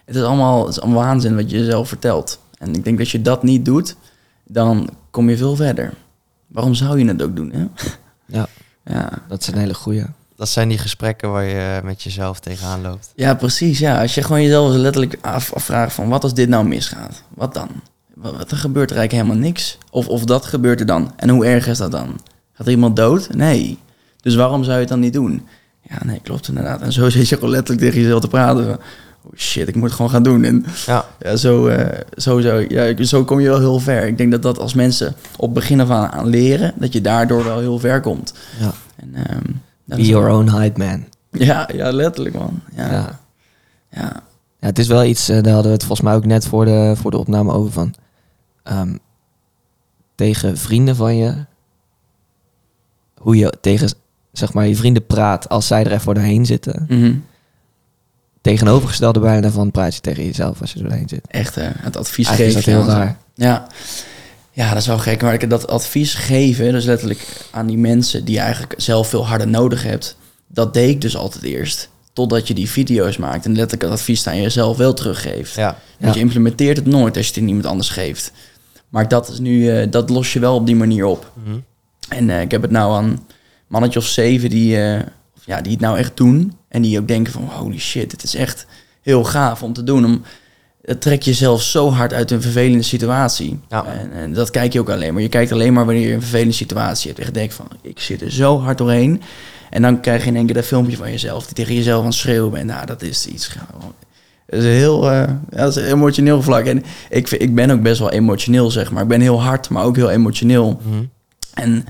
[0.06, 2.40] Het is allemaal, het is allemaal waanzin wat je jezelf vertelt.
[2.58, 3.96] En ik denk dat je dat niet doet,
[4.48, 5.94] dan kom je veel verder.
[6.48, 7.52] Waarom zou je het ook doen?
[7.52, 7.66] Hè?
[8.38, 8.48] Ja,
[8.86, 9.10] Ja.
[9.28, 10.04] dat is een hele goeie.
[10.36, 13.12] Dat zijn die gesprekken waar je met jezelf tegenaan loopt.
[13.16, 13.80] ja, precies.
[13.80, 14.02] Ja.
[14.02, 17.24] Als je gewoon jezelf letterlijk af, afvraagt van wat als dit nou misgaat?
[17.30, 17.70] Wat dan?
[18.14, 19.78] Wat, wat- er gebeurt er eigenlijk helemaal niks.
[19.92, 21.12] Of, of dat gebeurt er dan.
[21.16, 22.20] En hoe erg is dat dan?
[22.54, 23.34] Gaat er iemand dood?
[23.36, 23.78] Nee.
[24.22, 25.48] Dus waarom zou je het dan niet doen?
[25.82, 26.82] Ja, nee, klopt inderdaad.
[26.82, 28.80] En zo zit je gewoon letterlijk tegen jezelf te praten.
[29.28, 30.44] Oh shit, ik moet het gewoon gaan doen.
[30.44, 34.08] En Ja, ja, zo, eh, zo, zo, ja, zo kom je wel heel ver.
[34.08, 37.44] Ik denk dat dat als mensen op begin af aan, aan leren, dat je daardoor
[37.44, 38.34] wel heel ver komt.
[38.60, 38.72] Ja.
[38.96, 39.42] En, ehm,
[39.86, 41.06] Be your own hype man.
[41.32, 42.60] Ja, ja, letterlijk man.
[42.76, 43.20] Ja, Ja.
[43.92, 44.24] ja.
[44.60, 46.94] Het is wel iets, eh, daar hadden we het volgens mij ook net voor de,
[46.96, 47.94] voor de opname over van.
[48.64, 48.96] ehm,
[50.16, 51.34] tegen vrienden van je,
[53.18, 53.90] hoe je tegen
[54.32, 56.86] zeg maar, je vrienden praat als zij er even doorheen zitten.
[56.90, 57.14] Mhm.
[58.52, 61.22] Tegenovergestelde bijna van praat je tegen jezelf als je er doorheen zit.
[61.28, 62.80] Echt, het advies Eigenlijk is geven.
[62.80, 63.18] dat heel raar.
[63.36, 63.68] Ja.
[64.52, 65.22] ja, dat is wel gek.
[65.22, 69.28] Maar ik- dat advies geven, dus letterlijk aan die mensen die je eigenlijk zelf veel
[69.28, 70.18] harder nodig hebt,
[70.48, 71.90] dat deed ik dus altijd eerst.
[72.14, 75.56] Totdat je die video's maakt en letterlijk het advies aan jezelf wel teruggeeft.
[75.56, 75.78] ja.
[76.00, 76.20] Want Ja.
[76.20, 78.32] je implementeert het nooit als je het aan iemand anders geeft.
[78.90, 81.32] Maar dat is nu, eh, dat los je wel op die manier op.
[81.44, 81.58] Mhm.
[82.10, 83.26] En eh, ik heb het nou aan
[83.68, 85.02] mannetje of zeven die, eh,
[85.48, 86.54] ja, die het nou echt doen.
[86.68, 88.66] En die ook denken van holy shit, het is echt
[89.02, 90.06] heel gaaf om te doen.
[90.06, 90.22] Om,
[90.82, 93.60] het trekt jezelf zo hard uit een vervelende situatie.
[93.70, 93.86] Ja.
[93.86, 95.22] En, en dat kijk je ook alleen maar.
[95.22, 97.20] Je kijkt alleen maar wanneer je een vervelende situatie hebt.
[97.20, 99.22] En je denkt van, ik zit er zo hard doorheen.
[99.70, 101.46] En dan krijg je in één keer dat filmpje van jezelf...
[101.46, 102.66] die tegen jezelf aan het schreeuwen bent.
[102.66, 103.56] Nou, dat is iets...
[104.50, 106.66] Dat is heel, eh, dat is een emotioneel vlak.
[106.66, 109.02] En ik, vind- ik ben ook best wel emotioneel, zeg maar.
[109.02, 110.82] Ik ben heel hard, maar ook heel emotioneel.
[110.84, 111.04] Mhm.
[111.54, 111.86] En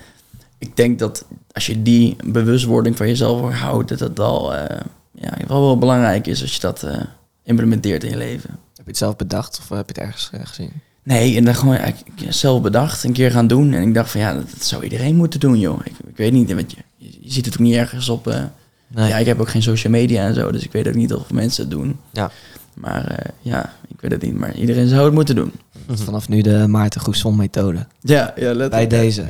[0.58, 1.26] ik denk dat
[1.58, 4.78] als je die bewustwording van jezelf houdt, dat het wel, eh,
[5.12, 7.02] ja, wel, wel belangrijk is als je dat eh,
[7.44, 8.50] implementeert in je leven.
[8.50, 10.72] Heb je het zelf bedacht of heb je het ergens eh, gezien?
[11.04, 13.74] Nee, en dan gewoon eigenlijk zelf bedacht, een keer gaan doen.
[13.74, 15.80] En ik dacht van ja, dat, dat zou iedereen moeten doen, joh.
[15.84, 18.28] Ik, ik weet niet, want je, je, ziet het ook niet ergens op.
[18.28, 18.44] eh,
[18.90, 19.08] Nee.
[19.10, 21.32] Ja, ik heb ook geen social media en zo, dus ik weet ook niet of
[21.32, 22.00] mensen het doen.
[22.12, 22.32] Ja.
[22.74, 24.38] Maar eh, ja, ik weet het niet.
[24.40, 25.52] Maar iedereen zou het moeten doen.
[25.88, 27.86] Vanaf nu de Maarten Goesson methode.
[28.00, 28.70] Ja, ja letterlijk.
[28.72, 29.26] Bij deze.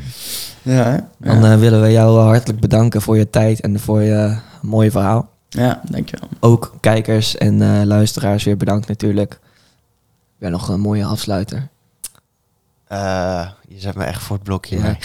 [0.61, 0.97] Ja, hè?
[1.18, 1.51] Dan ja.
[1.53, 5.30] eh, willen we jou hartelijk bedanken voor je tijd en voor je mooie verhaal.
[5.49, 6.30] ja, dankjewel.
[6.39, 9.39] Ook kijkers en eh, luisteraars weer bedankt natuurlijk.
[10.38, 11.68] Weer nog een mooie afsluiter.
[12.88, 14.78] Eh, je zet me echt voor het blokje.
[14.78, 14.97] Ja.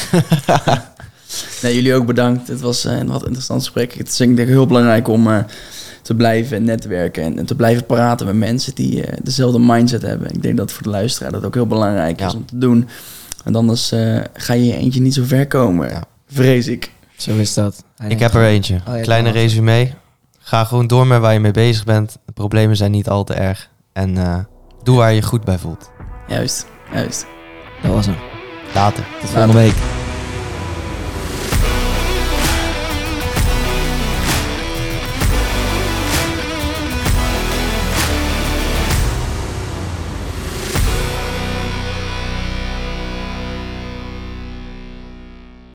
[1.63, 1.75] nee.
[1.75, 2.49] Jullie ook bedankt.
[2.49, 3.95] Het was eh, een wat interessant gesprek.
[3.95, 5.39] Het is denk ik heel belangrijk om eh,
[6.03, 10.31] te blijven netwerken en, en te blijven praten met mensen die eh, dezelfde mindset hebben.
[10.35, 12.89] Ik denk dat voor de luisteraar dat ook heel belangrijk is om te doen.
[13.45, 16.05] Want anders eh, ga je je eentje niet zo ver komen, Ja.
[16.29, 16.91] vrees ik.
[17.17, 17.85] Zo is dat.
[18.09, 18.81] Ik heb er eentje.
[18.89, 19.91] Oh, ja, Kleine resume.
[20.39, 22.17] Ga gewoon door met waar je mee bezig bent.
[22.27, 23.69] De problemen zijn niet al te erg.
[23.93, 24.39] En eh,
[24.83, 25.91] doe waar je je goed bij voelt.
[26.29, 27.27] Juist, juist.
[27.83, 28.17] Dat was hem.
[28.75, 29.05] Later.
[29.21, 30.02] Tot volgende week.